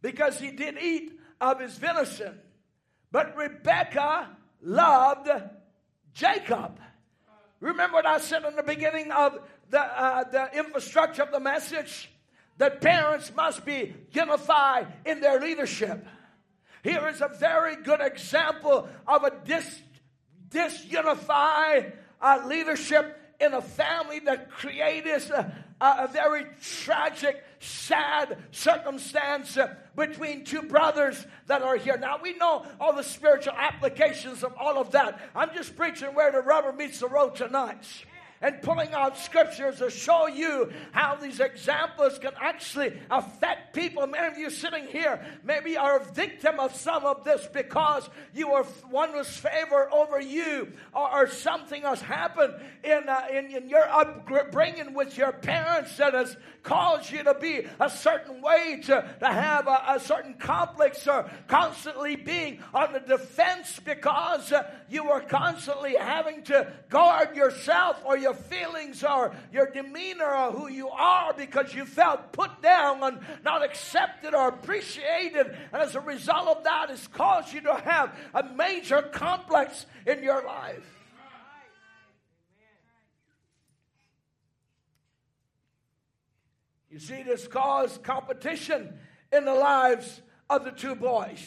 because 0.00 0.38
he 0.38 0.50
did 0.52 0.78
eat 0.80 1.18
of 1.40 1.60
his 1.60 1.76
venison. 1.76 2.38
But 3.10 3.36
Rebekah 3.36 4.28
loved 4.62 5.28
Jacob. 6.14 6.78
Remember 7.60 7.94
what 7.94 8.06
I 8.06 8.18
said 8.18 8.44
in 8.44 8.54
the 8.56 8.62
beginning 8.62 9.10
of 9.10 9.38
the, 9.70 9.80
uh, 9.80 10.24
the 10.24 10.58
infrastructure 10.58 11.22
of 11.22 11.32
the 11.32 11.40
message? 11.40 12.10
That 12.58 12.80
parents 12.80 13.30
must 13.36 13.66
be 13.66 13.94
unified 14.12 14.86
in 15.04 15.20
their 15.20 15.38
leadership. 15.38 16.06
Here 16.82 17.06
is 17.08 17.20
a 17.20 17.28
very 17.28 17.76
good 17.82 18.00
example 18.00 18.88
of 19.06 19.24
a 19.24 19.32
dis 19.44 19.82
disunify 20.48 21.92
uh, 22.20 22.42
leadership 22.46 23.18
in 23.40 23.52
a 23.52 23.60
family 23.60 24.20
that 24.20 24.50
created 24.50 25.22
a, 25.80 26.04
a 26.04 26.08
very 26.12 26.46
tragic, 26.62 27.42
sad 27.60 28.38
circumstance 28.50 29.58
between 29.94 30.44
two 30.44 30.62
brothers 30.62 31.26
that 31.46 31.62
are 31.62 31.76
here. 31.76 31.96
Now, 31.96 32.18
we 32.22 32.34
know 32.34 32.64
all 32.80 32.94
the 32.94 33.02
spiritual 33.02 33.54
applications 33.56 34.42
of 34.42 34.54
all 34.58 34.78
of 34.78 34.92
that. 34.92 35.20
I'm 35.34 35.54
just 35.54 35.76
preaching 35.76 36.08
where 36.08 36.32
the 36.32 36.40
rubber 36.40 36.72
meets 36.72 37.00
the 37.00 37.08
road 37.08 37.34
tonight 37.34 37.84
and 38.46 38.62
pulling 38.62 38.92
out 38.92 39.18
scriptures 39.18 39.78
to 39.78 39.90
show 39.90 40.28
you 40.28 40.72
how 40.92 41.16
these 41.16 41.40
examples 41.40 42.16
can 42.20 42.30
actually 42.40 42.96
affect 43.10 43.74
people. 43.74 44.06
Many 44.06 44.28
of 44.28 44.38
you 44.38 44.50
sitting 44.50 44.86
here 44.86 45.20
maybe 45.42 45.76
are 45.76 45.96
a 45.96 46.04
victim 46.12 46.60
of 46.60 46.72
some 46.72 47.04
of 47.04 47.24
this 47.24 47.44
because 47.52 48.08
you 48.32 48.52
were 48.52 48.62
one 48.88 49.12
was 49.12 49.26
favor 49.26 49.92
over 49.92 50.20
you, 50.20 50.72
or, 50.94 51.22
or 51.22 51.26
something 51.26 51.82
has 51.82 52.00
happened 52.00 52.54
in, 52.84 53.08
uh, 53.08 53.26
in, 53.32 53.50
in 53.50 53.68
your 53.68 53.88
upbringing 53.88 54.94
with 54.94 55.18
your 55.18 55.32
parents 55.32 55.96
that 55.96 56.14
has 56.14 56.36
caused 56.62 57.10
you 57.10 57.24
to 57.24 57.34
be 57.34 57.66
a 57.80 57.90
certain 57.90 58.40
way, 58.40 58.80
to, 58.84 59.16
to 59.18 59.26
have 59.26 59.66
a, 59.66 59.82
a 59.88 60.00
certain 60.00 60.34
complex, 60.34 61.08
or 61.08 61.28
constantly 61.48 62.14
being 62.14 62.60
on 62.72 62.92
the 62.92 63.00
defense 63.00 63.80
because 63.84 64.52
uh, 64.52 64.70
you 64.88 65.02
were 65.02 65.20
constantly 65.20 65.96
having 65.96 66.44
to 66.44 66.72
guard 66.90 67.34
yourself 67.34 68.00
or 68.04 68.16
your 68.16 68.35
feelings 68.36 69.02
or 69.02 69.34
your 69.52 69.70
demeanor 69.70 70.34
or 70.34 70.52
who 70.52 70.68
you 70.68 70.88
are 70.88 71.32
because 71.34 71.74
you 71.74 71.84
felt 71.84 72.32
put 72.32 72.62
down 72.62 73.02
and 73.02 73.18
not 73.44 73.64
accepted 73.64 74.34
or 74.34 74.48
appreciated. 74.48 75.56
And 75.72 75.82
as 75.82 75.94
a 75.94 76.00
result 76.00 76.58
of 76.58 76.64
that, 76.64 76.90
it's 76.90 77.06
caused 77.08 77.52
you 77.52 77.62
to 77.62 77.74
have 77.74 78.16
a 78.34 78.44
major 78.44 79.02
complex 79.02 79.86
in 80.06 80.22
your 80.22 80.44
life. 80.44 80.92
You 86.90 87.00
see, 87.00 87.22
this 87.24 87.46
caused 87.46 88.02
competition 88.02 88.98
in 89.30 89.44
the 89.44 89.54
lives 89.54 90.22
of 90.48 90.64
the 90.64 90.70
two 90.70 90.94
boys 90.94 91.40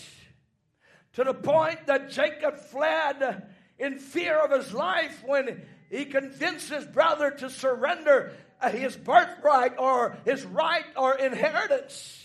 to 1.13 1.23
the 1.23 1.33
point 1.33 1.87
that 1.87 2.11
Jacob 2.11 2.59
fled 2.59 3.47
in 3.79 3.97
fear 3.97 4.37
of 4.37 4.51
his 4.51 4.73
life 4.73 5.23
when 5.25 5.65
he 5.89 6.05
convinced 6.05 6.69
his 6.69 6.85
brother 6.85 7.31
to 7.31 7.49
surrender 7.49 8.33
uh, 8.61 8.69
his 8.69 8.95
birthright 8.95 9.77
or 9.79 10.17
his 10.25 10.45
right 10.45 10.85
or 10.95 11.17
inheritance. 11.17 12.15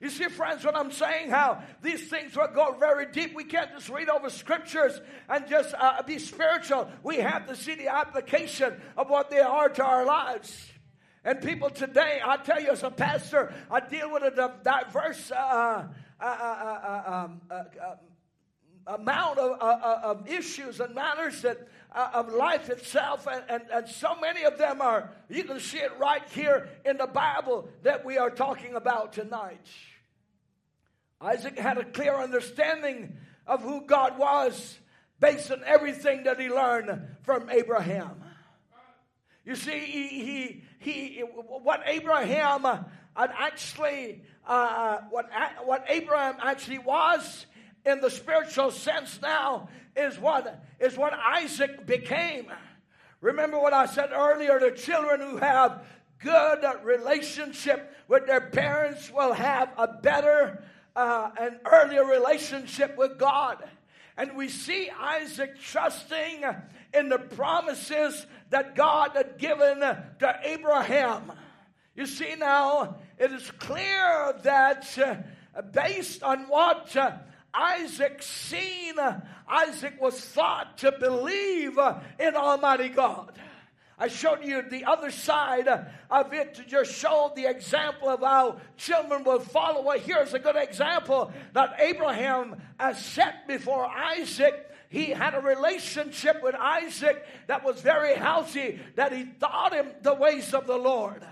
You 0.00 0.10
see, 0.10 0.24
friends, 0.24 0.64
what 0.64 0.76
I'm 0.76 0.92
saying, 0.92 1.30
how 1.30 1.62
these 1.82 2.08
things 2.08 2.36
will 2.36 2.48
go 2.48 2.76
very 2.78 3.06
deep. 3.06 3.34
We 3.34 3.44
can't 3.44 3.70
just 3.72 3.88
read 3.88 4.10
over 4.10 4.28
scriptures 4.28 5.00
and 5.28 5.48
just 5.48 5.74
uh, 5.78 6.02
be 6.02 6.18
spiritual. 6.18 6.90
We 7.02 7.16
have 7.16 7.46
to 7.46 7.56
see 7.56 7.74
the 7.74 7.88
application 7.88 8.80
of 8.96 9.08
what 9.08 9.30
they 9.30 9.40
are 9.40 9.70
to 9.70 9.84
our 9.84 10.04
lives. 10.04 10.70
And 11.24 11.40
people 11.40 11.70
today, 11.70 12.20
I 12.24 12.36
tell 12.36 12.60
you, 12.60 12.70
as 12.70 12.82
a 12.82 12.90
pastor, 12.90 13.52
I 13.70 13.80
deal 13.80 14.12
with 14.12 14.22
a 14.22 14.54
diverse 14.62 15.32
uh, 15.32 15.88
uh, 16.20 16.24
uh, 16.24 17.24
um, 17.26 17.40
amount 18.86 19.38
of, 19.38 19.60
of 19.60 20.28
issues 20.28 20.78
and 20.78 20.94
matters 20.94 21.42
that 21.42 21.66
uh, 21.96 22.10
of 22.12 22.32
life 22.32 22.68
itself, 22.68 23.26
and, 23.26 23.42
and, 23.48 23.62
and 23.72 23.88
so 23.88 24.14
many 24.20 24.44
of 24.44 24.58
them 24.58 24.82
are, 24.82 25.10
you 25.30 25.44
can 25.44 25.58
see 25.58 25.78
it 25.78 25.90
right 25.98 26.22
here 26.28 26.68
in 26.84 26.98
the 26.98 27.06
Bible 27.06 27.68
that 27.82 28.04
we 28.04 28.18
are 28.18 28.30
talking 28.30 28.74
about 28.74 29.14
tonight. 29.14 29.66
Isaac 31.20 31.58
had 31.58 31.78
a 31.78 31.84
clear 31.84 32.14
understanding 32.14 33.16
of 33.46 33.62
who 33.62 33.86
God 33.86 34.18
was 34.18 34.78
based 35.18 35.50
on 35.50 35.62
everything 35.64 36.24
that 36.24 36.38
he 36.38 36.50
learned 36.50 37.00
from 37.22 37.48
Abraham. 37.48 38.22
You 39.46 39.56
see, 39.56 39.78
he, 39.78 40.08
he, 40.08 40.64
he 40.78 41.20
what 41.20 41.80
Abraham 41.86 42.66
actually, 43.16 44.22
uh, 44.46 44.98
what, 45.08 45.30
what 45.64 45.86
Abraham 45.88 46.36
actually 46.42 46.78
was 46.78 47.46
in 47.86 48.00
the 48.00 48.10
spiritual 48.10 48.70
sense 48.70 49.20
now 49.22 49.68
is 49.96 50.18
what, 50.18 50.62
is 50.80 50.96
what 50.96 51.12
Isaac 51.14 51.86
became. 51.86 52.50
Remember 53.20 53.58
what 53.58 53.72
I 53.72 53.86
said 53.86 54.10
earlier 54.12 54.58
the 54.58 54.72
children 54.72 55.20
who 55.20 55.36
have 55.38 55.86
good 56.18 56.64
relationship 56.82 57.94
with 58.08 58.26
their 58.26 58.40
parents 58.40 59.10
will 59.10 59.32
have 59.32 59.70
a 59.78 59.88
better 59.88 60.62
uh, 60.96 61.30
an 61.38 61.60
earlier 61.70 62.04
relationship 62.04 62.96
with 62.96 63.18
God. 63.18 63.62
And 64.16 64.34
we 64.34 64.48
see 64.48 64.90
Isaac 64.98 65.60
trusting 65.60 66.42
in 66.94 67.10
the 67.10 67.18
promises 67.18 68.26
that 68.48 68.74
God 68.74 69.10
had 69.14 69.36
given 69.36 69.80
to 69.80 70.40
Abraham. 70.42 71.32
You 71.94 72.06
see, 72.06 72.34
now 72.36 72.96
it 73.18 73.30
is 73.30 73.50
clear 73.58 74.34
that 74.42 74.98
uh, 74.98 75.62
based 75.62 76.22
on 76.22 76.48
what 76.48 76.96
uh, 76.96 77.12
Isaac 77.56 78.22
seen, 78.22 78.94
Isaac 79.48 80.00
was 80.00 80.20
thought 80.20 80.78
to 80.78 80.92
believe 80.92 81.78
in 82.20 82.36
Almighty 82.36 82.90
God. 82.90 83.32
I 83.98 84.08
showed 84.08 84.44
you 84.44 84.60
the 84.60 84.84
other 84.84 85.10
side 85.10 85.68
of 86.10 86.32
it 86.34 86.54
to 86.56 86.64
just 86.64 86.92
show 86.92 87.32
the 87.34 87.46
example 87.46 88.10
of 88.10 88.20
how 88.20 88.60
children 88.76 89.24
will 89.24 89.40
follow. 89.40 89.82
Well, 89.82 89.98
here's 89.98 90.34
a 90.34 90.38
good 90.38 90.56
example 90.56 91.32
that 91.54 91.76
Abraham 91.78 92.60
set 92.94 93.48
before 93.48 93.86
Isaac. 93.86 94.70
He 94.90 95.06
had 95.06 95.34
a 95.34 95.40
relationship 95.40 96.42
with 96.42 96.54
Isaac 96.54 97.24
that 97.46 97.64
was 97.64 97.80
very 97.80 98.14
healthy, 98.14 98.80
that 98.96 99.12
he 99.12 99.24
taught 99.40 99.72
him 99.72 99.88
the 100.02 100.14
ways 100.14 100.52
of 100.52 100.66
the 100.66 100.76
Lord. 100.76 101.26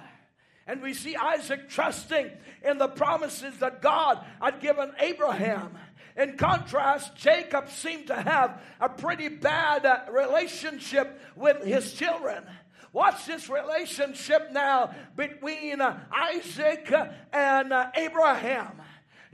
And 0.66 0.80
we 0.80 0.94
see 0.94 1.14
Isaac 1.14 1.68
trusting 1.68 2.30
in 2.64 2.78
the 2.78 2.88
promises 2.88 3.59
that 3.59 3.82
God 3.82 4.24
had 4.40 4.60
given 4.60 4.92
Abraham. 4.98 5.76
In 6.16 6.36
contrast, 6.36 7.16
Jacob 7.16 7.69
seemed 7.69 8.07
to 8.07 8.15
have 8.15 8.61
a 8.81 8.89
pretty 8.89 9.28
bad 9.28 10.09
relationship 10.11 11.20
with 11.35 11.65
his 11.65 11.93
children. 11.93 12.45
Watch 12.93 13.27
this 13.27 13.49
relationship 13.49 14.53
now 14.53 14.95
between 15.16 15.81
Isaac 15.81 16.93
and 17.32 17.73
Abraham. 17.97 18.81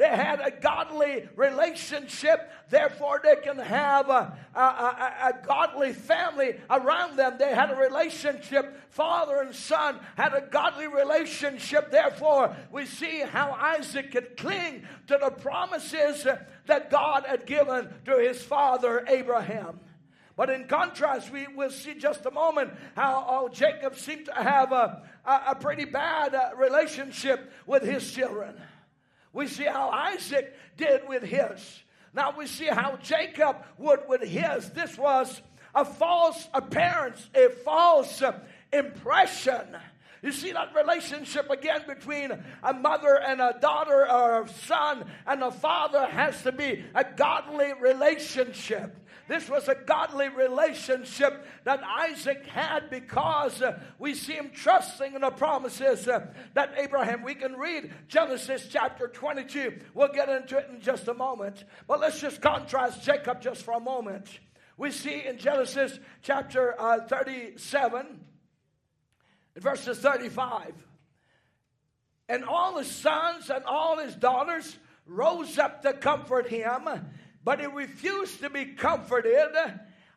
They 0.00 0.08
had 0.08 0.40
a 0.40 0.50
godly 0.50 1.28
relationship, 1.36 2.50
therefore, 2.70 3.20
they 3.22 3.36
can 3.36 3.58
have 3.58 4.08
a, 4.08 4.34
a, 4.54 4.58
a, 4.58 5.14
a, 5.24 5.46
godly 5.46 5.92
family 5.92 6.58
around 6.70 7.18
them. 7.18 7.36
They 7.38 7.54
had 7.54 7.70
a 7.70 7.76
relationship, 7.76 8.80
father 8.88 9.42
and 9.42 9.54
son 9.54 10.00
had 10.16 10.32
a 10.32 10.40
godly 10.40 10.86
relationship. 10.86 11.90
Therefore, 11.90 12.56
we 12.72 12.86
see 12.86 13.20
how 13.20 13.50
Isaac 13.50 14.12
could 14.12 14.38
cling 14.38 14.86
to 15.08 15.18
the 15.20 15.32
promises 15.32 16.26
that 16.64 16.90
God 16.90 17.26
had 17.26 17.44
given 17.44 17.92
to 18.06 18.16
his 18.16 18.42
father 18.42 19.04
Abraham. 19.06 19.80
But 20.34 20.48
in 20.48 20.66
contrast, 20.66 21.30
we 21.30 21.46
will 21.48 21.68
see 21.68 21.92
just 21.92 22.24
a 22.24 22.30
moment 22.30 22.72
how, 22.96 23.26
how 23.28 23.48
Jacob 23.52 23.94
seemed 23.96 24.24
to 24.24 24.32
have 24.32 24.72
a, 24.72 25.02
a, 25.26 25.40
a 25.48 25.54
pretty 25.54 25.84
bad 25.84 26.34
uh, 26.34 26.52
relationship 26.56 27.52
with 27.66 27.82
his 27.82 28.10
children. 28.10 28.56
We 29.32 29.46
see 29.46 29.64
how 29.64 29.90
Isaac 29.90 30.54
did 30.76 31.08
with 31.08 31.22
his. 31.22 31.82
Now 32.12 32.34
we 32.36 32.46
see 32.46 32.66
how 32.66 32.96
Jacob 33.02 33.56
would 33.78 34.00
with 34.08 34.22
his. 34.22 34.70
This 34.70 34.98
was 34.98 35.40
a 35.74 35.84
false 35.84 36.48
appearance, 36.52 37.28
a 37.34 37.48
false 37.48 38.22
impression. 38.72 39.76
You 40.22 40.32
see 40.32 40.52
that 40.52 40.74
relationship 40.74 41.48
again 41.48 41.82
between 41.86 42.32
a 42.62 42.74
mother 42.74 43.18
and 43.18 43.40
a 43.40 43.56
daughter 43.60 44.10
or 44.10 44.42
a 44.42 44.48
son 44.48 45.04
and 45.26 45.42
a 45.42 45.50
father 45.50 46.06
has 46.06 46.42
to 46.42 46.52
be 46.52 46.84
a 46.94 47.04
godly 47.04 47.72
relationship. 47.80 48.96
This 49.30 49.48
was 49.48 49.68
a 49.68 49.76
godly 49.76 50.28
relationship 50.28 51.46
that 51.62 51.80
Isaac 51.84 52.44
had 52.46 52.90
because 52.90 53.62
uh, 53.62 53.78
we 53.96 54.12
see 54.12 54.32
him 54.32 54.50
trusting 54.52 55.14
in 55.14 55.20
the 55.20 55.30
promises 55.30 56.08
uh, 56.08 56.26
that 56.54 56.74
Abraham. 56.76 57.22
We 57.22 57.36
can 57.36 57.52
read 57.52 57.92
Genesis 58.08 58.66
chapter 58.68 59.06
22. 59.06 59.82
We'll 59.94 60.12
get 60.12 60.28
into 60.28 60.58
it 60.58 60.68
in 60.68 60.80
just 60.80 61.06
a 61.06 61.14
moment. 61.14 61.62
But 61.86 62.00
let's 62.00 62.20
just 62.20 62.40
contrast 62.40 63.04
Jacob 63.04 63.40
just 63.40 63.62
for 63.62 63.74
a 63.74 63.78
moment. 63.78 64.26
We 64.76 64.90
see 64.90 65.24
in 65.24 65.38
Genesis 65.38 66.00
chapter 66.22 66.74
uh, 66.76 67.06
37, 67.06 68.24
verses 69.58 70.00
35. 70.00 70.72
And 72.28 72.44
all 72.44 72.78
his 72.78 72.90
sons 72.90 73.48
and 73.48 73.64
all 73.64 73.98
his 73.98 74.16
daughters 74.16 74.76
rose 75.06 75.56
up 75.56 75.82
to 75.82 75.92
comfort 75.92 76.48
him 76.48 76.88
but 77.44 77.60
he 77.60 77.66
refused 77.66 78.40
to 78.40 78.50
be 78.50 78.66
comforted. 78.66 79.48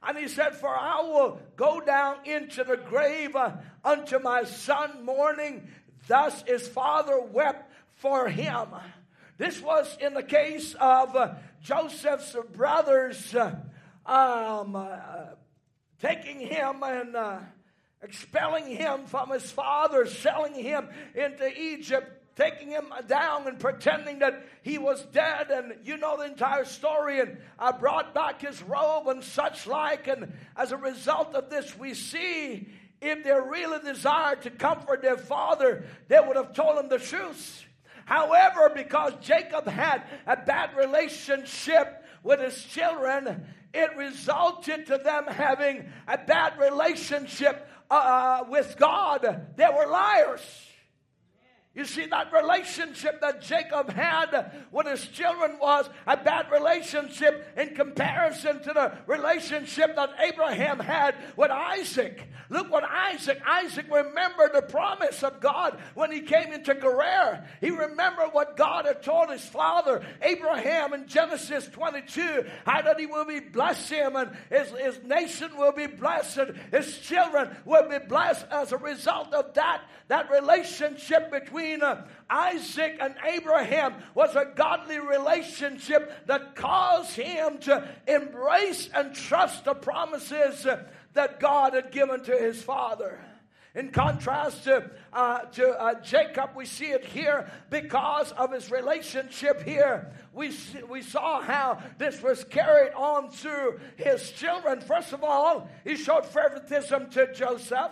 And 0.05 0.17
he 0.17 0.27
said, 0.27 0.55
For 0.55 0.69
I 0.69 1.01
will 1.01 1.39
go 1.55 1.79
down 1.79 2.17
into 2.25 2.63
the 2.63 2.77
grave 2.77 3.35
uh, 3.35 3.53
unto 3.83 4.19
my 4.19 4.43
son 4.43 5.05
mourning. 5.05 5.67
Thus 6.07 6.43
his 6.45 6.67
father 6.67 7.19
wept 7.19 7.71
for 7.95 8.27
him. 8.27 8.67
This 9.37 9.61
was 9.61 9.97
in 9.99 10.13
the 10.13 10.23
case 10.23 10.75
of 10.79 11.15
uh, 11.15 11.35
Joseph's 11.61 12.35
brothers 12.53 13.33
uh, 13.33 13.55
um, 14.05 14.75
uh, 14.75 14.87
taking 16.01 16.39
him 16.39 16.83
and 16.83 17.15
uh, 17.15 17.39
expelling 18.01 18.67
him 18.67 19.05
from 19.05 19.31
his 19.31 19.49
father, 19.49 20.05
selling 20.05 20.53
him 20.53 20.89
into 21.15 21.49
Egypt 21.59 22.22
taking 22.35 22.69
him 22.69 22.85
down 23.07 23.47
and 23.47 23.59
pretending 23.59 24.19
that 24.19 24.43
he 24.61 24.77
was 24.77 25.03
dead. 25.05 25.51
And 25.51 25.75
you 25.83 25.97
know 25.97 26.17
the 26.17 26.25
entire 26.25 26.65
story. 26.65 27.19
And 27.19 27.37
I 27.59 27.71
brought 27.71 28.13
back 28.13 28.41
his 28.41 28.61
robe 28.63 29.07
and 29.07 29.23
such 29.23 29.67
like. 29.67 30.07
And 30.07 30.33
as 30.55 30.71
a 30.71 30.77
result 30.77 31.35
of 31.35 31.49
this, 31.49 31.77
we 31.77 31.93
see 31.93 32.67
if 33.01 33.23
they 33.23 33.31
really 33.31 33.79
desired 33.83 34.41
to 34.43 34.49
comfort 34.49 35.01
their 35.01 35.17
father, 35.17 35.85
they 36.07 36.19
would 36.19 36.37
have 36.37 36.53
told 36.53 36.79
him 36.79 36.89
the 36.89 36.99
truth. 36.99 37.63
However, 38.05 38.71
because 38.73 39.13
Jacob 39.21 39.67
had 39.67 40.03
a 40.25 40.37
bad 40.37 40.75
relationship 40.75 42.03
with 42.23 42.39
his 42.39 42.63
children, 42.63 43.45
it 43.73 43.95
resulted 43.97 44.87
to 44.87 44.97
them 44.97 45.25
having 45.27 45.89
a 46.07 46.17
bad 46.17 46.57
relationship 46.59 47.67
uh, 47.89 48.43
with 48.49 48.75
God. 48.77 49.47
They 49.55 49.67
were 49.67 49.87
liars. 49.87 50.41
You 51.75 51.85
see, 51.85 52.05
that 52.05 52.31
relationship 52.31 53.19
that 53.21 53.41
Jacob 53.41 53.91
had 53.91 54.51
with 54.71 54.85
his 54.85 55.07
children 55.07 55.57
was 55.59 55.89
a 56.05 56.15
bad 56.15 56.51
relationship 56.51 57.47
in 57.57 57.73
comparison 57.73 58.61
to 58.61 58.73
the 58.73 58.95
relationship 59.07 59.95
that 59.95 60.11
Abraham 60.19 60.77
had 60.77 61.15
with 61.35 61.49
Isaac. 61.49 62.29
Look 62.49 62.69
what 62.69 62.83
Isaac, 62.83 63.41
Isaac 63.43 63.87
remembered 63.91 64.51
the 64.53 64.61
promise 64.61 65.23
of 65.23 65.39
God 65.39 65.79
when 65.95 66.11
he 66.11 66.21
came 66.21 66.53
into 66.53 66.75
Gerar. 66.75 67.43
He 67.59 67.71
remembered 67.71 68.29
what 68.33 68.55
God 68.55 68.85
had 68.85 69.01
told 69.01 69.31
his 69.31 69.43
father, 69.43 70.05
Abraham, 70.21 70.93
in 70.93 71.07
Genesis 71.07 71.67
22, 71.69 72.45
how 72.67 72.83
that 72.83 72.99
he 72.99 73.07
will 73.07 73.25
be 73.25 73.39
bless 73.39 73.89
him 73.89 74.15
and 74.15 74.29
his, 74.51 74.69
his 74.69 75.03
nation 75.03 75.57
will 75.57 75.71
be 75.71 75.87
blessed 75.87 76.37
and 76.37 76.55
his 76.71 76.99
children 76.99 77.49
will 77.65 77.89
be 77.89 77.97
blessed 77.97 78.45
as 78.51 78.71
a 78.71 78.77
result 78.77 79.33
of 79.33 79.55
that, 79.55 79.81
that 80.09 80.29
relationship 80.29 81.31
between 81.31 81.62
between 81.63 81.81
uh, 81.81 82.05
Isaac 82.29 82.97
and 82.99 83.15
Abraham 83.25 83.93
was 84.15 84.35
a 84.35 84.51
godly 84.53 84.99
relationship 84.99 86.27
that 86.27 86.55
caused 86.55 87.15
him 87.15 87.57
to 87.59 87.87
embrace 88.05 88.89
and 88.93 89.15
trust 89.15 89.63
the 89.63 89.73
promises 89.73 90.65
uh, 90.65 90.83
that 91.13 91.39
God 91.39 91.73
had 91.73 91.91
given 91.91 92.21
to 92.23 92.37
his 92.37 92.61
father. 92.61 93.19
In 93.75 93.91
contrast 93.91 94.65
to, 94.65 94.91
uh, 95.13 95.39
to 95.39 95.69
uh, 95.69 96.01
Jacob, 96.01 96.51
we 96.55 96.65
see 96.65 96.87
it 96.87 97.05
here 97.05 97.49
because 97.69 98.31
of 98.33 98.51
his 98.51 98.69
relationship 98.69 99.63
here. 99.63 100.11
We, 100.33 100.51
see, 100.51 100.83
we 100.83 101.01
saw 101.01 101.41
how 101.41 101.81
this 101.97 102.21
was 102.21 102.43
carried 102.43 102.93
on 102.93 103.31
through 103.31 103.79
his 103.95 104.31
children. 104.31 104.81
First 104.81 105.13
of 105.13 105.23
all, 105.23 105.69
he 105.83 105.95
showed 105.95 106.25
favoritism 106.25 107.09
to 107.11 107.33
Joseph. 107.33 107.91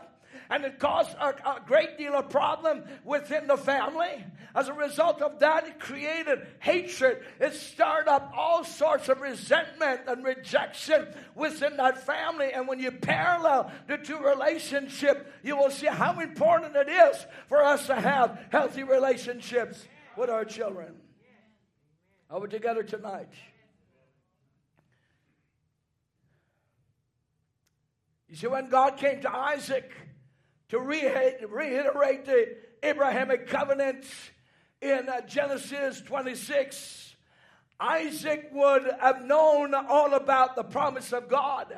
And 0.52 0.66
it 0.66 0.80
caused 0.80 1.16
a, 1.18 1.30
a, 1.50 1.62
great 1.66 1.98
deal 1.98 2.14
of 2.14 2.30
problem 2.30 2.84
within 3.06 3.48
the 3.48 3.56
family. 3.56 4.26
As 4.54 4.68
a 4.68 4.74
result 4.74 5.22
of 5.22 5.40
that, 5.40 5.66
it 5.66 5.80
created 5.80 6.46
hatred. 6.60 7.24
It 7.40 7.54
stirred 7.54 8.10
up 8.10 8.34
all 8.36 8.66
sorts 8.66 9.08
of 9.08 9.22
resentment 9.22 10.02
and 10.08 10.26
rejection 10.26 11.08
within 11.36 11.78
that 11.78 12.06
family. 12.06 12.52
And 12.52 12.68
when 12.68 12.80
you 12.80 12.92
parallel 12.92 13.72
the 13.88 13.98
two 13.98 14.18
relationships, 14.18 15.22
you 15.42 15.56
will 15.56 15.72
see 15.72 15.88
how 15.88 16.20
important 16.20 16.76
it 16.76 16.90
is 16.90 17.26
for 17.48 17.64
us 17.64 17.88
to 17.88 17.96
have 17.96 18.38
healthy 18.52 18.84
relationships 18.84 19.88
with 20.18 20.30
our 20.30 20.44
children. 20.44 20.96
Are 22.30 22.42
we 22.42 22.50
together 22.50 22.84
tonight? 22.84 23.30
You 28.28 28.36
see, 28.36 28.48
when 28.48 28.70
God 28.70 28.98
came 28.98 29.22
to 29.22 29.34
Isaac 29.34 29.92
to 30.72 30.80
reiterate 30.80 32.26
the 32.26 32.56
Abrahamic 32.82 33.48
covenant 33.48 34.06
in 34.82 35.10
uh, 35.10 35.20
Genesis 35.28 36.00
26, 36.00 37.16
Isaac 37.78 38.50
would 38.54 38.90
have 39.02 39.26
known 39.26 39.74
all 39.76 40.14
about 40.14 40.56
the 40.56 40.64
promise 40.64 41.12
of 41.12 41.28
God. 41.28 41.76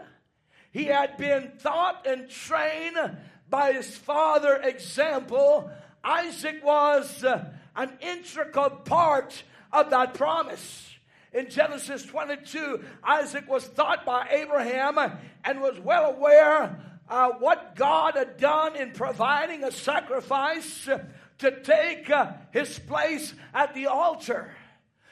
He 0.72 0.86
had 0.86 1.18
been 1.18 1.53
taught 1.64 2.06
and 2.06 2.30
trained 2.30 3.18
by 3.49 3.74
his 3.74 3.98
father 3.98 4.57
example. 4.57 5.72
Isaac 6.03 6.64
was 6.64 7.24
uh, 7.24 7.45
an 7.76 7.98
integral 7.99 8.70
part 8.70 9.44
of 9.72 9.90
that 9.90 10.14
promise. 10.14 10.91
In 11.34 11.49
Genesis 11.49 12.06
22, 12.06 12.84
Isaac 13.03 13.49
was 13.49 13.68
taught 13.70 14.06
by 14.06 14.28
Abraham 14.30 14.99
and 15.44 15.61
was 15.61 15.80
well 15.80 16.11
aware 16.11 16.93
uh, 17.14 17.30
what 17.38 17.76
God 17.76 18.15
had 18.15 18.38
done 18.38 18.76
in 18.76 18.90
providing 18.90 19.64
a 19.64 19.72
sacrifice 19.72 20.90
to 21.38 21.61
take 21.61 22.10
uh, 22.10 22.31
his 22.49 22.80
place 22.80 23.35
at 23.53 23.76
the 23.76 23.85
altar. 23.85 24.49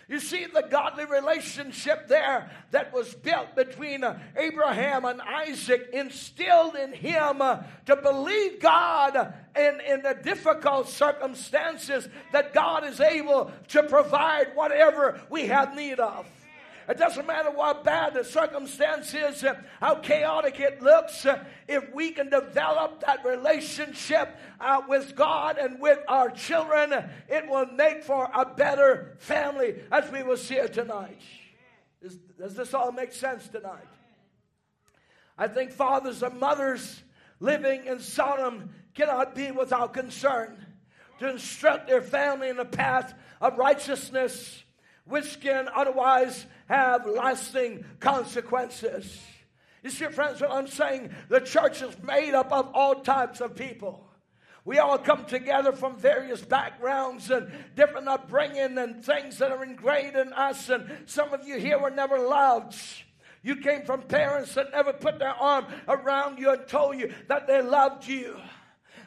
You 0.08 0.20
see 0.20 0.48
the 0.48 0.66
godly 0.68 1.06
relationship 1.06 2.08
there 2.08 2.50
that 2.72 2.92
was 2.92 3.14
built 3.14 3.56
between 3.56 4.04
uh, 4.04 4.18
Abraham 4.36 5.06
and 5.06 5.22
Isaac 5.22 5.92
instilled 5.94 6.76
in 6.76 6.92
him 6.92 7.40
uh, 7.40 7.62
to 7.86 7.96
believe 7.96 8.60
God 8.60 9.36
in, 9.56 9.80
in 9.88 10.02
the 10.02 10.18
difficult 10.24 10.90
circumstances 10.90 12.10
that 12.32 12.52
God 12.52 12.84
is 12.84 13.00
able 13.00 13.52
to 13.70 13.84
provide 13.84 14.48
whatever 14.56 15.22
we 15.30 15.46
have 15.46 15.76
need 15.76 16.00
of. 16.00 16.26
It 16.92 16.98
doesn't 16.98 17.26
matter 17.26 17.50
what 17.52 17.86
bad 17.86 18.16
the 18.16 18.26
circumstance 18.26 19.14
is, 19.14 19.46
uh, 19.46 19.54
how 19.80 19.96
chaotic 19.96 20.60
it 20.60 20.82
looks, 20.82 21.26
uh, 21.26 21.42
if 21.66 21.90
we 21.94 22.12
can 22.12 22.30
develop 22.30 23.00
that 23.06 23.24
relationship 23.24 24.38
uh, 24.60 24.82
with 24.90 25.16
God 25.16 25.58
and 25.58 25.80
with 25.80 26.00
our 26.10 26.30
children, 26.30 26.94
it 27.30 27.48
will 27.48 27.68
make 27.68 28.04
for 28.04 28.30
a 28.34 28.44
better 28.44 29.16
family, 29.20 29.76
as 29.90 30.12
we 30.12 30.22
will 30.22 30.36
see 30.36 30.56
it 30.56 30.74
tonight. 30.74 31.22
Does, 32.04 32.18
does 32.38 32.56
this 32.56 32.74
all 32.74 32.92
make 32.92 33.14
sense 33.14 33.48
tonight? 33.48 33.88
I 35.38 35.48
think 35.48 35.72
fathers 35.72 36.22
and 36.22 36.42
mothers 36.42 37.04
living 37.40 37.86
in 37.86 38.02
Sodom 38.02 38.70
cannot 38.96 39.34
be 39.34 39.52
without 39.52 39.94
concern 39.94 40.58
to 41.20 41.30
instruct 41.30 41.88
their 41.88 42.02
family 42.02 42.50
in 42.50 42.58
the 42.58 42.66
path 42.66 43.14
of 43.40 43.58
righteousness, 43.58 44.66
which 45.06 45.40
can 45.40 45.68
otherwise 45.74 46.46
have 46.68 47.06
lasting 47.06 47.86
consequences. 48.00 49.20
You 49.84 49.90
see, 49.90 50.06
friends, 50.06 50.42
what 50.42 50.52
I'm 50.52 50.68
saying, 50.68 51.10
the 51.30 51.40
church 51.40 51.82
is 51.82 51.96
made 52.04 52.34
up 52.34 52.52
of 52.52 52.72
all 52.74 53.02
types 53.02 53.42
of 53.42 53.56
people. 53.56 54.08
We 54.64 54.78
all 54.78 55.00
come 55.00 55.26
together 55.26 55.72
from 55.72 55.98
various 55.98 56.42
backgrounds 56.42 57.32
and 57.32 57.52
different 57.76 58.08
upbringing 58.08 58.78
and 58.78 59.04
things 59.04 59.40
that 59.40 59.52
are 59.52 59.64
ingrained 59.64 60.16
in 60.16 60.34
us. 60.34 60.70
And 60.70 60.88
some 61.08 61.34
of 61.34 61.48
you 61.48 61.58
here 61.58 61.80
were 61.80 61.90
never 61.90 62.20
loved. 62.20 62.76
You 63.42 63.56
came 63.56 63.86
from 63.86 64.04
parents 64.04 64.54
that 64.54 64.72
never 64.72 64.94
put 64.94 65.18
their 65.18 65.34
arm 65.34 65.66
around 65.88 66.38
you 66.38 66.52
and 66.52 66.68
told 66.68 67.00
you 67.00 67.12
that 67.28 67.48
they 67.48 67.62
loved 67.64 68.08
you. 68.08 68.38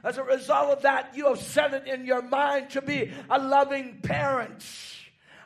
As 0.03 0.19
a 0.19 0.25
result 0.25 0.71
of 0.71 0.83
that, 0.83 1.16
you 1.16 1.29
have 1.29 1.41
set 1.41 1.73
it 1.73 1.87
in 1.87 2.05
your 2.05 2.21
mind 2.21 2.71
to 2.71 2.83
be 2.83 3.12
a 3.31 3.39
loving 3.39 4.01
parent. 4.03 4.65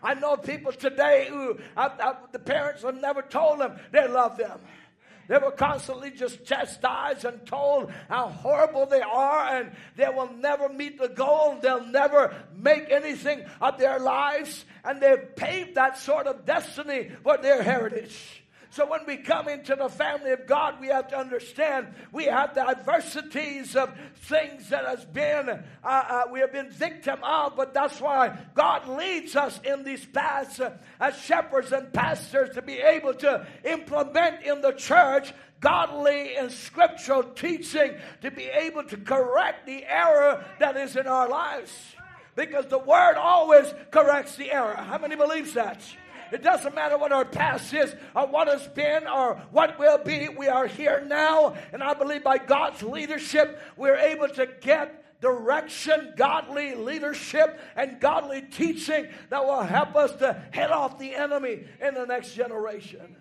I 0.02 0.14
know 0.14 0.36
people 0.36 0.72
today 0.72 1.26
who 1.28 1.58
uh, 1.76 1.88
uh, 1.98 2.14
the 2.32 2.38
parents 2.38 2.82
have 2.82 3.00
never 3.00 3.22
told 3.22 3.60
them 3.60 3.78
they 3.92 4.06
love 4.06 4.36
them. 4.36 4.60
They 5.28 5.36
were 5.36 5.50
constantly 5.50 6.10
just 6.10 6.46
chastised 6.46 7.26
and 7.26 7.44
told 7.46 7.92
how 8.08 8.28
horrible 8.28 8.86
they 8.86 9.02
are, 9.02 9.56
and 9.56 9.72
they 9.94 10.08
will 10.08 10.32
never 10.32 10.70
meet 10.70 10.98
the 10.98 11.08
goal. 11.08 11.58
They'll 11.60 11.84
never 11.84 12.34
make 12.56 12.90
anything 12.90 13.44
of 13.60 13.76
their 13.76 13.98
lives, 13.98 14.64
and 14.84 15.02
they've 15.02 15.36
paved 15.36 15.74
that 15.74 15.98
sort 15.98 16.26
of 16.26 16.46
destiny 16.46 17.10
for 17.22 17.36
their 17.36 17.62
heritage. 17.62 18.37
So 18.70 18.86
when 18.86 19.00
we 19.06 19.16
come 19.16 19.48
into 19.48 19.74
the 19.74 19.88
family 19.88 20.32
of 20.32 20.46
God, 20.46 20.80
we 20.80 20.88
have 20.88 21.08
to 21.08 21.18
understand 21.18 21.88
we 22.12 22.24
have 22.24 22.54
the 22.54 22.68
adversities 22.68 23.74
of 23.74 23.92
things 24.16 24.68
that 24.68 24.84
has 24.84 25.04
been 25.06 25.48
uh, 25.48 25.62
uh, 25.84 26.22
we 26.30 26.40
have 26.40 26.52
been 26.52 26.70
victim 26.70 27.18
of, 27.22 27.56
but 27.56 27.72
that's 27.72 28.00
why 28.00 28.36
God 28.54 28.86
leads 28.86 29.36
us 29.36 29.58
in 29.64 29.84
these 29.84 30.04
paths 30.04 30.60
uh, 30.60 30.76
as 31.00 31.16
shepherds 31.18 31.72
and 31.72 31.92
pastors 31.92 32.54
to 32.54 32.62
be 32.62 32.78
able 32.78 33.14
to 33.14 33.46
implement 33.64 34.42
in 34.42 34.60
the 34.60 34.72
church 34.72 35.32
godly 35.60 36.36
and 36.36 36.52
scriptural 36.52 37.22
teaching 37.22 37.94
to 38.20 38.30
be 38.30 38.44
able 38.44 38.84
to 38.84 38.96
correct 38.96 39.66
the 39.66 39.84
error 39.84 40.44
that 40.60 40.76
is 40.76 40.96
in 40.96 41.06
our 41.06 41.28
lives. 41.28 41.72
Because 42.36 42.66
the 42.66 42.78
word 42.78 43.16
always 43.16 43.66
corrects 43.90 44.36
the 44.36 44.52
error. 44.52 44.76
How 44.76 44.98
many 44.98 45.16
believes 45.16 45.54
that? 45.54 45.82
It 46.32 46.42
doesn't 46.42 46.74
matter 46.74 46.98
what 46.98 47.12
our 47.12 47.24
past 47.24 47.72
is 47.72 47.94
or 48.14 48.26
what 48.26 48.48
has 48.48 48.66
been 48.68 49.06
or 49.06 49.40
what 49.50 49.78
will 49.78 49.98
be. 49.98 50.28
We 50.28 50.48
are 50.48 50.66
here 50.66 51.04
now. 51.06 51.54
And 51.72 51.82
I 51.82 51.94
believe 51.94 52.24
by 52.24 52.38
God's 52.38 52.82
leadership, 52.82 53.60
we're 53.76 53.96
able 53.96 54.28
to 54.28 54.46
get 54.60 55.20
direction, 55.20 56.14
godly 56.16 56.74
leadership, 56.74 57.60
and 57.76 58.00
godly 58.00 58.42
teaching 58.42 59.08
that 59.30 59.44
will 59.44 59.62
help 59.62 59.96
us 59.96 60.12
to 60.16 60.40
head 60.52 60.70
off 60.70 60.98
the 60.98 61.14
enemy 61.14 61.64
in 61.80 61.94
the 61.94 62.04
next 62.04 62.34
generation. 62.34 63.16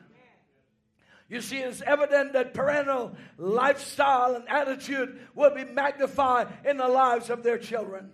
You 1.29 1.41
see, 1.41 1.57
it's 1.57 1.81
evident 1.81 2.33
that 2.33 2.53
parental 2.53 3.15
lifestyle 3.37 4.35
and 4.35 4.47
attitude 4.47 5.19
will 5.35 5.53
be 5.53 5.65
magnified 5.65 6.47
in 6.63 6.77
the 6.77 6.87
lives 6.87 7.29
of 7.29 7.43
their 7.43 7.57
children. 7.57 8.11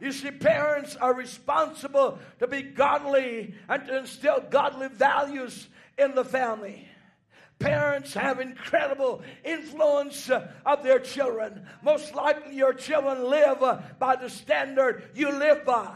You 0.00 0.12
see, 0.12 0.30
parents 0.30 0.96
are 0.96 1.14
responsible 1.14 2.18
to 2.38 2.46
be 2.46 2.62
godly 2.62 3.54
and 3.68 3.86
to 3.86 3.98
instill 3.98 4.42
godly 4.48 4.88
values 4.88 5.68
in 5.98 6.14
the 6.14 6.24
family. 6.24 6.88
Parents 7.58 8.14
have 8.14 8.40
incredible 8.40 9.22
influence 9.44 10.30
uh, 10.30 10.50
of 10.64 10.82
their 10.82 10.98
children. 10.98 11.66
Most 11.82 12.14
likely, 12.14 12.56
your 12.56 12.72
children 12.72 13.28
live 13.28 13.62
uh, 13.62 13.80
by 13.98 14.16
the 14.16 14.30
standard 14.30 15.10
you 15.14 15.30
live 15.30 15.66
by. 15.66 15.94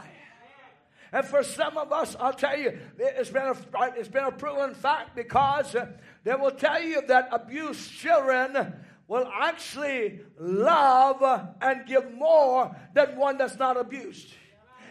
And 1.11 1.25
for 1.25 1.41
some 1.41 1.77
of 1.77 1.91
us, 1.91 2.15
I'll 2.19 2.33
tell 2.33 2.59
you, 2.59 2.77
it's 2.99 3.31
been 3.31 3.47
a, 3.47 3.55
it's 3.95 4.09
been 4.09 4.25
a 4.25 4.31
proven 4.31 4.75
fact 4.75 5.15
because 5.15 5.73
uh, 5.73 5.87
they 6.23 6.35
will 6.35 6.51
tell 6.51 6.83
you 6.83 7.01
that 7.07 7.29
abused 7.31 7.91
children 7.91 8.73
will 9.07 9.29
actually 9.33 10.19
love 10.39 11.21
and 11.61 11.85
give 11.85 12.11
more 12.13 12.75
than 12.93 13.15
one 13.17 13.37
that's 13.37 13.57
not 13.57 13.77
abused. 13.77 14.33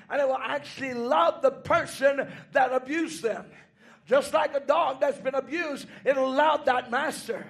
And 0.08 0.20
it 0.20 0.28
will 0.28 0.38
actually 0.38 0.94
love 0.94 1.42
the 1.42 1.50
person 1.50 2.28
that 2.52 2.72
abused 2.72 3.22
them. 3.22 3.46
Just 4.06 4.34
like 4.34 4.54
a 4.54 4.60
dog 4.60 5.00
that's 5.00 5.18
been 5.18 5.34
abused, 5.34 5.86
it'll 6.04 6.30
love 6.30 6.66
that 6.66 6.90
master. 6.90 7.46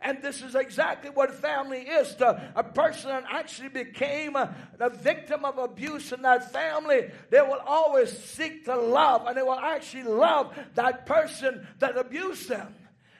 And 0.00 0.22
this 0.22 0.42
is 0.42 0.54
exactly 0.54 1.10
what 1.10 1.34
family 1.34 1.80
is 1.80 2.14
to 2.16 2.52
a 2.54 2.62
person 2.62 3.10
that 3.10 3.24
actually 3.30 3.70
became 3.70 4.36
a, 4.36 4.54
a, 4.78 4.90
victim 4.90 5.44
of 5.44 5.58
abuse 5.58 6.12
in 6.12 6.22
that 6.22 6.52
family. 6.52 7.10
They 7.30 7.40
will 7.40 7.62
always 7.64 8.16
seek 8.16 8.66
to 8.66 8.76
love, 8.76 9.26
and 9.26 9.36
they 9.36 9.42
will 9.42 9.58
actually 9.58 10.02
love 10.02 10.56
that 10.74 11.06
person 11.06 11.66
that 11.78 11.96
abused 11.96 12.48
them. 12.48 12.74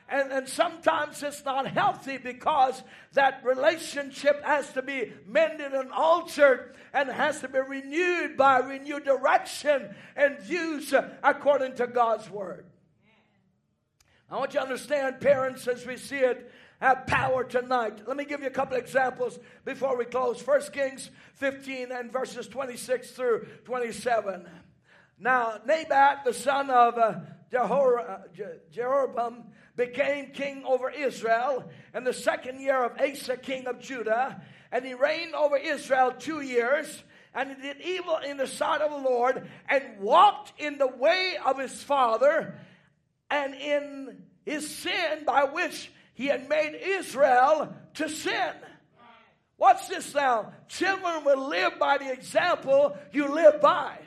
And, 0.08 0.30
and 0.30 0.48
sometimes 0.48 1.22
it's 1.22 1.44
not 1.44 1.66
healthy 1.66 2.16
because 2.16 2.82
that 3.14 3.44
relationship 3.44 4.44
has 4.44 4.72
to 4.74 4.82
be 4.82 5.12
mended 5.26 5.72
and 5.72 5.90
altered 5.90 6.76
and 6.94 7.08
has 7.08 7.40
to 7.40 7.48
be 7.48 7.58
renewed 7.58 8.36
by 8.36 8.58
renewed 8.58 9.04
direction 9.04 9.94
and 10.14 10.38
views 10.38 10.94
according 11.24 11.74
to 11.76 11.88
God's 11.88 12.30
word. 12.30 12.66
I 14.30 14.36
want 14.36 14.54
you 14.54 14.60
to 14.60 14.64
understand, 14.64 15.20
parents, 15.20 15.66
as 15.66 15.86
we 15.86 15.96
see 15.96 16.18
it, 16.18 16.50
have 16.80 17.06
power 17.06 17.42
tonight. 17.42 18.06
Let 18.06 18.16
me 18.16 18.24
give 18.24 18.40
you 18.40 18.48
a 18.48 18.50
couple 18.50 18.76
examples 18.76 19.38
before 19.64 19.96
we 19.96 20.04
close. 20.04 20.44
1 20.46 20.60
Kings 20.72 21.10
15 21.34 21.90
and 21.90 22.12
verses 22.12 22.46
26 22.48 23.10
through 23.10 23.46
27. 23.64 24.46
Now, 25.18 25.60
Nabat, 25.66 26.24
the 26.24 26.34
son 26.34 26.70
of 26.70 26.98
uh, 26.98 27.20
Jehor- 27.52 28.08
uh, 28.08 28.18
Je- 28.34 28.60
Jeroboam, 28.70 29.44
became 29.76 30.30
king 30.30 30.64
over 30.66 30.90
Israel 30.90 31.64
in 31.94 32.04
the 32.04 32.12
second 32.12 32.60
year 32.60 32.84
of 32.84 33.00
Asa, 33.00 33.36
king 33.36 33.66
of 33.66 33.78
Judah. 33.80 34.42
And 34.72 34.84
he 34.84 34.94
reigned 34.94 35.34
over 35.34 35.56
Israel 35.56 36.12
two 36.18 36.40
years. 36.40 37.02
And 37.34 37.50
he 37.50 37.62
did 37.62 37.80
evil 37.82 38.16
in 38.16 38.38
the 38.38 38.46
sight 38.46 38.80
of 38.80 38.90
the 38.90 39.08
Lord 39.08 39.46
and 39.68 40.00
walked 40.00 40.54
in 40.58 40.78
the 40.78 40.86
way 40.86 41.36
of 41.44 41.58
his 41.58 41.82
father 41.82 42.54
and 43.30 43.54
in 43.54 44.22
his 44.46 44.74
sin 44.74 45.24
by 45.26 45.44
which 45.44 45.92
he 46.14 46.26
had 46.26 46.48
made 46.48 46.74
Israel 46.74 47.74
to 47.94 48.08
sin. 48.08 48.52
Watch 49.58 49.88
this 49.88 50.14
now. 50.14 50.52
Children 50.68 51.24
will 51.24 51.48
live 51.48 51.78
by 51.78 51.98
the 51.98 52.10
example 52.10 52.96
you 53.12 53.28
live 53.34 53.60
by. 53.60 53.98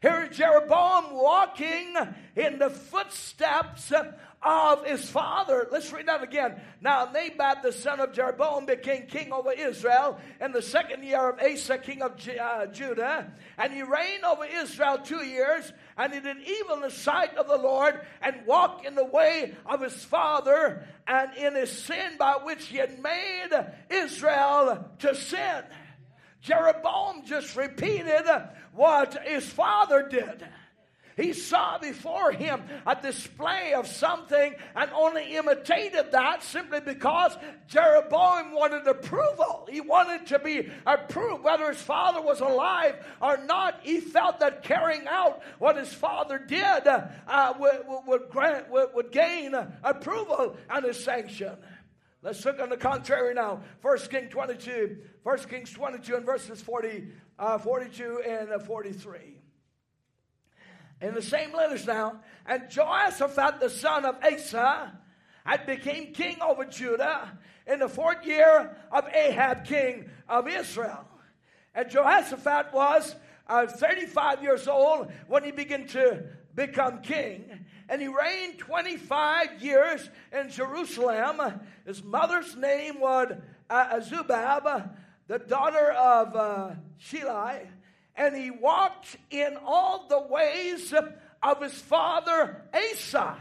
Here 0.00 0.28
is 0.30 0.36
Jeroboam 0.36 1.12
walking 1.12 1.94
in 2.34 2.58
the 2.58 2.70
footsteps 2.70 3.92
of 4.42 4.86
his 4.86 5.06
father. 5.10 5.68
Let's 5.70 5.92
read 5.92 6.08
that 6.08 6.22
again. 6.22 6.58
Now, 6.80 7.06
Nabat, 7.06 7.60
the 7.60 7.72
son 7.72 8.00
of 8.00 8.14
Jeroboam, 8.14 8.64
became 8.64 9.06
king 9.06 9.30
over 9.30 9.52
Israel 9.52 10.18
in 10.40 10.52
the 10.52 10.62
second 10.62 11.04
year 11.04 11.28
of 11.28 11.38
Asa, 11.38 11.76
king 11.76 12.00
of 12.00 12.12
uh, 12.28 12.66
Judah. 12.68 13.30
And 13.58 13.72
he 13.74 13.82
reigned 13.82 14.24
over 14.24 14.46
Israel 14.46 14.98
two 15.04 15.22
years. 15.22 15.70
And 15.98 16.14
he 16.14 16.20
did 16.20 16.38
evil 16.48 16.76
in 16.76 16.80
the 16.80 16.90
sight 16.90 17.36
of 17.36 17.46
the 17.46 17.58
Lord 17.58 18.00
and 18.22 18.46
walked 18.46 18.86
in 18.86 18.94
the 18.94 19.04
way 19.04 19.54
of 19.66 19.82
his 19.82 20.02
father 20.02 20.86
and 21.06 21.36
in 21.36 21.54
his 21.54 21.70
sin 21.70 22.12
by 22.18 22.38
which 22.42 22.64
he 22.68 22.78
had 22.78 23.02
made 23.02 23.50
Israel 23.90 24.88
to 25.00 25.14
sin. 25.14 25.64
Jeroboam 26.42 27.24
just 27.24 27.56
repeated 27.56 28.24
what 28.72 29.26
his 29.26 29.46
father 29.46 30.08
did. 30.08 30.46
He 31.20 31.34
saw 31.34 31.78
before 31.78 32.32
him 32.32 32.62
a 32.86 32.96
display 32.96 33.74
of 33.74 33.86
something 33.86 34.54
and 34.74 34.90
only 34.92 35.36
imitated 35.36 36.12
that 36.12 36.42
simply 36.42 36.80
because 36.80 37.36
Jeroboam 37.68 38.52
wanted 38.52 38.86
approval. 38.86 39.68
He 39.70 39.82
wanted 39.82 40.26
to 40.28 40.38
be 40.38 40.70
approved. 40.86 41.44
Whether 41.44 41.68
his 41.68 41.82
father 41.82 42.22
was 42.22 42.40
alive 42.40 42.96
or 43.20 43.36
not, 43.44 43.80
he 43.82 44.00
felt 44.00 44.40
that 44.40 44.62
carrying 44.62 45.06
out 45.08 45.42
what 45.58 45.76
his 45.76 45.92
father 45.92 46.38
did 46.38 46.86
uh, 46.86 47.52
would, 47.58 47.80
would, 48.06 48.30
grant, 48.30 48.70
would, 48.70 48.94
would 48.94 49.12
gain 49.12 49.54
approval 49.82 50.56
and 50.70 50.84
his 50.86 51.02
sanction. 51.02 51.52
Let's 52.22 52.44
look 52.44 52.60
on 52.60 52.68
the 52.68 52.76
contrary 52.76 53.32
now. 53.32 53.62
First 53.80 54.10
King 54.10 54.28
22, 54.28 54.98
First 55.24 55.48
Kings 55.48 55.72
22 55.72 56.16
and 56.16 56.26
verses 56.26 56.60
40, 56.60 57.08
uh, 57.38 57.58
42 57.58 58.22
and 58.26 58.52
uh, 58.52 58.58
43. 58.58 59.38
In 61.00 61.14
the 61.14 61.22
same 61.22 61.52
letters 61.52 61.86
now, 61.86 62.20
and 62.44 62.68
Jehoshaphat 62.68 63.60
the 63.60 63.70
son 63.70 64.04
of 64.04 64.16
Asa 64.22 64.98
had 65.46 65.64
became 65.64 66.12
king 66.12 66.36
over 66.42 66.66
Judah 66.66 67.38
in 67.66 67.78
the 67.78 67.88
fourth 67.88 68.26
year 68.26 68.76
of 68.92 69.08
Ahab 69.14 69.64
king 69.64 70.10
of 70.28 70.46
Israel. 70.46 71.08
And 71.74 71.88
Jehoshaphat 71.88 72.74
was 72.74 73.16
uh, 73.46 73.66
35 73.66 74.42
years 74.42 74.68
old 74.68 75.10
when 75.26 75.42
he 75.42 75.52
began 75.52 75.86
to 75.88 76.24
become 76.54 77.00
king. 77.00 77.64
And 77.90 78.00
he 78.00 78.08
reigned 78.08 78.58
25 78.58 79.62
years 79.62 80.08
in 80.32 80.48
Jerusalem. 80.48 81.60
His 81.84 82.02
mother's 82.02 82.56
name 82.56 82.98
was 83.00 83.32
uh, 83.68 83.98
Azubah, 83.98 84.90
the 85.26 85.40
daughter 85.40 85.90
of 85.90 86.34
uh, 86.34 86.70
Shilai 87.02 87.66
and 88.20 88.36
he 88.36 88.50
walked 88.50 89.16
in 89.30 89.56
all 89.64 90.06
the 90.06 90.20
ways 90.20 90.92
of 91.42 91.62
his 91.62 91.72
father 91.72 92.64
Asa. 92.74 93.38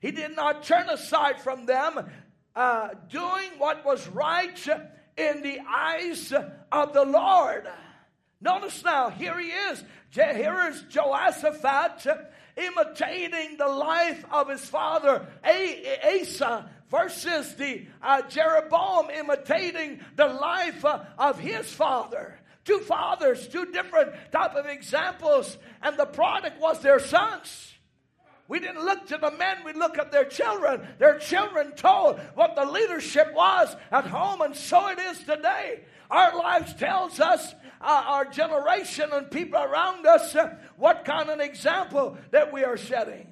He 0.00 0.12
did 0.12 0.34
not 0.34 0.62
turn 0.62 0.88
aside 0.88 1.40
from 1.42 1.66
them, 1.66 2.10
uh, 2.56 2.88
doing 3.10 3.50
what 3.58 3.84
was 3.84 4.08
right 4.08 4.66
in 5.18 5.42
the 5.42 5.60
eyes 5.68 6.32
of 6.72 6.94
the 6.94 7.04
Lord. 7.04 7.68
Notice 8.40 8.82
now, 8.82 9.10
here 9.10 9.38
he 9.38 9.48
is. 9.48 9.84
Here 10.10 10.68
is 10.70 10.82
Jehoshaphat 10.88 12.06
imitating 12.58 13.56
the 13.56 13.68
life 13.68 14.24
of 14.30 14.48
his 14.48 14.64
father 14.64 15.26
Asa 15.44 16.68
versus 16.90 17.54
the 17.54 17.86
uh, 18.02 18.22
Jeroboam 18.22 19.10
imitating 19.10 20.00
the 20.16 20.26
life 20.26 20.84
uh, 20.84 21.04
of 21.18 21.38
his 21.38 21.70
father. 21.72 22.38
Two 22.64 22.80
fathers, 22.80 23.48
two 23.48 23.66
different 23.66 24.12
type 24.32 24.54
of 24.54 24.66
examples, 24.66 25.56
and 25.82 25.96
the 25.96 26.06
product 26.06 26.60
was 26.60 26.80
their 26.80 27.00
sons. 27.00 27.72
We 28.48 28.60
didn't 28.60 28.82
look 28.82 29.06
to 29.08 29.18
the 29.18 29.30
men, 29.32 29.58
we 29.64 29.74
look 29.74 29.98
at 29.98 30.10
their 30.10 30.24
children. 30.24 30.88
Their 30.98 31.18
children 31.18 31.72
told 31.72 32.18
what 32.34 32.56
the 32.56 32.64
leadership 32.64 33.34
was 33.34 33.76
at 33.92 34.06
home, 34.06 34.40
and 34.40 34.56
so 34.56 34.88
it 34.88 34.98
is 34.98 35.18
today. 35.18 35.84
Our 36.10 36.36
lives 36.36 36.74
tells 36.74 37.20
us, 37.20 37.54
uh, 37.80 38.02
our 38.06 38.24
generation 38.24 39.10
and 39.12 39.30
people 39.30 39.62
around 39.62 40.06
us, 40.06 40.34
uh, 40.34 40.56
what 40.76 41.04
kind 41.04 41.28
of 41.28 41.40
example 41.40 42.16
that 42.30 42.50
we 42.50 42.64
are 42.64 42.78
setting. 42.78 43.26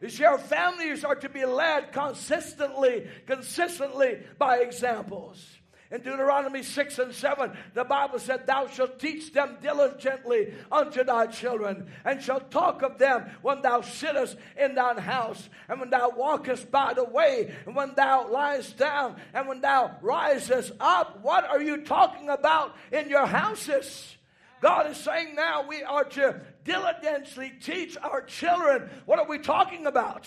You 0.00 0.08
see, 0.08 0.24
our 0.24 0.38
families 0.38 1.04
are 1.04 1.16
to 1.16 1.28
be 1.28 1.44
led 1.44 1.92
consistently, 1.92 3.08
consistently 3.26 4.20
by 4.38 4.58
examples. 4.58 5.55
In 5.90 6.00
Deuteronomy 6.00 6.64
6 6.64 6.98
and 6.98 7.14
7, 7.14 7.56
the 7.74 7.84
Bible 7.84 8.18
said, 8.18 8.46
Thou 8.46 8.66
shalt 8.66 8.98
teach 8.98 9.32
them 9.32 9.56
diligently 9.62 10.52
unto 10.70 11.04
thy 11.04 11.26
children, 11.26 11.86
and 12.04 12.20
shalt 12.20 12.50
talk 12.50 12.82
of 12.82 12.98
them 12.98 13.30
when 13.42 13.62
thou 13.62 13.82
sittest 13.82 14.36
in 14.58 14.74
thine 14.74 14.98
house, 14.98 15.48
and 15.68 15.78
when 15.78 15.90
thou 15.90 16.10
walkest 16.10 16.70
by 16.72 16.92
the 16.92 17.04
way, 17.04 17.54
and 17.66 17.76
when 17.76 17.94
thou 17.94 18.28
liest 18.28 18.76
down, 18.76 19.16
and 19.32 19.46
when 19.46 19.60
thou 19.60 19.96
risest 20.02 20.72
up. 20.80 21.20
What 21.22 21.48
are 21.48 21.62
you 21.62 21.78
talking 21.78 22.30
about 22.30 22.74
in 22.90 23.08
your 23.08 23.26
houses? 23.26 24.16
God 24.60 24.90
is 24.90 24.96
saying 24.96 25.34
now 25.36 25.66
we 25.68 25.82
are 25.84 26.04
to 26.04 26.40
diligently 26.64 27.52
teach 27.60 27.96
our 28.02 28.22
children. 28.22 28.88
What 29.04 29.20
are 29.20 29.28
we 29.28 29.38
talking 29.38 29.86
about? 29.86 30.26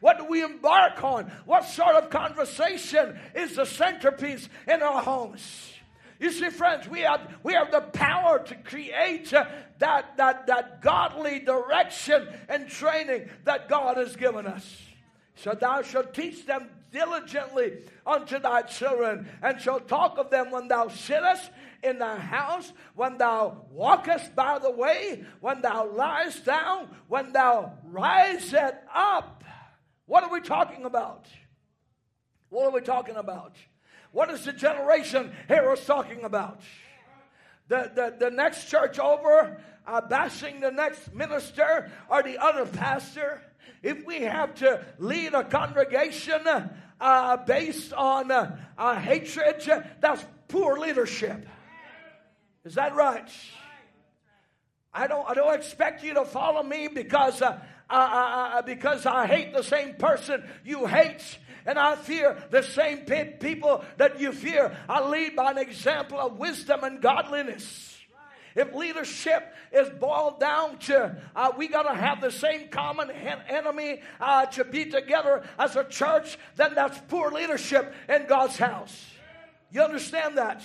What 0.00 0.18
do 0.18 0.24
we 0.24 0.42
embark 0.42 1.02
on? 1.02 1.30
What 1.44 1.64
sort 1.64 1.96
of 1.96 2.10
conversation 2.10 3.18
is 3.34 3.56
the 3.56 3.64
centerpiece 3.64 4.48
in 4.68 4.82
our 4.82 5.02
homes? 5.02 5.72
You 6.18 6.30
see, 6.30 6.48
friends, 6.48 6.88
we 6.88 7.00
have, 7.00 7.20
we 7.42 7.52
have 7.52 7.70
the 7.70 7.82
power 7.82 8.38
to 8.38 8.54
create 8.54 9.32
uh, 9.34 9.44
that, 9.78 10.16
that, 10.16 10.46
that 10.46 10.80
godly 10.80 11.40
direction 11.40 12.26
and 12.48 12.68
training 12.68 13.28
that 13.44 13.68
God 13.68 13.98
has 13.98 14.16
given 14.16 14.46
us. 14.46 14.80
So 15.34 15.52
thou 15.52 15.82
shalt 15.82 16.14
teach 16.14 16.46
them 16.46 16.70
diligently 16.90 17.82
unto 18.06 18.38
thy 18.38 18.62
children, 18.62 19.28
and 19.42 19.60
shalt 19.60 19.88
talk 19.88 20.16
of 20.16 20.30
them 20.30 20.50
when 20.50 20.68
thou 20.68 20.88
sittest 20.88 21.50
in 21.82 21.98
thy 21.98 22.18
house, 22.18 22.72
when 22.94 23.18
thou 23.18 23.66
walkest 23.70 24.34
by 24.34 24.58
the 24.58 24.70
way, 24.70 25.24
when 25.40 25.60
thou 25.60 25.86
liest 25.92 26.44
down, 26.46 26.88
when 27.08 27.32
thou 27.32 27.72
risest 27.84 28.76
up. 28.94 29.44
What 30.06 30.22
are 30.24 30.32
we 30.32 30.40
talking 30.40 30.84
about? 30.84 31.26
What 32.48 32.66
are 32.66 32.70
we 32.70 32.80
talking 32.80 33.16
about? 33.16 33.56
What 34.12 34.30
is 34.30 34.44
the 34.44 34.52
generation 34.52 35.32
here 35.48 35.72
is 35.72 35.84
talking 35.84 36.24
about? 36.24 36.60
The, 37.68 37.90
the, 37.94 38.26
the 38.26 38.30
next 38.30 38.66
church 38.66 38.98
over, 39.00 39.60
uh, 39.86 40.00
bashing 40.02 40.60
the 40.60 40.70
next 40.70 41.12
minister 41.12 41.90
or 42.08 42.22
the 42.22 42.38
other 42.38 42.64
pastor. 42.64 43.42
If 43.82 44.06
we 44.06 44.20
have 44.22 44.54
to 44.56 44.84
lead 44.98 45.34
a 45.34 45.42
congregation 45.42 46.40
uh, 47.00 47.36
based 47.38 47.92
on 47.92 48.30
uh 48.30 49.00
hatred, 49.00 49.68
that's 50.00 50.24
poor 50.48 50.78
leadership. 50.78 51.46
Is 52.64 52.74
that 52.76 52.94
right? 52.94 53.28
I 54.94 55.08
don't, 55.08 55.28
I 55.28 55.34
don't 55.34 55.54
expect 55.54 56.02
you 56.02 56.14
to 56.14 56.24
follow 56.24 56.62
me 56.62 56.88
because 56.88 57.42
uh, 57.42 57.60
uh, 57.88 58.62
because 58.62 59.06
I 59.06 59.26
hate 59.26 59.52
the 59.52 59.62
same 59.62 59.94
person 59.94 60.44
you 60.64 60.86
hate 60.86 61.38
and 61.66 61.78
I 61.78 61.96
fear 61.96 62.36
the 62.50 62.62
same 62.62 63.00
people 63.00 63.84
that 63.96 64.20
you 64.20 64.32
fear. 64.32 64.76
I 64.88 65.06
lead 65.08 65.36
by 65.36 65.50
an 65.50 65.58
example 65.58 66.18
of 66.18 66.38
wisdom 66.38 66.84
and 66.84 67.02
godliness. 67.02 67.92
If 68.54 68.72
leadership 68.74 69.52
is 69.70 69.90
boiled 69.90 70.40
down 70.40 70.78
to 70.78 71.14
uh, 71.34 71.52
we 71.58 71.68
got 71.68 71.82
to 71.82 71.94
have 71.94 72.22
the 72.22 72.30
same 72.30 72.68
common 72.68 73.10
enemy 73.10 74.00
uh, 74.18 74.46
to 74.46 74.64
be 74.64 74.86
together 74.86 75.44
as 75.58 75.76
a 75.76 75.84
church, 75.84 76.38
then 76.56 76.74
that's 76.74 76.98
poor 77.08 77.30
leadership 77.30 77.92
in 78.08 78.26
God's 78.26 78.56
house. 78.56 79.04
You 79.70 79.82
understand 79.82 80.38
that? 80.38 80.62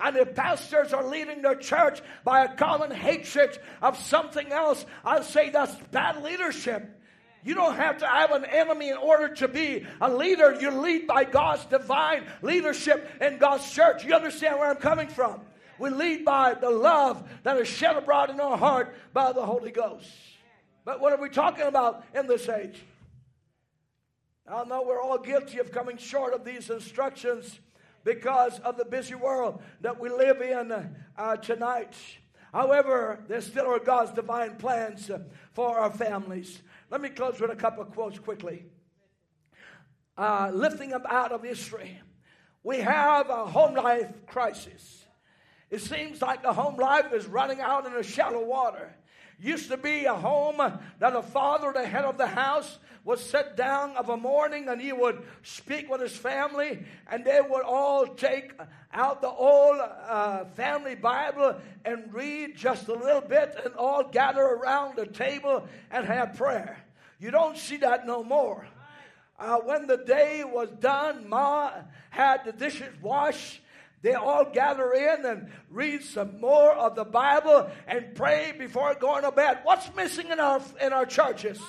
And 0.00 0.16
if 0.16 0.34
pastors 0.34 0.92
are 0.92 1.04
leading 1.04 1.42
their 1.42 1.56
church 1.56 2.00
by 2.24 2.44
a 2.44 2.54
common 2.54 2.90
hatred 2.90 3.58
of 3.82 3.98
something 3.98 4.50
else, 4.50 4.86
I 5.04 5.20
say 5.22 5.50
that's 5.50 5.74
bad 5.90 6.22
leadership. 6.22 6.96
You 7.42 7.54
don't 7.54 7.76
have 7.76 7.98
to 7.98 8.06
have 8.06 8.32
an 8.32 8.44
enemy 8.44 8.90
in 8.90 8.96
order 8.96 9.34
to 9.36 9.48
be 9.48 9.86
a 10.00 10.10
leader. 10.10 10.58
You 10.60 10.70
lead 10.70 11.06
by 11.06 11.24
God's 11.24 11.64
divine 11.66 12.24
leadership 12.42 13.10
in 13.20 13.38
God's 13.38 13.70
church. 13.70 14.04
You 14.04 14.14
understand 14.14 14.58
where 14.58 14.70
I'm 14.70 14.76
coming 14.76 15.08
from? 15.08 15.40
We 15.78 15.88
lead 15.88 16.24
by 16.24 16.54
the 16.54 16.70
love 16.70 17.26
that 17.42 17.56
is 17.56 17.66
shed 17.66 17.96
abroad 17.96 18.28
in 18.28 18.40
our 18.40 18.58
heart 18.58 18.94
by 19.14 19.32
the 19.32 19.44
Holy 19.44 19.70
Ghost. 19.70 20.08
But 20.84 21.00
what 21.00 21.12
are 21.12 21.20
we 21.20 21.30
talking 21.30 21.66
about 21.66 22.04
in 22.14 22.26
this 22.26 22.48
age? 22.48 22.82
I 24.46 24.64
know 24.64 24.82
we're 24.82 25.00
all 25.00 25.18
guilty 25.18 25.58
of 25.58 25.70
coming 25.70 25.96
short 25.96 26.34
of 26.34 26.44
these 26.44 26.68
instructions 26.68 27.58
because 28.04 28.58
of 28.60 28.76
the 28.76 28.84
busy 28.84 29.14
world 29.14 29.62
that 29.80 29.98
we 30.00 30.08
live 30.08 30.40
in 30.40 30.72
uh, 31.16 31.36
tonight. 31.36 31.94
However, 32.52 33.24
there 33.28 33.40
still 33.40 33.66
are 33.66 33.78
God's 33.78 34.12
divine 34.12 34.56
plans 34.56 35.10
uh, 35.10 35.20
for 35.52 35.78
our 35.78 35.90
families. 35.90 36.62
Let 36.90 37.00
me 37.00 37.08
close 37.08 37.40
with 37.40 37.50
a 37.50 37.56
couple 37.56 37.82
of 37.82 37.92
quotes 37.92 38.18
quickly. 38.18 38.64
Uh, 40.18 40.50
lifting 40.52 40.92
up 40.92 41.04
out 41.08 41.32
of 41.32 41.42
history, 41.42 42.00
we 42.62 42.78
have 42.78 43.30
a 43.30 43.46
home 43.46 43.74
life 43.74 44.10
crisis. 44.26 45.04
It 45.70 45.80
seems 45.80 46.20
like 46.20 46.42
the 46.42 46.52
home 46.52 46.76
life 46.76 47.12
is 47.12 47.26
running 47.26 47.60
out 47.60 47.86
in 47.86 47.94
a 47.94 48.02
shallow 48.02 48.44
water. 48.44 48.92
Used 49.40 49.70
to 49.70 49.76
be 49.76 50.04
a 50.04 50.14
home 50.14 50.58
that 50.98 51.16
a 51.16 51.22
father, 51.22 51.72
the 51.72 51.86
head 51.86 52.04
of 52.04 52.18
the 52.18 52.26
house, 52.26 52.78
would 53.04 53.18
sit 53.18 53.56
down 53.56 53.96
of 53.96 54.10
a 54.10 54.16
morning 54.16 54.68
and 54.68 54.80
he 54.80 54.92
would 54.92 55.22
speak 55.42 55.88
with 55.90 56.02
his 56.02 56.14
family, 56.14 56.84
and 57.10 57.24
they 57.24 57.40
would 57.40 57.62
all 57.62 58.06
take 58.06 58.52
out 58.92 59.22
the 59.22 59.30
old 59.30 59.78
uh, 59.80 60.44
family 60.56 60.94
Bible 60.94 61.56
and 61.84 62.12
read 62.12 62.56
just 62.56 62.88
a 62.88 62.94
little 62.94 63.22
bit 63.22 63.58
and 63.64 63.74
all 63.74 64.04
gather 64.04 64.42
around 64.42 64.96
the 64.96 65.06
table 65.06 65.66
and 65.90 66.04
have 66.04 66.36
prayer. 66.36 66.76
You 67.18 67.30
don't 67.30 67.56
see 67.56 67.78
that 67.78 68.06
no 68.06 68.22
more. 68.22 68.66
Uh, 69.38 69.56
when 69.60 69.86
the 69.86 69.96
day 69.96 70.44
was 70.44 70.68
done, 70.80 71.26
Ma 71.26 71.72
had 72.10 72.44
the 72.44 72.52
dishes 72.52 72.92
washed. 73.00 73.60
They 74.02 74.14
all 74.14 74.46
gather 74.46 74.92
in 74.92 75.26
and 75.26 75.48
read 75.68 76.02
some 76.02 76.40
more 76.40 76.72
of 76.72 76.94
the 76.94 77.04
Bible 77.04 77.70
and 77.86 78.14
pray 78.14 78.52
before 78.58 78.94
going 78.94 79.24
to 79.24 79.32
bed. 79.32 79.58
What's 79.62 79.94
missing 79.94 80.30
in 80.30 80.40
our 80.40 80.62
in 80.80 80.92
our 80.92 81.04
churches? 81.04 81.60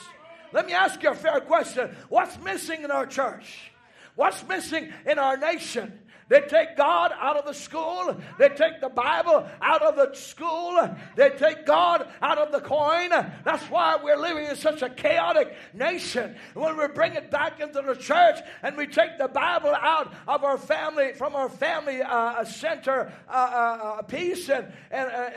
Let 0.54 0.66
me 0.66 0.74
ask 0.74 1.02
you 1.04 1.10
a 1.10 1.16
fair 1.16 1.42
question. 1.42 1.96
What's 2.10 2.38
missing 2.40 2.84
in 2.84 2.92
our 2.92 3.06
church? 3.06 3.72
What's 4.16 4.46
missing 4.48 4.92
in 5.06 5.20
our 5.20 5.38
nation? 5.38 6.00
They 6.32 6.40
take 6.40 6.78
God 6.78 7.12
out 7.20 7.36
of 7.36 7.44
the 7.44 7.54
school. 7.54 8.16
They 8.40 8.48
take 8.48 8.80
the 8.80 8.88
Bible 8.88 9.46
out 9.62 9.82
of 9.82 9.98
the 9.98 10.16
school. 10.16 10.80
They 11.18 11.30
take 11.32 11.66
God 11.66 12.08
out 12.22 12.38
of 12.38 12.54
the 12.54 12.62
coin. 12.62 13.10
That's 13.44 13.64
why 13.66 13.98
we're 14.02 14.16
living 14.16 14.46
in 14.46 14.56
such 14.56 14.82
a 14.82 14.90
chaotic 14.90 15.54
nation. 15.74 16.38
When 16.54 16.78
we 16.78 16.88
bring 16.88 17.16
it 17.16 17.32
back 17.32 17.60
into 17.60 17.82
the 17.82 17.96
church 17.96 18.40
and 18.64 18.78
we 18.78 18.88
take 18.88 19.18
the 19.18 19.28
Bible 19.28 19.76
out 19.76 20.14
of 20.26 20.46
our 20.46 20.58
family, 20.58 21.12
from 21.12 21.36
our 21.36 21.50
family 21.50 22.02
uh, 22.02 22.46
center 22.46 23.12
uh, 23.28 23.32
uh, 23.32 23.96
uh 24.00 24.02
piece, 24.04 24.48
and, 24.48 24.72
and, 24.90 25.12
uh, 25.12 25.30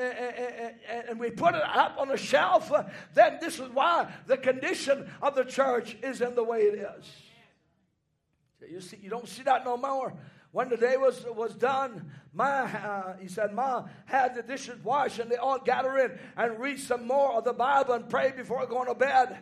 and, 0.88 1.08
and 1.08 1.18
we 1.18 1.30
put 1.30 1.56
it 1.56 1.62
up 1.64 1.96
on 1.98 2.06
the 2.06 2.16
shelf, 2.16 2.70
then 3.14 3.38
this 3.40 3.58
is 3.58 3.68
why 3.70 4.08
the 4.28 4.36
condition 4.36 5.10
of 5.20 5.34
the 5.34 5.44
church 5.44 5.96
is 6.04 6.20
in 6.20 6.36
the 6.36 6.44
way 6.44 6.60
it 6.60 6.88
is. 7.00 7.10
You 8.70 8.80
see, 8.80 8.98
you 9.02 9.10
don't 9.10 9.28
see 9.28 9.42
that 9.42 9.64
no 9.64 9.76
more. 9.76 10.14
When 10.55 10.68
the 10.68 10.76
day 10.76 10.97
was, 10.97 11.26
was 11.35 11.52
done, 11.52 12.12
Ma, 12.32 12.44
uh, 12.44 13.16
he 13.20 13.26
said, 13.26 13.52
Ma 13.52 13.86
had 14.05 14.36
the 14.36 14.43
dishes 14.44 14.78
washed, 14.85 15.18
and 15.18 15.28
they 15.28 15.35
all 15.35 15.59
gather 15.59 15.98
in 15.98 16.16
and 16.36 16.60
read 16.60 16.78
some 16.78 17.09
more 17.09 17.32
of 17.32 17.43
the 17.43 17.52
Bible 17.52 17.94
and 17.94 18.09
pray 18.09 18.31
before 18.31 18.64
going 18.66 18.86
to 18.86 18.94
bed. 18.94 19.36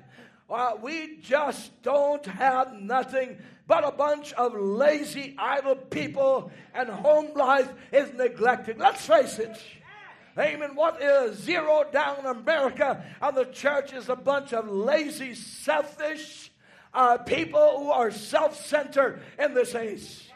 Well, 0.48 0.78
we 0.82 1.18
just 1.20 1.82
don't 1.82 2.24
have 2.24 2.72
nothing 2.72 3.36
but 3.66 3.86
a 3.86 3.92
bunch 3.92 4.32
of 4.32 4.54
lazy, 4.54 5.36
idle 5.36 5.76
people, 5.76 6.50
and 6.72 6.88
home 6.88 7.34
life 7.34 7.70
is 7.92 8.10
neglected. 8.14 8.78
Let's 8.78 9.04
face 9.04 9.38
it. 9.38 9.60
Amen. 10.38 10.74
What 10.74 11.02
is 11.02 11.36
zero 11.36 11.84
down 11.92 12.24
America 12.24 13.04
and 13.20 13.36
the 13.36 13.44
church 13.44 13.92
is 13.92 14.08
a 14.08 14.16
bunch 14.16 14.54
of 14.54 14.66
lazy, 14.66 15.34
selfish 15.34 16.50
uh, 16.94 17.18
people 17.18 17.80
who 17.80 17.90
are 17.90 18.10
self 18.10 18.58
centered 18.64 19.20
in 19.38 19.52
this 19.52 19.74
age 19.74 20.31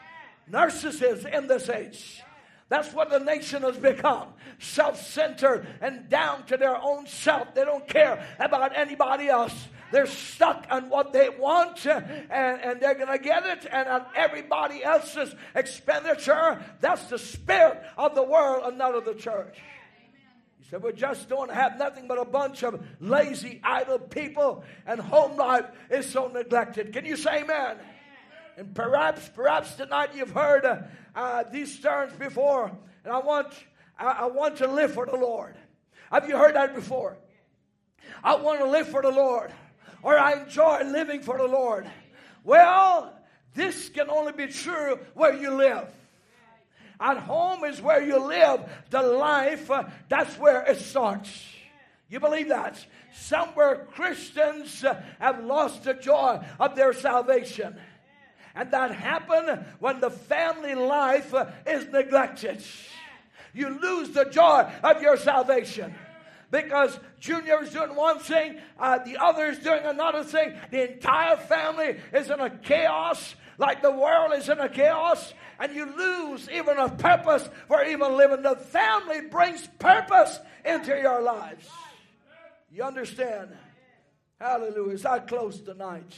narcissists 0.51 1.25
in 1.31 1.47
this 1.47 1.69
age. 1.69 2.23
That's 2.69 2.93
what 2.93 3.09
the 3.09 3.19
nation 3.19 3.63
has 3.63 3.77
become 3.77 4.33
self 4.59 5.01
centered 5.01 5.67
and 5.81 6.09
down 6.09 6.45
to 6.47 6.57
their 6.57 6.75
own 6.75 7.07
self. 7.07 7.53
They 7.53 7.63
don't 7.63 7.87
care 7.87 8.25
about 8.39 8.75
anybody 8.75 9.29
else. 9.29 9.67
They're 9.91 10.05
stuck 10.05 10.67
on 10.69 10.89
what 10.89 11.13
they 11.13 11.29
want 11.29 11.85
and, 11.85 12.29
and 12.29 12.81
they're 12.81 12.95
going 12.95 13.17
to 13.17 13.23
get 13.23 13.45
it 13.45 13.67
and 13.71 13.87
on 13.87 14.05
everybody 14.15 14.83
else's 14.83 15.33
expenditure. 15.55 16.61
That's 16.81 17.05
the 17.05 17.17
spirit 17.17 17.81
of 17.97 18.13
the 18.13 18.23
world 18.23 18.63
and 18.65 18.77
not 18.77 18.95
of 18.95 19.05
the 19.05 19.13
church. 19.13 19.57
He 20.59 20.69
said, 20.69 20.83
We 20.83 20.91
just 20.91 21.29
don't 21.29 21.51
have 21.51 21.77
nothing 21.77 22.05
but 22.09 22.19
a 22.19 22.25
bunch 22.25 22.63
of 22.63 22.85
lazy, 22.99 23.61
idle 23.63 23.99
people, 23.99 24.65
and 24.85 24.99
home 24.99 25.37
life 25.37 25.67
is 25.89 26.09
so 26.09 26.27
neglected. 26.27 26.91
Can 26.91 27.05
you 27.05 27.15
say 27.15 27.43
amen? 27.43 27.77
And 28.57 28.73
perhaps, 28.73 29.29
perhaps 29.35 29.75
tonight 29.75 30.09
you've 30.15 30.31
heard 30.31 30.65
uh, 30.65 30.81
uh, 31.15 31.43
these 31.51 31.79
terms 31.79 32.11
before. 32.13 32.71
And 33.03 33.13
I 33.13 33.19
want, 33.19 33.53
I, 33.99 34.07
I 34.07 34.25
want 34.25 34.57
to 34.57 34.67
live 34.67 34.95
for 34.95 35.05
the 35.05 35.15
Lord. 35.15 35.55
Have 36.11 36.27
you 36.27 36.35
heard 36.35 36.55
that 36.55 36.73
before? 36.73 37.17
I 38.23 38.35
want 38.35 38.59
to 38.59 38.65
live 38.65 38.87
for 38.87 39.03
the 39.03 39.11
Lord, 39.11 39.51
or 40.01 40.17
I 40.17 40.41
enjoy 40.41 40.83
living 40.85 41.21
for 41.21 41.37
the 41.37 41.45
Lord. 41.45 41.85
Well, 42.43 43.13
this 43.53 43.89
can 43.89 44.09
only 44.09 44.31
be 44.31 44.47
true 44.47 44.99
where 45.13 45.35
you 45.35 45.51
live. 45.51 45.87
At 46.99 47.17
home 47.17 47.63
is 47.63 47.79
where 47.79 48.01
you 48.01 48.17
live. 48.17 48.61
The 48.89 49.03
life, 49.03 49.69
uh, 49.69 49.83
that's 50.09 50.35
where 50.39 50.63
it 50.63 50.79
starts. 50.79 51.29
You 52.09 52.19
believe 52.19 52.47
that? 52.47 52.83
Somewhere 53.13 53.85
Christians 53.91 54.83
uh, 54.83 54.99
have 55.19 55.43
lost 55.43 55.83
the 55.83 55.93
joy 55.93 56.43
of 56.59 56.75
their 56.75 56.93
salvation. 56.93 57.77
And 58.57 58.71
that 58.71 58.91
happens 58.91 59.65
when 59.79 59.99
the 59.99 60.09
family 60.09 60.73
life 60.73 61.31
is 61.67 61.87
neglected. 61.89 62.63
You 63.53 63.69
lose 63.69 64.09
the 64.09 64.25
joy 64.25 64.69
of 64.83 65.01
your 65.01 65.15
salvation 65.15 65.93
because 66.49 66.99
Junior 67.19 67.61
is 67.61 67.69
doing 67.69 67.95
one 67.95 68.17
thing, 68.17 68.57
uh, 68.79 68.97
the 68.99 69.17
other 69.17 69.45
is 69.45 69.59
doing 69.59 69.83
another 69.83 70.23
thing. 70.23 70.55
The 70.71 70.93
entire 70.93 71.37
family 71.37 71.97
is 72.11 72.31
in 72.31 72.39
a 72.39 72.49
chaos, 72.49 73.35
like 73.59 73.83
the 73.83 73.91
world 73.91 74.33
is 74.35 74.49
in 74.49 74.59
a 74.59 74.69
chaos, 74.69 75.33
and 75.59 75.75
you 75.75 75.85
lose 75.85 76.49
even 76.49 76.79
a 76.79 76.89
purpose 76.89 77.47
for 77.67 77.83
even 77.83 78.17
living. 78.17 78.41
The 78.41 78.55
family 78.55 79.21
brings 79.21 79.67
purpose 79.77 80.39
into 80.65 80.97
your 80.97 81.21
lives. 81.21 81.67
You 82.71 82.83
understand? 82.83 83.49
Hallelujah. 84.39 84.93
As 84.93 85.05
I 85.05 85.19
close 85.19 85.59
tonight, 85.61 86.13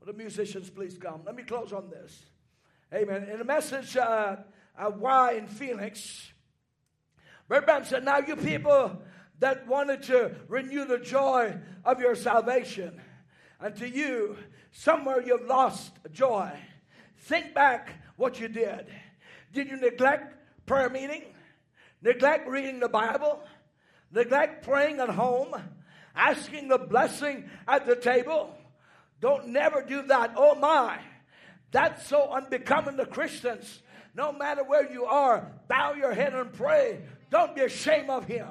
Will 0.00 0.12
the 0.12 0.18
musicians 0.18 0.70
please 0.70 0.96
come? 0.98 1.20
Let 1.26 1.36
me 1.36 1.42
close 1.42 1.72
on 1.72 1.90
this. 1.90 2.24
Amen. 2.92 3.28
In 3.30 3.38
the 3.38 3.44
message, 3.44 3.96
uh, 3.96 4.36
uh, 4.78 4.90
Why 4.90 5.34
in 5.34 5.46
Phoenix, 5.46 6.32
Branham 7.48 7.84
said, 7.84 8.04
Now, 8.04 8.18
you 8.18 8.36
people 8.36 9.02
that 9.40 9.66
wanted 9.66 10.02
to 10.04 10.34
renew 10.48 10.86
the 10.86 10.98
joy 10.98 11.56
of 11.84 12.00
your 12.00 12.14
salvation, 12.14 13.00
and 13.60 13.76
to 13.76 13.88
you, 13.88 14.36
somewhere 14.72 15.22
you've 15.22 15.46
lost 15.46 15.92
joy. 16.12 16.50
Think 17.18 17.54
back 17.54 17.92
what 18.16 18.40
you 18.40 18.48
did. 18.48 18.86
Did 19.52 19.68
you 19.68 19.76
neglect 19.76 20.34
prayer 20.66 20.88
meeting? 20.88 21.24
Neglect 22.02 22.48
reading 22.48 22.80
the 22.80 22.88
Bible? 22.88 23.42
Neglect 24.10 24.64
praying 24.64 25.00
at 25.00 25.10
home? 25.10 25.54
Asking 26.14 26.68
the 26.68 26.78
blessing 26.78 27.50
at 27.68 27.86
the 27.86 27.96
table? 27.96 28.56
Don't 29.20 29.48
never 29.48 29.82
do 29.82 30.02
that. 30.02 30.32
Oh 30.36 30.54
my. 30.54 30.98
That's 31.72 32.06
so 32.06 32.30
unbecoming 32.32 32.96
to 32.96 33.06
Christians. 33.06 33.82
No 34.14 34.32
matter 34.32 34.64
where 34.64 34.90
you 34.90 35.04
are, 35.04 35.52
bow 35.68 35.94
your 35.94 36.12
head 36.12 36.34
and 36.34 36.52
pray. 36.52 37.00
Don't 37.30 37.54
be 37.54 37.62
ashamed 37.62 38.10
of 38.10 38.26
Him. 38.26 38.48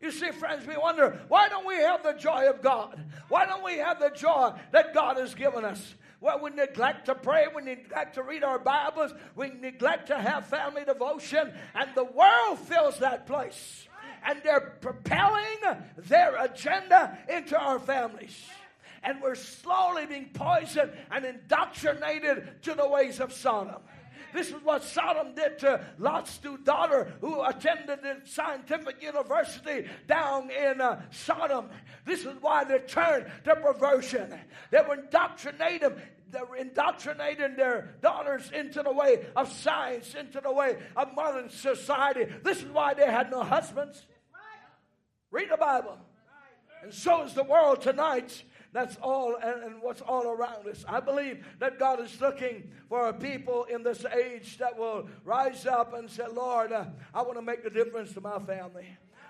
You 0.00 0.12
see, 0.12 0.30
friends, 0.30 0.64
we 0.66 0.76
wonder 0.76 1.20
why 1.28 1.48
don't 1.48 1.66
we 1.66 1.74
have 1.74 2.04
the 2.04 2.12
joy 2.12 2.48
of 2.48 2.62
God? 2.62 3.04
Why 3.28 3.46
don't 3.46 3.64
we 3.64 3.78
have 3.78 3.98
the 3.98 4.10
joy 4.10 4.52
that 4.70 4.94
God 4.94 5.16
has 5.16 5.34
given 5.34 5.64
us? 5.64 5.94
Well, 6.20 6.40
we 6.40 6.50
neglect 6.50 7.06
to 7.06 7.14
pray, 7.14 7.46
we 7.54 7.62
neglect 7.62 8.14
to 8.14 8.22
read 8.22 8.42
our 8.42 8.58
Bibles, 8.58 9.12
we 9.36 9.50
neglect 9.50 10.08
to 10.08 10.18
have 10.18 10.46
family 10.46 10.84
devotion, 10.84 11.52
and 11.74 11.90
the 11.94 12.04
world 12.04 12.58
fills 12.60 12.98
that 12.98 13.26
place. 13.26 13.86
And 14.24 14.40
they're 14.42 14.76
propelling 14.80 15.58
their 15.96 16.36
agenda 16.42 17.18
into 17.28 17.56
our 17.56 17.78
families 17.78 18.36
and 19.02 19.20
we're 19.22 19.34
slowly 19.34 20.06
being 20.06 20.30
poisoned 20.32 20.92
and 21.10 21.24
indoctrinated 21.24 22.62
to 22.62 22.74
the 22.74 22.88
ways 22.88 23.20
of 23.20 23.32
Sodom. 23.32 23.82
This 24.32 24.48
is 24.48 24.62
what 24.62 24.82
Sodom 24.82 25.34
did 25.34 25.58
to 25.60 25.84
Lot's 25.98 26.36
two 26.38 26.58
daughter 26.58 27.14
who 27.20 27.42
attended 27.42 28.02
the 28.02 28.18
scientific 28.24 29.02
university 29.02 29.88
down 30.06 30.50
in 30.50 30.80
uh, 30.80 31.00
Sodom. 31.10 31.68
This 32.04 32.26
is 32.26 32.34
why 32.40 32.64
they 32.64 32.78
turned 32.80 33.26
to 33.44 33.56
perversion. 33.56 34.34
They 34.70 34.82
were 34.86 34.96
indoctrinating 34.96 35.94
they're 36.30 36.56
indoctrinating 36.56 37.56
their 37.56 37.94
daughters 38.02 38.50
into 38.52 38.82
the 38.82 38.92
way 38.92 39.24
of 39.34 39.50
science, 39.50 40.14
into 40.14 40.40
the 40.40 40.52
way 40.52 40.76
of 40.94 41.14
modern 41.14 41.48
society. 41.48 42.26
This 42.42 42.58
is 42.58 42.66
why 42.66 42.94
they 42.94 43.06
had 43.06 43.30
no 43.30 43.42
husbands. 43.42 44.04
Read 45.30 45.50
the 45.50 45.56
Bible. 45.56 45.98
And 46.82 46.92
so 46.92 47.24
is 47.24 47.34
the 47.34 47.44
world 47.44 47.80
tonight. 47.80 48.42
That's 48.72 48.96
all 48.96 49.36
and, 49.42 49.62
and, 49.62 49.82
what's 49.82 50.02
all 50.02 50.26
around 50.26 50.66
us. 50.68 50.84
I 50.86 51.00
believe 51.00 51.44
that 51.58 51.78
God 51.78 52.00
is 52.00 52.20
looking 52.20 52.70
for 52.88 53.08
a 53.08 53.12
people 53.12 53.64
in 53.64 53.82
this 53.82 54.04
age 54.04 54.58
that 54.58 54.76
will 54.78 55.08
rise 55.24 55.64
up 55.64 55.94
and 55.94 56.10
say, 56.10 56.24
Lord, 56.32 56.72
uh, 56.72 56.84
I 57.14 57.22
want 57.22 57.36
to 57.36 57.42
make 57.42 57.64
a 57.64 57.70
difference 57.70 58.12
to 58.12 58.20
my 58.20 58.38
family. 58.40 58.86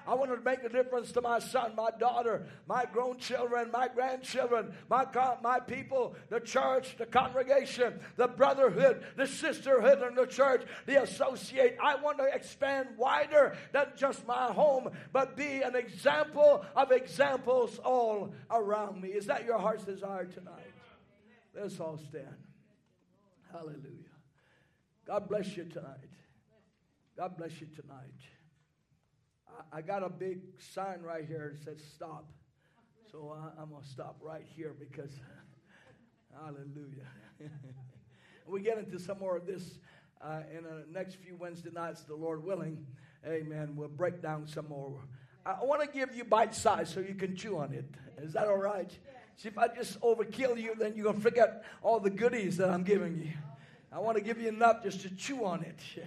I 0.09 0.14
want 0.14 0.35
to 0.35 0.40
make 0.43 0.64
a 0.64 0.70
difference 0.70 1.12
to 1.12 1.20
my 1.20 1.39
son, 1.39 1.72
my 1.76 1.90
daughter, 1.98 2.47
my 2.66 2.86
grown 2.90 3.18
children, 3.18 3.70
my 3.70 3.89
grandchildren, 3.89 4.72
my, 4.89 5.05
my 5.43 5.60
people, 5.60 6.16
the 6.30 6.40
church, 6.40 6.97
the 6.97 7.05
congregation, 7.05 8.01
the 8.16 8.26
brotherhood, 8.26 9.05
the 9.16 9.26
sisterhood 9.26 10.02
in 10.09 10.14
the 10.14 10.24
church, 10.24 10.62
the 10.86 11.02
associate. 11.02 11.76
I 11.85 11.97
want 11.97 12.16
to 12.18 12.24
expand 12.24 12.89
wider 12.97 13.55
than 13.72 13.89
just 13.97 14.26
my 14.26 14.47
home, 14.47 14.89
but 15.12 15.36
be 15.36 15.60
an 15.60 15.76
example 15.76 16.64
of 16.74 16.90
examples 16.90 17.78
all 17.78 18.32
around 18.51 19.02
me. 19.02 19.10
Is 19.10 19.26
that 19.26 19.44
your 19.44 19.59
heart's 19.59 19.85
desire 19.85 20.24
tonight? 20.24 20.72
Let's 21.55 21.78
all 21.80 21.98
stand. 22.09 22.36
Hallelujah. 23.52 24.09
God 25.06 25.28
bless 25.28 25.55
you 25.55 25.64
tonight. 25.64 25.98
God 27.14 27.36
bless 27.36 27.60
you 27.60 27.66
tonight. 27.66 28.38
I 29.72 29.82
got 29.82 30.02
a 30.02 30.09
big 30.09 30.40
sign 30.59 31.02
right 31.02 31.24
here 31.26 31.56
that 31.64 31.64
says 31.64 31.86
stop. 31.94 32.26
So 33.10 33.35
I, 33.36 33.62
am 33.62 33.70
going 33.70 33.82
to 33.82 33.89
stop 33.89 34.16
right 34.20 34.44
here 34.55 34.74
because, 34.78 35.10
hallelujah. 36.35 37.06
we 38.47 38.60
get 38.60 38.78
into 38.78 38.98
some 38.98 39.18
more 39.18 39.36
of 39.36 39.47
this 39.47 39.78
uh, 40.20 40.40
in 40.56 40.64
the 40.64 40.85
next 40.93 41.16
few 41.16 41.36
Wednesday 41.36 41.70
nights, 41.72 42.02
the 42.02 42.14
Lord 42.14 42.44
willing. 42.44 42.86
Amen. 43.26 43.74
We'll 43.76 43.89
break 43.89 44.22
down 44.22 44.47
some 44.47 44.68
more. 44.68 45.01
I, 45.47 45.64
want 45.64 45.80
to 45.80 45.89
give 45.89 46.14
you 46.14 46.24
bite 46.24 46.55
size 46.55 46.90
so 46.90 47.01
you 47.01 47.14
can 47.14 47.35
chew 47.35 47.56
on 47.56 47.72
it. 47.72 47.86
Is 48.22 48.35
that 48.35 48.48
all 48.48 48.59
right? 48.59 48.90
See, 49.36 49.48
if 49.48 49.56
I 49.56 49.68
just 49.68 50.01
overkill 50.01 50.60
you, 50.60 50.74
then 50.78 50.94
you're 50.94 51.05
going 51.05 51.16
to 51.16 51.22
forget 51.22 51.64
all 51.82 52.01
the 52.01 52.10
goodies 52.10 52.56
that 52.59 52.70
I'm 52.70 52.82
giving 52.82 53.18
you. 53.18 53.32
I 53.90 54.01
want 54.01 54.18
to 54.18 54.22
give 54.22 54.40
you 54.40 54.48
enough 54.48 54.82
just 54.82 55.01
to 55.02 55.10
chew 55.10 55.44
on 55.44 55.62
it. 55.62 55.78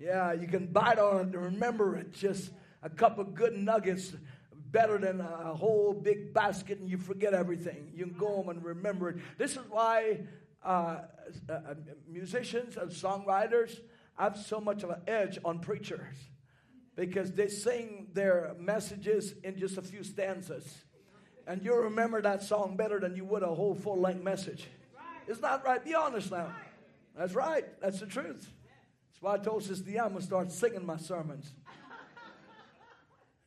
Yeah, 0.00 0.32
you 0.32 0.46
can 0.46 0.66
bite 0.66 1.00
on 1.00 1.16
it 1.16 1.34
and 1.34 1.34
remember 1.34 1.96
it. 1.96 2.12
Just 2.12 2.52
a 2.82 2.90
couple 2.90 3.22
of 3.22 3.34
good 3.34 3.56
nuggets 3.56 4.14
better 4.70 4.98
than 4.98 5.20
a 5.20 5.54
whole 5.54 5.92
big 5.92 6.32
basket 6.34 6.78
and 6.78 6.88
you 6.88 6.98
forget 6.98 7.34
everything. 7.34 7.90
You 7.94 8.06
can 8.06 8.14
go 8.14 8.26
home 8.26 8.48
and 8.50 8.62
remember 8.64 9.10
it. 9.10 9.16
This 9.38 9.52
is 9.52 9.62
why 9.68 10.20
uh, 10.62 11.02
uh, 11.48 11.52
uh, 11.52 11.74
musicians 12.06 12.76
and 12.76 12.90
songwriters 12.90 13.78
have 14.18 14.36
so 14.36 14.60
much 14.60 14.82
of 14.82 14.90
an 14.90 15.00
edge 15.06 15.38
on 15.44 15.60
preachers 15.60 16.16
because 16.96 17.32
they 17.32 17.48
sing 17.48 18.08
their 18.12 18.54
messages 18.58 19.34
in 19.44 19.56
just 19.56 19.78
a 19.78 19.82
few 19.82 20.02
stanzas. 20.02 20.84
And 21.46 21.62
you'll 21.62 21.78
remember 21.78 22.20
that 22.20 22.42
song 22.42 22.76
better 22.76 23.00
than 23.00 23.16
you 23.16 23.24
would 23.24 23.42
a 23.42 23.46
whole 23.46 23.74
full 23.74 23.98
length 23.98 24.22
message. 24.22 24.66
It's 25.26 25.40
not 25.40 25.64
right. 25.64 25.82
Be 25.82 25.94
honest 25.94 26.30
now. 26.30 26.52
That's 27.16 27.34
right. 27.34 27.64
That's 27.80 28.00
the 28.00 28.06
truth. 28.06 28.50
That's 29.10 29.22
why 29.22 29.34
I 29.34 29.38
told 29.38 29.62
Sister 29.62 29.84
Dion 29.84 30.06
I'm 30.06 30.10
going 30.10 30.20
to 30.20 30.26
start 30.26 30.52
singing 30.52 30.84
my 30.84 30.96
sermons. 30.96 31.52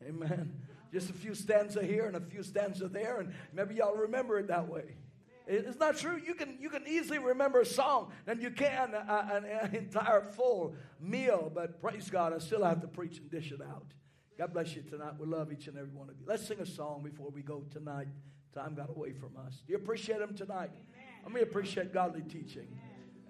Amen. 0.06 0.52
Just 0.92 1.08
a 1.08 1.14
few 1.14 1.34
stanza 1.34 1.82
here 1.82 2.06
and 2.06 2.16
a 2.16 2.20
few 2.20 2.42
stanza 2.42 2.86
there, 2.86 3.20
and 3.20 3.32
maybe 3.52 3.76
y'all 3.76 3.96
remember 3.96 4.38
it 4.38 4.48
that 4.48 4.68
way. 4.68 4.96
It's 5.46 5.78
not 5.78 5.96
true. 5.96 6.20
You 6.24 6.34
can, 6.34 6.56
you 6.60 6.70
can 6.70 6.86
easily 6.86 7.18
remember 7.18 7.60
a 7.60 7.66
song 7.66 8.12
than 8.26 8.40
you 8.40 8.50
can 8.50 8.94
uh, 8.94 9.04
uh, 9.08 9.36
an, 9.36 9.44
uh, 9.44 9.58
an 9.64 9.74
entire 9.74 10.22
full 10.22 10.74
meal, 11.00 11.50
but 11.52 11.80
praise 11.80 12.10
God, 12.10 12.32
I 12.32 12.38
still 12.38 12.62
have 12.62 12.80
to 12.82 12.86
preach 12.86 13.18
and 13.18 13.30
dish 13.30 13.50
it 13.50 13.60
out. 13.60 13.86
God 14.38 14.52
bless 14.52 14.76
you 14.76 14.82
tonight. 14.82 15.14
We 15.18 15.26
love 15.26 15.52
each 15.52 15.66
and 15.66 15.76
every 15.76 15.90
one 15.90 16.08
of 16.08 16.16
you. 16.18 16.24
Let's 16.26 16.46
sing 16.46 16.60
a 16.60 16.66
song 16.66 17.02
before 17.02 17.30
we 17.30 17.42
go 17.42 17.64
tonight. 17.70 18.08
Time 18.54 18.74
got 18.74 18.90
away 18.90 19.12
from 19.12 19.30
us. 19.46 19.62
Do 19.66 19.72
you 19.72 19.78
appreciate 19.78 20.20
Him 20.20 20.34
tonight? 20.34 20.70
Let 21.24 21.32
me 21.32 21.40
appreciate 21.40 21.92
godly 21.92 22.22
teaching. 22.22 22.68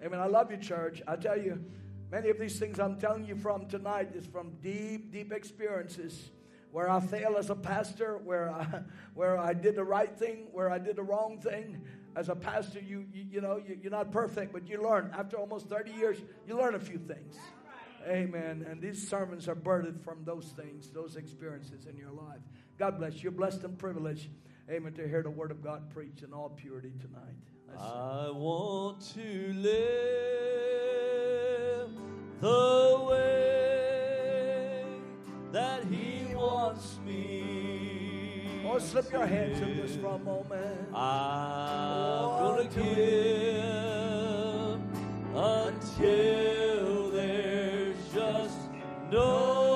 Amen. 0.03 0.19
I 0.19 0.27
love 0.27 0.51
you, 0.51 0.57
church. 0.57 1.01
I 1.07 1.15
tell 1.15 1.39
you, 1.39 1.63
many 2.11 2.29
of 2.29 2.39
these 2.39 2.59
things 2.59 2.79
I'm 2.79 2.99
telling 2.99 3.25
you 3.25 3.35
from 3.35 3.67
tonight 3.67 4.09
is 4.15 4.25
from 4.25 4.51
deep, 4.61 5.11
deep 5.11 5.31
experiences 5.31 6.29
where 6.73 6.89
I 6.89 6.99
fail 6.99 7.37
as 7.37 7.51
a 7.51 7.55
pastor, 7.55 8.17
where 8.17 8.51
I, 8.51 8.81
where 9.13 9.37
I 9.37 9.53
did 9.53 9.75
the 9.75 9.83
right 9.83 10.13
thing, 10.17 10.47
where 10.51 10.71
I 10.71 10.79
did 10.79 10.95
the 10.95 11.03
wrong 11.03 11.37
thing. 11.37 11.79
As 12.15 12.29
a 12.29 12.35
pastor, 12.35 12.79
you, 12.79 13.05
you, 13.13 13.25
you 13.31 13.41
know, 13.41 13.57
you, 13.57 13.77
you're 13.81 13.91
not 13.91 14.11
perfect, 14.11 14.51
but 14.51 14.67
you 14.67 14.81
learn. 14.81 15.11
After 15.15 15.37
almost 15.37 15.67
30 15.67 15.91
years, 15.91 16.17
you 16.47 16.57
learn 16.57 16.73
a 16.73 16.79
few 16.79 16.97
things. 16.97 17.37
Amen. 18.07 18.65
And 18.67 18.81
these 18.81 19.07
sermons 19.07 19.47
are 19.47 19.55
birthed 19.55 20.03
from 20.03 20.23
those 20.25 20.45
things, 20.47 20.89
those 20.89 21.15
experiences 21.15 21.85
in 21.85 21.95
your 21.95 22.11
life. 22.11 22.41
God 22.79 22.97
bless 22.97 23.23
you. 23.23 23.29
Blessed 23.29 23.63
and 23.63 23.77
privileged, 23.77 24.29
amen, 24.69 24.93
to 24.93 25.07
hear 25.07 25.21
the 25.21 25.29
word 25.29 25.51
of 25.51 25.63
God 25.63 25.91
preached 25.91 26.23
in 26.23 26.33
all 26.33 26.49
purity 26.49 26.91
tonight. 26.99 27.35
I 27.79 28.31
want 28.31 28.99
to 29.13 29.53
live 29.53 29.69
the 32.41 33.07
way 33.09 33.52
that 35.53 35.85
He 35.85 36.35
wants 36.35 36.97
me. 37.05 38.59
Oh, 38.65 38.79
slip 38.79 39.11
your 39.11 39.27
hands 39.27 39.61
in 39.61 39.77
this 39.77 39.95
for 39.95 40.15
a 40.15 40.19
moment. 40.19 40.89
I'm 40.95 42.25
oh, 42.25 42.57
gonna 42.57 42.69
give 42.69 42.83
until 45.35 47.11
there's 47.11 47.97
just 48.13 48.57
no 49.11 49.72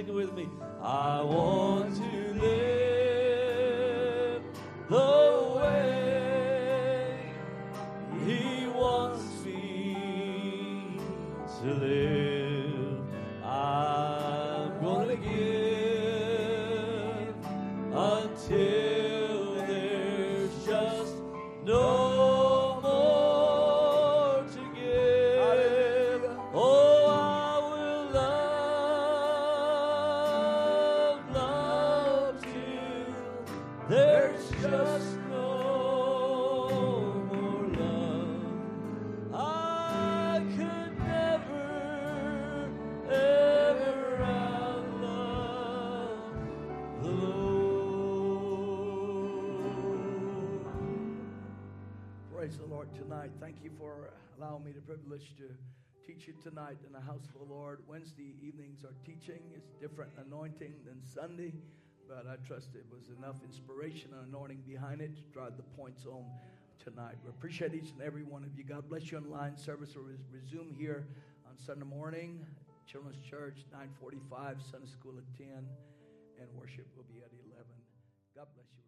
sing 0.00 0.08
it 0.08 0.14
with 0.14 0.32
me. 0.32 0.48
I 0.82 1.20
want 1.20 1.89
you 56.30 56.50
tonight 56.50 56.76
in 56.86 56.92
the 56.92 57.00
house 57.00 57.26
of 57.34 57.40
the 57.40 57.52
Lord. 57.52 57.80
Wednesday 57.88 58.34
evenings 58.40 58.84
are 58.84 58.94
teaching. 59.04 59.40
It's 59.54 59.72
different 59.80 60.12
anointing 60.26 60.74
than 60.86 61.02
Sunday, 61.02 61.52
but 62.06 62.26
I 62.30 62.36
trust 62.46 62.70
it 62.74 62.84
was 62.90 63.08
enough 63.18 63.36
inspiration 63.44 64.10
and 64.12 64.28
anointing 64.28 64.62
behind 64.66 65.00
it 65.00 65.16
to 65.16 65.22
drive 65.32 65.56
the 65.56 65.64
points 65.76 66.04
home 66.04 66.26
tonight. 66.82 67.16
We 67.24 67.30
appreciate 67.30 67.74
each 67.74 67.90
and 67.90 68.02
every 68.02 68.22
one 68.22 68.44
of 68.44 68.56
you. 68.56 68.62
God 68.62 68.88
bless 68.88 69.10
you 69.10 69.18
online. 69.18 69.56
Service 69.56 69.96
will 69.96 70.06
resume 70.30 70.72
here 70.78 71.06
on 71.48 71.58
Sunday 71.58 71.86
morning 71.86 72.46
Children's 72.86 73.18
Church, 73.28 73.66
945, 73.72 74.58
Sunday 74.70 74.86
School 74.86 75.14
at 75.18 75.38
10, 75.38 75.46
and 75.46 76.48
worship 76.54 76.86
will 76.96 77.06
be 77.10 77.22
at 77.22 77.30
11. 77.50 77.64
God 78.36 78.46
bless 78.54 78.66
you. 78.76 78.79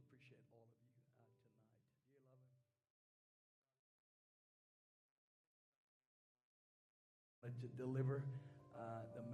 Deliver 7.82 8.22